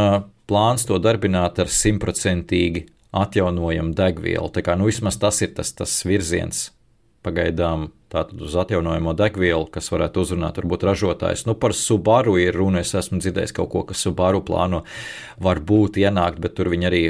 plāns 0.51 0.83
to 0.89 0.99
darbināt 1.01 1.59
ar 1.63 1.69
simtprocentīgi 1.73 2.81
atjaunojamu 3.17 3.95
degvielu. 3.97 4.49
Tā 4.53 4.61
kā 4.67 4.73
nu, 4.79 4.85
vismaz 4.91 5.17
tas 5.21 5.37
ir 5.43 5.51
tas, 5.57 5.71
tas 5.75 5.93
virziens 6.07 6.57
pagaidām 7.25 7.89
tātad 8.11 8.41
uz 8.43 8.55
atjaunojamo 8.59 9.15
degvielu, 9.19 9.67
kas 9.73 9.91
varētu 9.93 10.25
uzrunāt 10.25 10.59
varbūt 10.59 10.87
ražotājs. 10.89 11.45
Nu, 11.47 11.55
par 11.59 11.75
Subaru 11.77 12.35
ir 12.43 12.57
runa, 12.59 12.83
es 12.83 12.95
esmu 12.99 13.21
dzirdējis 13.23 13.55
kaut 13.57 13.71
ko, 13.73 13.85
kas 13.89 14.03
Subaru 14.07 14.43
plāno 14.47 14.83
varbūt 15.43 16.01
ienākt, 16.03 16.41
bet 16.43 16.57
tur 16.59 16.73
viņi 16.73 16.91
arī 16.91 17.03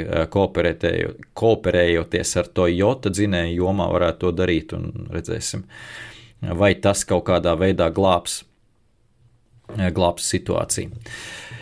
kooperējoties 1.41 2.35
ar 2.41 2.51
to 2.53 2.67
jota 2.69 3.13
dzinēju 3.13 3.57
jomā 3.63 3.89
varētu 3.91 4.19
to 4.25 4.31
darīt 4.43 4.75
un 4.77 5.09
redzēsim, 5.11 5.65
vai 6.61 6.73
tas 6.81 7.05
kaut 7.09 7.25
kādā 7.31 7.55
veidā 7.57 7.89
glābs, 7.93 8.43
glābs 9.71 10.29
situāciju. 10.35 10.89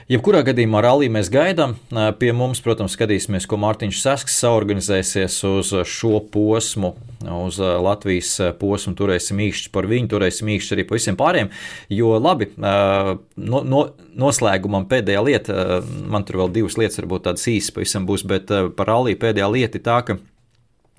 Jebkurā 0.09 0.39
gadījumā 0.41 0.79
rallī 0.81 1.05
mēs 1.13 1.27
gaidām. 1.29 1.75
Pie 2.17 2.31
mums, 2.33 2.63
protams, 2.65 2.95
skatīsimies, 2.97 3.45
ko 3.45 3.59
Mārtiņš 3.61 3.99
Sasks 4.01 4.39
saorganizēsies 4.41 5.35
uz 5.45 5.69
šo 5.85 6.15
posmu, 6.33 6.95
uz 7.35 7.59
Latvijas 7.61 8.31
posmu. 8.57 8.95
Turēsim 8.97 9.37
īkšķi 9.45 9.69
par 9.75 9.85
viņu, 9.91 10.09
turēsim 10.09 10.49
īkšķi 10.55 10.73
arī 10.73 10.85
par 10.89 10.97
visiem 10.97 11.19
pārējiem. 11.19 11.51
Jo 11.93 12.15
labi, 12.17 12.49
no, 12.57 13.61
no, 13.61 13.83
noslēgumam 14.25 14.89
pēdējā 14.89 15.21
lieta, 15.27 15.59
man 15.85 16.25
tur 16.25 16.41
vēl 16.41 16.55
divas 16.57 16.79
lietas, 16.81 16.97
varbūt 17.03 17.27
tādas 17.27 17.45
īsas 17.53 17.75
pavisam 17.77 18.09
būs, 18.09 18.25
bet 18.33 18.49
par 18.49 18.89
rallī 18.89 19.13
pēdējā 19.13 19.51
lieta 19.59 19.77
ir 19.77 19.85
tā, 19.91 19.99
ka, 20.09 20.17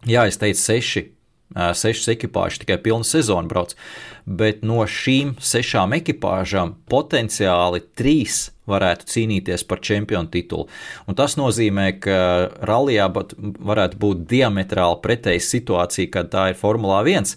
jā, 0.06 0.28
es 0.30 0.38
teicu, 0.38 0.62
seši 0.62 1.08
sešas 1.50 2.12
ekipāžas 2.14 2.62
tikai 2.62 2.78
pilnu 2.78 3.02
sezonu 3.02 3.50
brauc, 3.50 3.74
bet 4.22 4.62
no 4.62 4.84
šīm 4.86 5.34
sešām 5.42 5.98
ekipāžām 5.98 6.76
potenciāli 6.86 7.82
trīs 7.98 8.52
varētu 8.70 9.08
cīnīties 9.10 9.66
par 9.68 9.82
čempionu 9.84 10.30
titulu. 10.32 10.68
Un 11.10 11.18
tas 11.18 11.36
nozīmē, 11.40 11.88
ka 12.02 12.20
rallijā 12.66 13.08
varētu 13.10 14.00
būt 14.00 14.26
diametrāli 14.30 15.00
pretēja 15.04 15.42
situācija, 15.46 16.12
kad 16.14 16.30
tā 16.32 16.50
ir 16.52 16.60
Formula 16.60 17.02
1. 17.04 17.34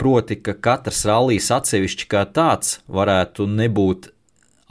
Proti, 0.00 0.40
ka 0.42 0.56
katrs 0.58 1.04
rallijs 1.08 1.50
atsevišķi 1.54 2.08
kā 2.10 2.24
tāds 2.34 2.80
varētu 2.90 3.46
nebūt 3.50 4.10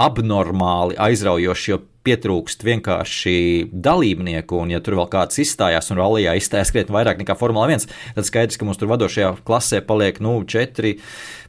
abnormāli 0.01 0.97
aizraujošs, 0.99 1.67
jo 1.71 1.81
pietrūkst 2.05 2.63
vienkārši 2.65 3.35
dalībnieku, 3.71 4.57
un 4.63 4.73
ja 4.73 4.81
tur 4.83 4.97
vēl 4.99 5.09
kāds 5.11 5.37
izstājās 5.43 5.91
un 5.93 5.99
rallijā 6.01 6.33
izstājās 6.39 6.73
krietni 6.73 6.95
vairāk 6.95 7.21
nekā 7.21 7.35
Formula 7.37 7.67
1, 7.69 7.85
tad 8.17 8.27
skaidrs, 8.27 8.57
ka 8.57 8.67
mums 8.67 8.81
tur 8.81 8.89
vadošajā 8.91 9.31
klasē 9.47 9.83
paliek 9.85 10.17
nu, 10.23 10.39
4, 10.41 10.95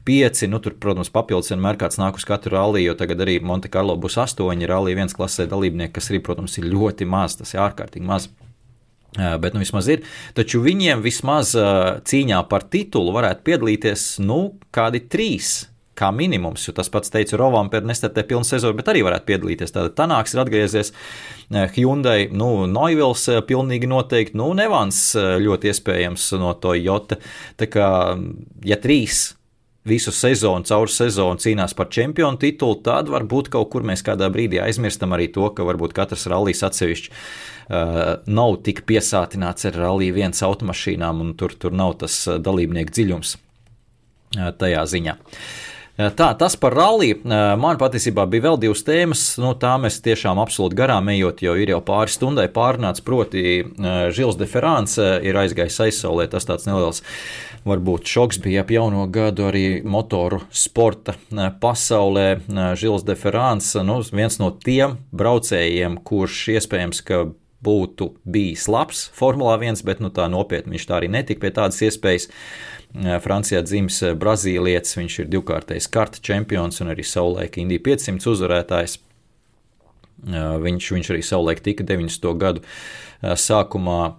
5. 0.05 0.45
Nu, 0.51 0.61
tur, 0.63 0.77
protams, 0.83 1.11
papildus 1.13 1.53
vienmēr 1.53 1.79
kāds 1.81 1.99
nāk 2.01 2.19
uz 2.19 2.27
katru 2.29 2.57
ralliju, 2.57 2.91
jo 2.91 2.97
tagad 2.99 3.25
arī 3.25 3.39
Monte 3.41 3.71
Carlo 3.73 3.97
būs 3.97 4.19
8 4.21 4.67
rallija 4.69 5.01
1 5.01 5.17
klasē 5.17 5.49
dalībnieki, 5.49 5.95
kas 5.97 6.11
arī, 6.11 6.21
protams, 6.23 6.59
ir 6.61 6.69
ļoti 6.69 7.09
maz, 7.09 7.39
tas 7.41 7.55
ir 7.55 7.63
ārkārtīgi 7.65 8.09
maz. 8.09 8.29
Bet 9.13 9.53
nu 9.53 9.61
vismaz 9.61 9.85
ir. 9.93 10.01
Taču 10.33 10.63
viņiem 10.63 11.03
vismaz 11.05 11.51
cīņā 12.09 12.39
par 12.49 12.65
titulu 12.65 13.13
varētu 13.13 13.45
piedalīties 13.45 14.07
nu, 14.25 14.55
kādi 14.73 15.03
trīs 15.05 15.59
kā 15.97 16.09
minimums, 16.13 16.65
jo 16.67 16.73
tas 16.75 16.89
pats 16.93 17.11
teica 17.13 17.37
Rovam, 17.39 17.69
pēc 17.71 17.85
nestartē 17.87 18.23
pilnu 18.27 18.47
sezonu, 18.47 18.77
bet 18.79 18.89
arī 18.91 19.03
varētu 19.05 19.29
piedalīties. 19.29 19.73
Tātad 19.75 19.95
Tanāks 19.97 20.33
ir 20.33 20.41
atgriezies, 20.43 20.91
eh, 21.53 21.69
Hyundai, 21.75 22.29
nu, 22.33 22.65
Noivils 22.69 23.27
eh, 23.29 23.43
pilnīgi 23.45 23.89
noteikti, 23.89 24.37
nu, 24.39 24.51
Nevans 24.57 25.03
eh, 25.19 25.37
ļoti 25.43 25.69
iespējams 25.69 26.31
no 26.41 26.55
to 26.57 26.73
Jota. 26.79 27.19
Tā 27.59 27.69
kā, 27.69 27.87
ja 28.65 28.77
trīs 28.81 29.33
visu 29.85 30.13
sezonu, 30.15 30.65
caur 30.65 30.89
sezonu 30.89 31.41
cīnās 31.43 31.75
par 31.77 31.89
čempionu 31.93 32.39
titulu, 32.41 32.79
tad 32.85 33.11
varbūt 33.11 33.51
kaut 33.53 33.69
kur 33.73 33.85
mēs 33.85 34.01
kādā 34.05 34.29
brīdī 34.33 34.61
aizmirstam 34.63 35.13
arī 35.13 35.27
to, 35.35 35.49
ka 35.53 35.65
varbūt 35.67 35.93
katrs 35.97 36.23
rallijs 36.31 36.63
atsevišķi 36.63 37.11
uh, 37.11 37.97
nav 38.23 38.61
tik 38.63 38.85
piesātināts 38.87 39.67
ar 39.67 39.75
rallija 39.83 40.15
viens 40.15 40.39
automašīnām, 40.47 41.19
un 41.25 41.35
tur, 41.35 41.57
tur 41.59 41.75
nav 41.75 41.97
tas 42.05 42.15
dalībnieku 42.39 42.95
dziļums 42.95 43.35
uh, 43.35 44.53
tajā 44.55 44.87
ziņā. 44.95 45.17
Uh, 45.19 45.72
Tā, 45.93 46.31
tas 46.33 46.55
par 46.57 46.73
ralliju. 46.73 47.19
Man 47.61 47.77
patiesībā 47.77 48.23
bija 48.25 48.47
vēl 48.47 48.55
divas 48.63 48.81
tēmas, 48.81 49.35
nu, 49.37 49.51
tā 49.61 49.75
mēs 49.77 49.99
tiešām 50.01 50.39
absolūti 50.41 50.77
garām 50.79 51.11
ejot, 51.13 51.43
jo 51.45 51.53
ir 51.53 51.69
jau 51.69 51.83
pāris 51.85 52.15
stundai 52.17 52.47
pārnāts, 52.49 53.03
proti, 53.05 53.61
Žils 54.17 54.39
de 54.39 54.47
Ferāns 54.49 54.97
ir 54.97 55.37
aizgājis 55.37 55.77
aizsaulē, 55.85 56.25
tas 56.31 56.49
tāds 56.49 56.65
neliels. 56.65 57.03
Varbūt 57.69 58.09
šoks 58.09 58.41
bija 58.41 58.65
ap 58.65 58.73
jauno 58.73 59.05
gadu 59.13 59.45
arī 59.51 59.67
motoru 59.85 60.41
sporta 60.49 61.13
pasaulē. 61.61 62.41
Žils 62.81 63.05
de 63.05 63.13
Ferāns, 63.13 63.69
nu, 63.85 64.01
viens 64.09 64.41
no 64.41 64.49
tiem 64.65 64.97
braucējiem, 65.13 66.01
kurš 66.01 66.41
iespējams, 66.57 67.05
ka 67.05 67.21
būtu 67.63 68.09
bijis 68.27 68.65
labs 68.67 69.05
Formulā 69.15 69.55
1, 69.61 69.85
bet 69.87 70.01
nu, 70.03 70.09
tā 70.13 70.25
nopietni 70.31 70.75
viņš 70.75 70.89
tā 70.89 70.97
arī 70.97 71.13
netika 71.13 71.45
pie 71.45 71.53
tādas 71.55 71.79
iespējas. 71.85 72.27
Francijā 72.93 73.63
dzimis 73.65 73.99
Brazīlietis, 74.21 74.97
viņš 74.99 75.19
ir 75.23 75.31
divkārtais 75.33 75.89
karta 75.89 76.21
čempions 76.21 76.81
un 76.83 76.91
arī 76.93 77.05
savulaik 77.07 77.57
Indija 77.57 77.81
500 77.87 78.29
uzvarētājs. 78.33 78.99
Viņš, 80.23 80.91
viņš 80.95 81.09
arī 81.11 81.23
savulaik 81.25 81.63
tika 81.65 81.83
90. 81.83 82.29
gadu 82.39 82.61
sākumā 83.21 84.13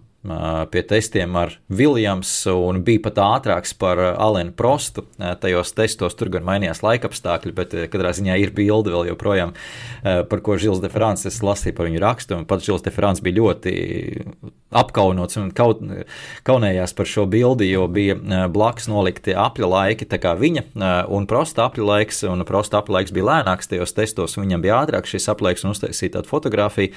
pie 0.73 0.83
testiem 0.89 1.37
ar 1.37 1.53
Viljams 1.69 2.31
un 2.49 2.81
bija 2.85 3.03
pat 3.05 3.21
ātrāks 3.21 3.75
par 3.77 4.01
Alenu 4.01 4.55
Prostu. 4.57 5.05
Tajos 5.41 5.75
testos 5.77 6.17
tur 6.17 6.33
gan 6.33 6.47
mainījās 6.47 6.81
laikapstākļi, 6.85 7.55
bet 7.57 7.77
katrā 7.93 8.15
ziņā 8.17 8.39
ir 8.41 8.55
bilde 8.57 8.95
vēl 8.95 9.11
joprojām, 9.13 9.55
par 10.03 10.45
ko 10.45 10.57
Žils 10.61 10.81
de 10.81 10.93
Francis 10.93 11.43
lasīja 11.45 11.77
par 11.77 11.91
viņu 11.91 12.03
rakstu. 12.05 12.39
Un 12.41 12.49
pats 12.49 12.65
Žils 12.65 12.87
de 12.87 12.95
Francis 12.95 13.25
bija 13.25 13.43
ļoti 13.43 13.75
apkaunots 14.75 15.39
un 15.39 15.51
kaut, 15.55 15.83
kaunējās 16.47 16.97
par 16.99 17.07
šo 17.07 17.27
bildi, 17.31 17.69
jo 17.71 17.85
bija 17.87 18.17
blakus 18.51 18.89
nolikti 18.91 19.37
apļa 19.39 19.69
laiki, 19.71 20.09
tā 20.11 20.19
kā 20.23 20.33
viņa 20.39 20.65
un 21.15 21.29
prosta 21.31 21.69
apļa 21.69 21.87
laiks, 21.91 22.25
un 22.27 22.43
prosta 22.49 22.81
apļa 22.81 22.99
laiks 22.99 23.15
bija 23.15 23.29
lēnāks 23.29 23.71
tajos 23.71 23.95
testos, 23.95 24.35
un 24.35 24.49
viņam 24.49 24.65
bija 24.65 24.81
ātrāk 24.81 25.07
šis 25.11 25.29
aplaiks 25.31 25.63
un 25.63 25.75
uztaisīja 25.77 26.17
tādu 26.17 26.33
fotografiju, 26.33 26.91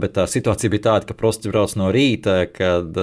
bet 0.00 0.16
tā 0.16 0.24
situācija 0.30 0.72
bija 0.72 0.86
tāda, 0.88 1.10
ka 1.10 1.18
prosts 1.18 1.50
brauc 1.52 1.76
no 1.76 1.90
rīta, 1.92 2.35
kad 2.54 3.02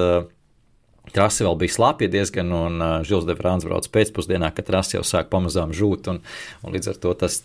Trasi 1.14 1.44
vēl 1.46 1.58
bija 1.60 1.74
slapja 1.76 2.08
diezgan, 2.10 2.50
un 2.56 2.84
Žils 3.06 3.26
de 3.28 3.36
Frāns 3.38 3.66
brauc 3.68 3.86
pēcpusdienā, 3.92 4.50
kad 4.56 4.66
trasi 4.66 4.96
jau 4.96 5.04
sāk 5.06 5.28
pamazām 5.30 5.74
žūt, 5.76 6.08
un, 6.10 6.22
un 6.64 6.74
līdz 6.74 6.94
ar 6.94 7.02
to 7.04 7.12
tas 7.20 7.42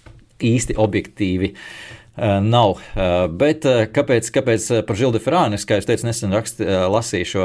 īsti 0.47 0.77
objektīvi 0.79 1.51
Eh, 2.19 2.41
nav. 2.41 2.81
Eh, 2.97 3.29
bet 3.31 3.67
eh, 3.69 3.85
kāpēc, 3.95 4.31
kāpēc 4.35 4.65
par 4.89 4.99
Žilu 4.99 5.15
Deferānu? 5.15 5.55
Es, 5.55 5.67
kā 5.69 5.77
jau 5.79 5.85
teicu, 5.87 6.09
nesen 6.09 6.35
rakst, 6.35 6.59
lasīju 6.91 7.29
šo 7.31 7.45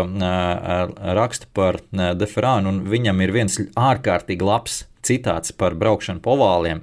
rakstu 1.20 1.50
par 1.54 1.78
Deferānu, 1.94 2.72
un 2.72 2.80
viņam 2.90 3.22
ir 3.22 3.36
viens 3.36 3.60
ārkārtīgi 3.78 4.48
labs 4.48 4.84
citāts 5.06 5.54
par 5.54 5.78
braukšanu 5.78 6.24
po 6.26 6.40
vāliem. 6.42 6.82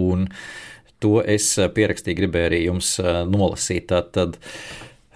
Un 0.00 0.24
to 1.04 1.20
es 1.20 1.50
pierakstīju, 1.76 2.20
gribēju 2.22 2.48
arī 2.48 2.62
jums 2.64 2.94
nolasīt. 3.28 3.92
Tad, 3.92 4.40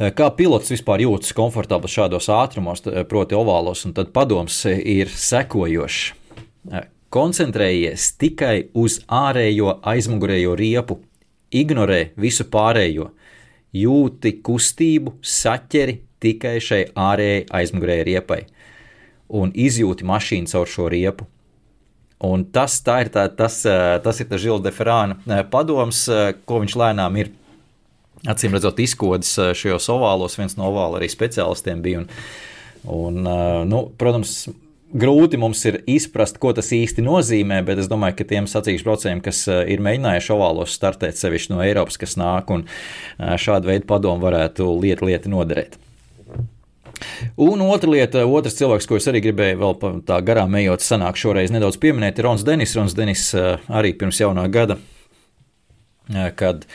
Kā 0.01 0.31
pilots 0.32 0.70
vispār 0.72 1.02
jūtas 1.05 1.35
komfortabli 1.36 1.90
šādos 1.93 2.31
ātrumos, 2.32 2.81
proti, 3.10 3.36
ovālos, 3.36 3.82
un 3.85 3.93
tad 3.93 4.14
padoms 4.16 4.62
ir 4.70 5.10
sekojošs. 5.12 5.98
Koncentrējies 7.12 8.06
tikai 8.16 8.70
uz 8.81 9.01
ārējo 9.12 9.74
aizmugurējo 9.93 10.55
riepu, 10.56 10.97
ignorē 11.52 12.14
visu 12.16 12.47
pārējo, 12.48 13.10
jūti 13.77 14.39
kustību, 14.47 15.18
saķeri 15.20 15.98
tikai 16.22 16.55
šai 16.64 16.81
ārējai 16.97 17.43
aizmugurējai 17.60 18.06
riepai. 18.09 18.40
Un 19.36 19.52
izjūti 19.52 20.06
mašīnu 20.09 20.48
caur 20.55 20.70
šo 20.70 20.89
riepu. 20.94 21.28
Un 22.24 22.47
tas, 22.52 22.78
ir 22.81 23.12
tā, 23.12 23.27
tas, 23.32 23.60
tas 24.05 24.20
ir 24.20 24.31
tas 24.32 24.40
Žils 24.40 24.64
Deferāna 24.64 25.44
padoms, 25.52 26.06
ko 26.48 26.64
viņš 26.64 26.74
lēnām 26.77 27.20
ir 27.20 27.35
acīm 28.28 28.52
redzot 28.56 28.80
izkodis 28.82 29.32
šajos 29.36 29.88
ovālos. 29.94 30.36
Viens 30.40 30.59
no 30.59 30.68
ovāla 30.72 31.01
arī 31.01 31.09
speciālistiem 31.12 31.82
bija. 31.84 32.05
Un, 32.05 32.10
Un, 32.88 33.22
nu, 33.68 33.82
protams, 34.01 34.47
grūti 34.97 35.38
mums 35.40 35.60
ir 35.68 35.80
izprast, 35.90 36.38
ko 36.40 36.55
tas 36.56 36.72
īsti 36.74 37.05
nozīmē, 37.05 37.60
bet 37.66 37.82
es 37.82 37.90
domāju, 37.90 38.16
ka 38.18 38.26
tiem 38.32 38.48
sacīkšu 38.51 38.86
braucējiem, 38.86 39.20
kas 39.24 39.44
ir 39.51 39.82
mēģinājuši 39.84 40.32
ovālos 40.34 40.74
startēt 40.78 41.20
sevišķi 41.20 41.52
no 41.52 41.60
Eiropas, 41.64 42.01
kas 42.01 42.16
nāk, 42.20 42.51
un 42.55 42.64
šādu 43.18 43.70
veidu 43.70 43.88
padomu 43.90 44.24
varētu 44.24 44.70
lieti, 44.80 45.10
lieti 45.10 45.32
noderēt. 45.32 45.76
Un 47.40 47.62
otra 47.64 47.88
lieta, 47.88 48.26
otrs 48.28 48.59
cilvēks, 48.59 48.88
ko 48.88 48.98
es 49.01 49.06
arī 49.09 49.22
gribēju 49.24 49.60
vēl 49.60 50.01
tā 50.09 50.18
garām 50.24 50.56
ejot, 50.59 50.84
sanāk 50.84 51.20
šoreiz 51.20 51.52
nedaudz 51.52 51.78
pieminēt, 51.80 52.18
ir 52.18 52.28
Rons 52.28 52.44
Denis. 52.44 52.74
Rons 52.76 52.97
Denis 52.97 53.30
arī 53.36 53.94
pirms 53.97 54.20
jaunā 54.20 54.44
gada, 54.52 54.76
kad 56.36 56.66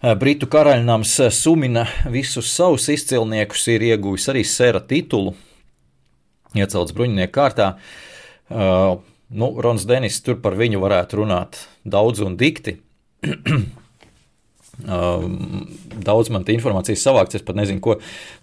Britu 0.00 0.46
karaļnams 0.48 1.12
sumina 1.36 1.84
visus 2.08 2.48
savus 2.54 2.86
izcilniekus, 2.88 3.66
ir 3.68 3.82
ieguvis 3.84 4.24
arī 4.32 4.46
sēra 4.48 4.80
titulu 4.80 5.34
iecelts 6.56 6.94
bruņinieku 6.96 7.34
kārtā. 7.34 7.74
Uh, 8.50 8.96
nu, 9.28 9.50
Rons 9.60 9.84
Denis 9.86 10.16
tur 10.24 10.40
par 10.40 10.56
viņu 10.58 10.80
varētu 10.80 11.20
runāt 11.20 11.60
daudz 11.84 12.24
un 12.24 12.38
dikti. 12.40 12.78
Um, 14.88 15.66
daudz 16.00 16.30
man 16.32 16.44
informācijas 16.48 17.02
savākts, 17.04 17.36
es 17.38 17.44
pat 17.44 17.58
nezinu, 17.58 17.80
ko, 17.84 17.96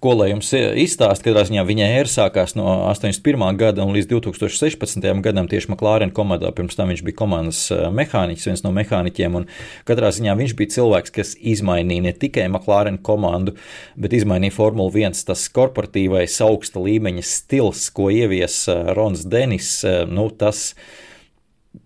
ko 0.03 0.14
lai 0.18 0.30
jums 0.31 0.49
izstāst. 0.53 1.23
Katrā 1.26 1.43
ziņā 1.47 1.64
viņa 1.68 1.89
ēra 1.97 2.11
sākās 2.11 2.55
no 2.57 2.65
81. 2.91 3.45
gada 3.59 3.85
un 3.85 3.95
līdz 3.95 4.09
2016. 4.11 5.07
gadam 5.26 5.49
tieši 5.49 5.72
McLaren 5.72 6.14
komandā. 6.15 6.51
Pirms 6.55 6.77
tam 6.77 6.91
viņš 6.93 7.03
bija 7.07 7.19
komandas 7.19 7.61
uh, 7.73 7.88
mehāniķis, 7.93 8.47
viens 8.51 8.65
no 8.65 8.73
mehāniķiem. 8.76 9.39
Katrā 9.88 10.11
ziņā 10.15 10.38
viņš 10.39 10.55
bija 10.59 10.76
cilvēks, 10.77 11.15
kas 11.15 11.34
izmainīja 11.38 12.07
ne 12.09 12.15
tikai 12.15 12.47
McLaren 12.51 12.99
komandu, 13.03 13.57
bet 13.99 14.15
izmainīja 14.18 14.57
Formule 14.57 14.93
1. 14.93 15.23
Tas 15.27 15.47
korporatīvais 15.53 16.39
augsta 16.45 16.84
līmeņa 16.84 17.26
stils, 17.27 17.88
ko 17.95 18.11
ievies 18.14 18.64
uh, 18.72 18.93
Rons 18.97 19.26
Denis, 19.27 19.80
nu, 20.11 20.30
tas, 20.38 20.72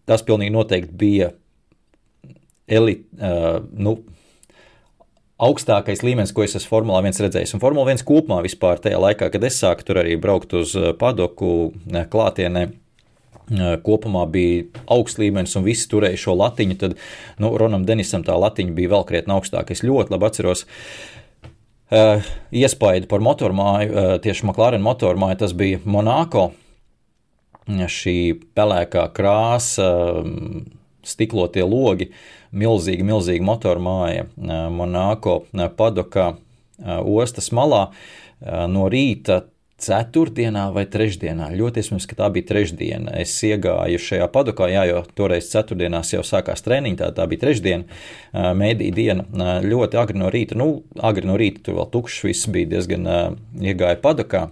tas 0.10 0.26
pilnīgi 0.28 0.54
noteikti 0.56 0.98
bija 0.98 1.32
elit, 2.72 3.06
uh, 3.20 3.60
nu, 3.74 3.98
augstākais 5.42 6.04
līmenis, 6.06 6.34
ko 6.36 6.46
es 6.46 6.56
esmu 6.58 6.76
Formulā 6.76 7.02
1 7.02 7.24
redzējis. 7.26 7.56
Un 7.56 7.64
Formula 7.64 7.90
1 7.90 8.06
kopumā 8.08 8.42
vispār 8.46 8.82
tajā 8.82 9.00
laikā, 9.02 9.32
kad 9.34 9.46
es 9.48 9.58
sāku 9.62 9.86
tur 9.88 10.02
arī 10.04 10.16
braukt 10.22 10.54
uz 10.58 10.76
eh, 10.78 10.92
padoku 10.98 11.72
eh, 11.90 12.06
klātienē. 12.12 12.68
Eh, 13.52 13.72
kopumā 13.84 14.28
bija 14.32 14.84
augsts 14.94 15.20
līmenis, 15.22 15.56
un 15.58 15.66
visi 15.66 15.90
turēja 15.92 16.20
šo 16.28 16.38
latiņu. 16.40 16.78
Tad 16.84 16.98
nu, 17.42 17.54
Ronam 17.58 17.88
Denisam 17.88 18.26
tā 18.28 18.38
latiņa 18.38 18.78
bija 18.78 18.94
vēl 18.94 19.08
krietni 19.10 19.36
augstāka. 19.36 19.74
Es 19.74 19.84
ļoti 19.86 20.14
labi 20.14 20.28
atceros 20.30 20.66
uh, 21.92 22.30
iespaidu 22.56 23.10
par 23.12 23.24
motormāju, 23.26 23.92
uh, 23.92 24.14
tieši 24.24 24.46
McLaren 24.48 24.86
motormāju. 24.86 25.42
Tas 25.42 25.56
bija 25.58 25.82
Monako. 25.84 26.52
Šī 27.72 28.34
pelēkā 28.58 29.04
krāsa, 29.16 29.90
stiklotie 31.08 31.64
logi. 31.68 32.08
Uh, 32.10 32.41
milzīga, 32.52 33.06
milzīga 33.08 33.46
motoru 33.48 33.84
māja 33.86 34.28
Monako 34.72 35.44
padokā 35.78 36.34
ostas 37.06 37.52
malā 37.56 37.88
no 38.72 38.90
rīta. 38.92 39.46
Ceturtdienā 39.82 40.68
vai 40.76 40.84
trešdienā, 40.86 41.48
ļoti 41.58 41.82
iespējams, 41.82 42.06
ka 42.06 42.16
tā 42.20 42.28
bija 42.30 42.46
trešdiena. 42.52 43.16
Es 43.18 43.32
iegāju 43.42 43.98
šajā 43.98 44.28
padokā, 44.30 44.68
jā, 44.70 44.84
jo 44.86 45.00
toreiz 45.18 45.48
ceturtdienās 45.50 46.12
jau 46.14 46.22
sākās 46.22 46.62
treniņš, 46.62 47.00
tā, 47.00 47.08
tā 47.18 47.26
bija 47.32 47.42
trešdiena, 47.48 47.98
mēdī 48.60 48.92
diena, 48.94 49.26
ļoti 49.66 49.98
agri 49.98 50.22
no 50.22 50.30
rīta. 50.30 50.54
Nu, 50.62 50.84
agri 51.02 51.26
no 51.26 51.34
rīta 51.42 51.64
tur 51.66 51.80
vēl 51.80 51.90
tukšs, 51.96 52.20
viss 52.28 52.52
bija 52.54 52.70
diezgan 52.76 53.10
iegāja 53.58 53.98
padokā. 54.04 54.44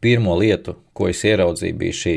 Pirmo 0.00 0.38
lietu, 0.40 0.78
ko 0.96 1.12
es 1.12 1.20
ieraudzīju, 1.28 1.76
bija 1.76 2.00
šī 2.00 2.14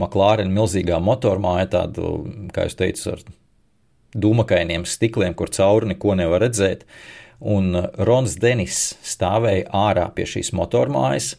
McLaren 0.00 0.48
milzīgā 0.56 1.04
motormāja, 1.04 1.68
tādu, 1.76 2.16
kā 2.56 2.64
jūs 2.64 2.80
teicat, 2.80 3.04
ar 3.12 3.39
dūmakainiem 4.14 4.86
stikliem, 4.88 5.34
kur 5.38 5.52
cauri 5.54 5.92
neko 5.92 6.16
nevar 6.18 6.44
redzēt. 6.44 6.86
Un 7.40 7.72
Rons 7.96 8.36
Denis 8.40 8.94
stāvēja 9.06 9.70
ārā 9.72 10.10
pie 10.14 10.26
šīs 10.28 10.52
motormājas 10.56 11.34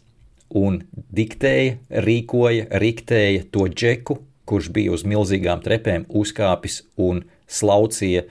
un 0.57 0.81
diktēja, 1.13 1.77
rīkoja, 2.03 2.67
riktēja 2.81 3.45
to 3.53 3.67
džeku, 3.69 4.17
kurš 4.49 4.71
bija 4.73 4.95
uz 4.95 5.05
milzīgām 5.07 5.61
trepēm 5.63 6.07
uzkāpis 6.09 6.81
un 6.99 7.23
slaucīja 7.47 8.25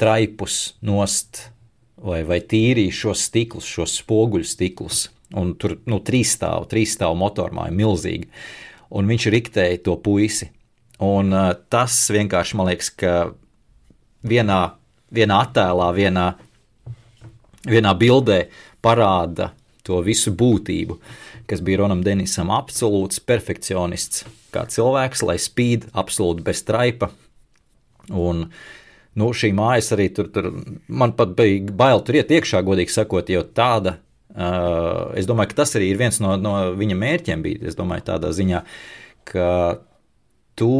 traipus 0.00 0.76
nost 0.86 1.46
vai, 2.00 2.22
vai 2.28 2.40
tīrīja 2.40 2.94
šos 3.02 3.24
stiklus, 3.28 3.68
šos 3.68 3.98
spoguļu 4.02 4.46
stiklus. 4.46 5.08
Un 5.36 5.54
tur 5.58 5.76
nu, 5.86 6.00
trīs 6.02 6.34
stāvu, 6.34 6.66
trīs 6.70 6.96
stāvu 6.96 7.18
motormāja 7.20 7.74
milzīgi. 7.74 8.30
Un 8.90 9.06
viņš 9.10 9.28
riktēja 9.30 9.82
to 9.86 9.94
puisi. 10.02 10.50
Un 11.00 11.30
uh, 11.32 11.52
tas 11.70 11.94
vienkārši 12.12 12.58
man 12.58 12.68
liekas, 12.68 12.90
ka 12.98 13.12
vienā, 14.26 14.60
vienā 15.14 15.38
attēlā, 15.46 15.88
vienā, 15.96 16.26
vienā 17.68 17.94
bildē 17.98 18.42
parāda 18.82 19.50
to 19.86 20.00
visu 20.04 20.32
būtību, 20.36 20.98
kas 21.50 21.62
bija 21.64 21.82
Ronam 21.82 22.04
Denisam 22.06 22.52
absolūts 22.54 23.22
perfekcionists, 23.26 24.24
kā 24.54 24.66
cilvēks, 24.70 25.24
lai 25.26 25.38
spīd 25.40 25.88
absolūti 25.98 26.44
bez 26.46 26.62
traipa. 26.66 27.10
Un, 28.10 28.46
nu, 29.18 29.32
šī 29.36 29.52
mājas 29.56 29.92
arī 29.96 30.08
tur, 30.14 30.30
tur 30.34 30.50
man 30.88 31.14
pat 31.18 31.34
bija 31.38 31.74
bail 31.76 32.04
tur 32.06 32.20
iet 32.20 32.32
iekšā, 32.34 32.62
godīgi 32.66 32.94
sakot, 32.94 33.30
jo 33.30 33.42
tāda, 33.56 33.96
uh, 34.34 35.10
es 35.18 35.28
domāju, 35.30 35.52
ka 35.52 35.62
tas 35.62 35.76
arī 35.78 35.92
ir 35.92 36.00
viens 36.00 36.20
no, 36.22 36.36
no 36.40 36.56
viņa 36.78 36.98
mērķiem 36.98 37.44
bija, 37.46 37.62
es 37.70 37.78
domāju, 37.78 38.08
tādā 38.12 38.32
ziņā, 38.36 38.64
ka 39.30 39.50
tu 40.58 40.74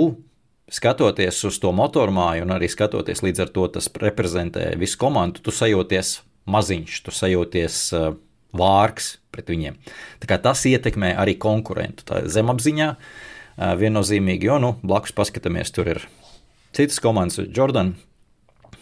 skatoties 0.71 1.43
uz 1.49 1.59
to 1.63 1.73
motormāju 1.75 2.47
un 2.47 2.55
arī 2.55 2.71
skatoties 2.71 3.25
līdz 3.25 3.45
ar 3.45 3.53
to, 3.55 3.67
tas 3.77 3.91
reprezentē 4.03 4.71
visu 4.81 4.99
komandu, 5.01 5.43
tu 5.45 5.55
sajūties 5.55 6.21
maziņš, 6.51 7.01
tu 7.07 7.15
sajūties 7.15 7.81
uh, 7.97 8.13
vārgs 8.57 9.17
pret 9.35 9.51
viņiem. 9.51 9.79
Tas 10.23 10.65
ietekmē 10.67 11.13
arī 11.21 11.37
konkurentu. 11.39 12.07
Tā 12.09 12.23
zemapziņā 12.31 12.89
uh, 12.95 13.75
viennozīmīgi, 13.81 14.51
jo 14.51 14.61
nu, 14.63 14.75
blakus 14.83 15.15
paskatāmies, 15.17 15.75
tur 15.75 15.91
ir 15.97 16.05
citas 16.77 17.03
komandas, 17.03 17.43
Jordan. 17.51 17.97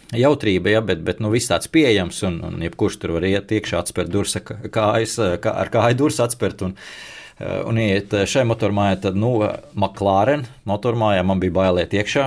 Jautrība, 0.09 0.71
ja, 0.73 0.81
bet, 0.81 1.03
bet 1.05 1.19
nu, 1.21 1.29
viss 1.29 1.51
tāds 1.51 1.69
pieejams, 1.69 2.23
un, 2.25 2.39
un 2.47 2.63
jebkurš 2.65 2.95
tur 2.97 3.13
var 3.19 3.27
iet 3.29 3.51
iekšā, 3.53 3.83
atspērt 3.83 4.09
durvis, 4.09 4.39
kājas, 4.73 5.19
kā, 5.43 5.53
ar 5.53 5.69
kāju 5.69 5.99
durvis 5.99 6.17
atspērt. 6.23 6.63
Un, 6.65 6.73
uh, 6.73 6.79
Eh, 6.79 7.18
un 7.39 7.77
iet 7.79 8.13
eh, 8.13 8.25
šai 8.27 8.43
motormājai, 8.49 8.97
tad, 9.05 9.17
nu, 9.19 9.31
McLaren 9.71 10.43
motormājā 10.67 11.23
man 11.23 11.39
bija 11.39 11.55
bailiet 11.55 11.95
iekšā. 11.95 12.25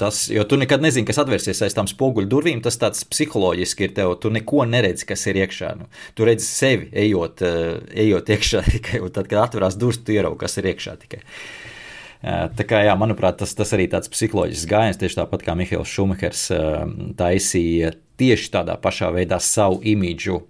Tas, 0.00 0.24
jo 0.34 0.42
tu 0.48 0.58
nekad 0.58 0.82
nezini, 0.82 1.06
kas 1.06 1.20
atvērsies 1.22 1.62
aiz 1.62 1.76
tām 1.76 1.86
spoguļu 1.90 2.30
durvīm. 2.32 2.62
Tas 2.64 2.80
tāds 2.80 3.04
psiholoģiski 3.06 3.86
ir 3.86 3.94
tev, 4.00 4.16
tu 4.22 4.32
neko 4.34 4.66
neredzi, 4.66 5.06
kas 5.08 5.26
ir 5.30 5.38
iekšā. 5.44 5.72
Nu, 5.78 5.86
tu 6.18 6.26
redzi 6.26 6.46
sevi, 6.48 6.90
ejot, 7.06 7.44
eh, 7.46 7.78
ejot 8.06 8.34
iekšā 8.34 8.64
tikai, 8.74 9.02
tad, 9.14 9.30
kad 9.30 9.46
atverās 9.46 9.78
durvis, 9.78 10.02
tu 10.02 10.16
ieraugi, 10.16 10.42
kas 10.42 10.58
ir 10.58 10.72
iekšā 10.74 10.98
tikai. 11.06 11.22
Tā 12.18 12.64
kā, 12.66 12.80
jā, 12.82 12.96
manuprāt, 12.98 13.36
tas, 13.38 13.52
tas 13.54 13.70
arī 13.76 13.84
tāds 13.92 14.10
psiholoģisks 14.10 14.66
gājiens, 14.66 14.98
tieši 14.98 15.20
tāpat 15.20 15.44
kā 15.46 15.54
Mihails 15.54 15.92
Šumahers 15.92 16.48
taisīja 17.14 17.92
tieši 18.18 18.50
tādā 18.56 18.74
pašā 18.82 19.12
veidā 19.14 19.38
savu 19.38 19.78
imidžu 19.86 20.40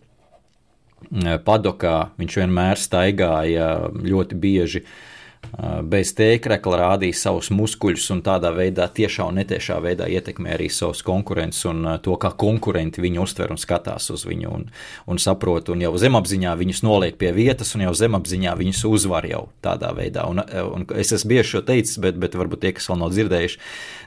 padokā 1.45 1.99
viņš 2.19 2.41
vienmēr 2.43 2.81
staigāja 2.81 3.71
ļoti 3.93 4.39
bieži 4.39 4.85
bez 5.89 6.11
tēkrekla, 6.19 6.77
rādīja 6.83 7.17
savus 7.17 7.49
muskuļus 7.55 8.09
un 8.13 8.21
tādā 8.27 8.51
veidā, 8.55 8.89
tiešā 8.93 9.29
un 9.31 9.39
netiešā 9.41 9.79
veidā 9.83 10.09
ietekmē 10.11 10.53
arī 10.57 10.67
savus 10.73 11.01
konkurentus 11.07 11.63
un 11.71 11.87
to, 12.05 12.17
kā 12.21 12.33
konkurenti 12.39 13.03
viņu 13.03 13.23
uztver 13.25 13.55
un 13.55 13.61
skatās 13.61 14.11
uz 14.13 14.27
viņu 14.29 14.51
un, 14.53 14.67
un 15.09 15.23
saprot, 15.23 15.71
un 15.73 15.87
jau 15.87 15.95
zemapziņā 15.99 16.53
viņus 16.59 16.83
noliek 16.85 17.17
pie 17.21 17.33
vietas, 17.37 17.73
un 17.79 17.87
jau 17.87 17.95
zemapziņā 17.97 18.55
viņus 18.59 18.85
uzvar 18.91 19.27
jau 19.31 19.47
tādā 19.65 19.95
veidā. 19.97 20.27
Un, 20.29 20.43
un 20.43 20.87
es 20.99 21.15
esmu 21.17 21.33
bieži 21.33 21.55
šo 21.55 21.65
teicis, 21.71 21.97
bet, 22.03 22.21
bet 22.21 22.37
varbūt 22.39 22.67
tie, 22.67 22.75
kas 22.77 22.91
vēl 22.91 23.03
nav 23.07 23.15
dzirdējuši, 23.15 23.61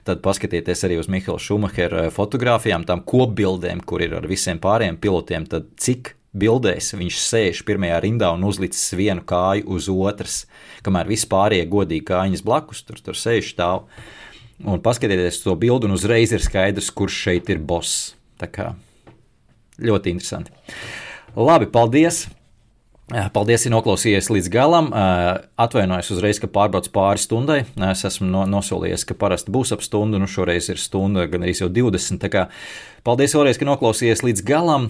tad 0.08 0.24
paskatieties 0.26 0.88
arī 0.88 1.02
uz 1.02 1.10
Mihaila 1.12 1.42
Šumahera 1.42 2.10
fotografijām, 2.14 2.86
tām 2.88 3.06
kopbildēm, 3.08 3.84
kur 3.88 4.04
ir 4.06 4.20
ar 4.20 4.30
visiem 4.30 4.62
pārējiem 4.62 5.02
pilotiem, 5.02 5.50
tad 5.50 5.74
cik 5.82 6.16
bildēs 6.32 6.94
viņš 6.96 7.20
sēž 7.26 7.62
pirmajā 7.68 8.00
rindā 8.06 8.32
un 8.36 8.46
uzlicis 8.48 8.94
vienu 8.98 9.24
kāju 9.28 9.68
uz 9.76 9.90
otras, 9.92 10.42
kamēr 10.86 11.10
vispārējie 11.12 11.68
godīgi 11.72 12.08
kājiņas 12.08 12.46
blakus 12.48 12.84
tur, 12.88 13.02
tur 13.04 13.20
sēž 13.20 13.54
stāv. 13.54 13.88
Un 14.62 14.82
paskatieties 14.84 15.42
to 15.42 15.56
bildi, 15.58 15.90
un 15.90 15.98
uzreiz 15.98 16.34
ir 16.36 16.44
skaidrs, 16.44 16.92
kurš 16.94 17.24
šeit 17.26 17.50
ir 17.50 17.64
boss. 17.66 18.14
Tā 18.42 18.50
kā 18.52 18.72
ļoti 19.82 20.14
interesanti. 20.14 20.54
Labi, 21.36 21.68
paldies! 21.72 22.28
Paldies, 23.12 23.66
ka 23.66 23.72
noklausījāties 23.74 24.30
līdz 24.32 24.50
galam. 24.54 24.86
Atvainojos 25.60 26.14
uzreiz, 26.14 26.38
ka 26.40 26.48
pārbraucu 26.52 26.94
pāri 26.96 27.20
stundai. 27.20 27.58
Es 27.90 28.06
esmu 28.08 28.30
no, 28.30 28.46
nosolījies, 28.48 29.04
ka 29.10 29.18
parasti 29.20 29.52
būs 29.52 29.74
ap 29.76 29.84
stundu, 29.84 30.22
nu 30.22 30.30
šoreiz 30.32 30.70
ir 30.72 30.80
stunda, 30.80 31.26
gan 31.32 31.44
arī 31.44 31.58
jau 31.58 31.68
20. 31.68 32.24
Paldies 33.02 33.34
vēlreiz, 33.34 33.58
ka 33.58 33.66
noklausījāties 33.66 34.22
līdz 34.22 34.42
galam. 34.46 34.84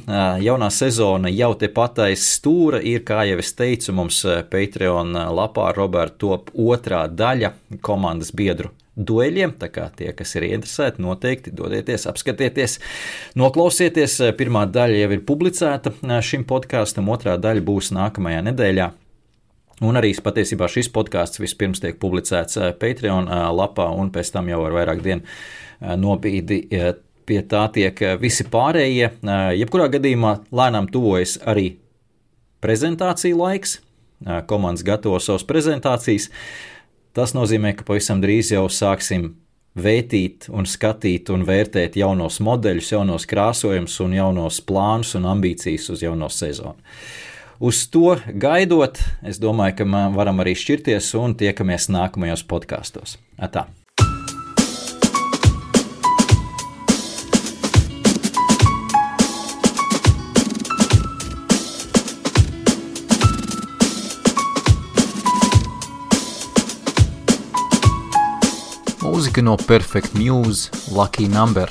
Jaunā 0.44 0.68
sezona 0.76 1.30
jau 1.32 1.54
tepat 1.56 2.02
aiz 2.10 2.26
stūra 2.28 2.82
ir, 2.84 3.06
kā 3.08 3.22
jau 3.24 3.38
es 3.40 3.54
teicu, 3.56 3.94
mums 3.96 4.18
Patreon 4.52 5.16
lapā 5.32 5.70
Roberta 5.78 6.18
top 6.20 6.50
otrā 6.52 7.06
daļa 7.08 7.54
komandas 7.80 8.34
biedru 8.36 8.74
dueļiem. 9.00 9.54
Tā 9.62 9.70
kā 9.72 9.86
tie, 9.96 10.10
kas 10.12 10.36
ir 10.36 10.44
interesēti, 10.50 11.00
noteikti 11.06 11.54
dodieties, 11.56 12.04
apskatieties, 12.12 12.76
noklausieties. 13.40 14.18
Pirmā 14.36 14.66
daļa 14.68 14.98
jau 15.06 15.14
ir 15.16 15.24
publicēta 15.30 15.94
šim 16.28 16.44
podkāstam, 16.50 17.08
otrā 17.16 17.38
daļa 17.40 17.64
būs 17.70 17.94
nākamajā 17.96 18.42
nedēļā. 18.50 18.90
Un 19.88 20.02
arī 20.02 20.12
patiesībā 20.20 20.68
šis 20.68 20.92
podkāsts 20.92 21.40
vispirms 21.40 21.80
tiek 21.80 21.96
publicēts 22.04 22.60
Patreon 22.84 23.32
lapā, 23.56 23.88
un 23.88 24.12
pēc 24.12 24.34
tam 24.36 24.52
jau 24.52 24.60
ar 24.68 24.76
vairāk 24.82 25.00
dienu 25.08 25.96
nobīdi 26.04 26.60
pie 27.26 27.42
tā 27.48 27.66
tiek 27.74 27.98
visi 28.22 28.46
pārējie. 28.50 29.12
Jebkurā 29.60 29.88
gadījumā 29.94 30.36
lēnām 30.52 30.90
tuvojas 30.92 31.38
arī 31.48 31.76
prezentāciju 32.64 33.40
laiks. 33.42 33.80
Komandas 34.48 34.86
gatavo 34.86 35.20
savas 35.20 35.46
prezentācijas. 35.50 36.30
Tas 37.18 37.34
nozīmē, 37.36 37.74
ka 37.76 37.84
pavisam 37.88 38.22
drīz 38.24 38.54
jau 38.54 38.68
sāksim 38.72 39.34
vērtīt, 39.76 40.50
un 40.52 40.68
skatīt 40.68 41.32
un 41.32 41.46
vērtēt 41.48 41.98
jaunos 42.00 42.40
modeļus, 42.44 42.94
jaunos 42.94 43.28
krāsojumus 43.28 43.98
un 44.04 44.16
jaunos 44.16 44.62
plānus 44.68 45.16
un 45.20 45.28
ambīcijas 45.32 45.90
uz 45.96 46.06
jauno 46.06 46.30
sezonu. 46.32 46.80
Uz 47.62 47.84
to 47.94 48.16
gaidot, 48.42 48.98
es 49.28 49.38
domāju, 49.42 49.82
ka 49.82 50.08
varam 50.16 50.42
arī 50.42 50.56
šķirties 50.58 51.14
un 51.20 51.38
tiekamies 51.38 51.92
nākamajos 51.94 52.48
podkāstos. 52.50 53.20
Atā! 53.38 53.68
Mūzika 69.22 69.42
no 69.46 69.54
Perfect 69.56 70.16
Muse, 70.18 70.72
Lucky 70.90 71.28
Number 71.30 71.70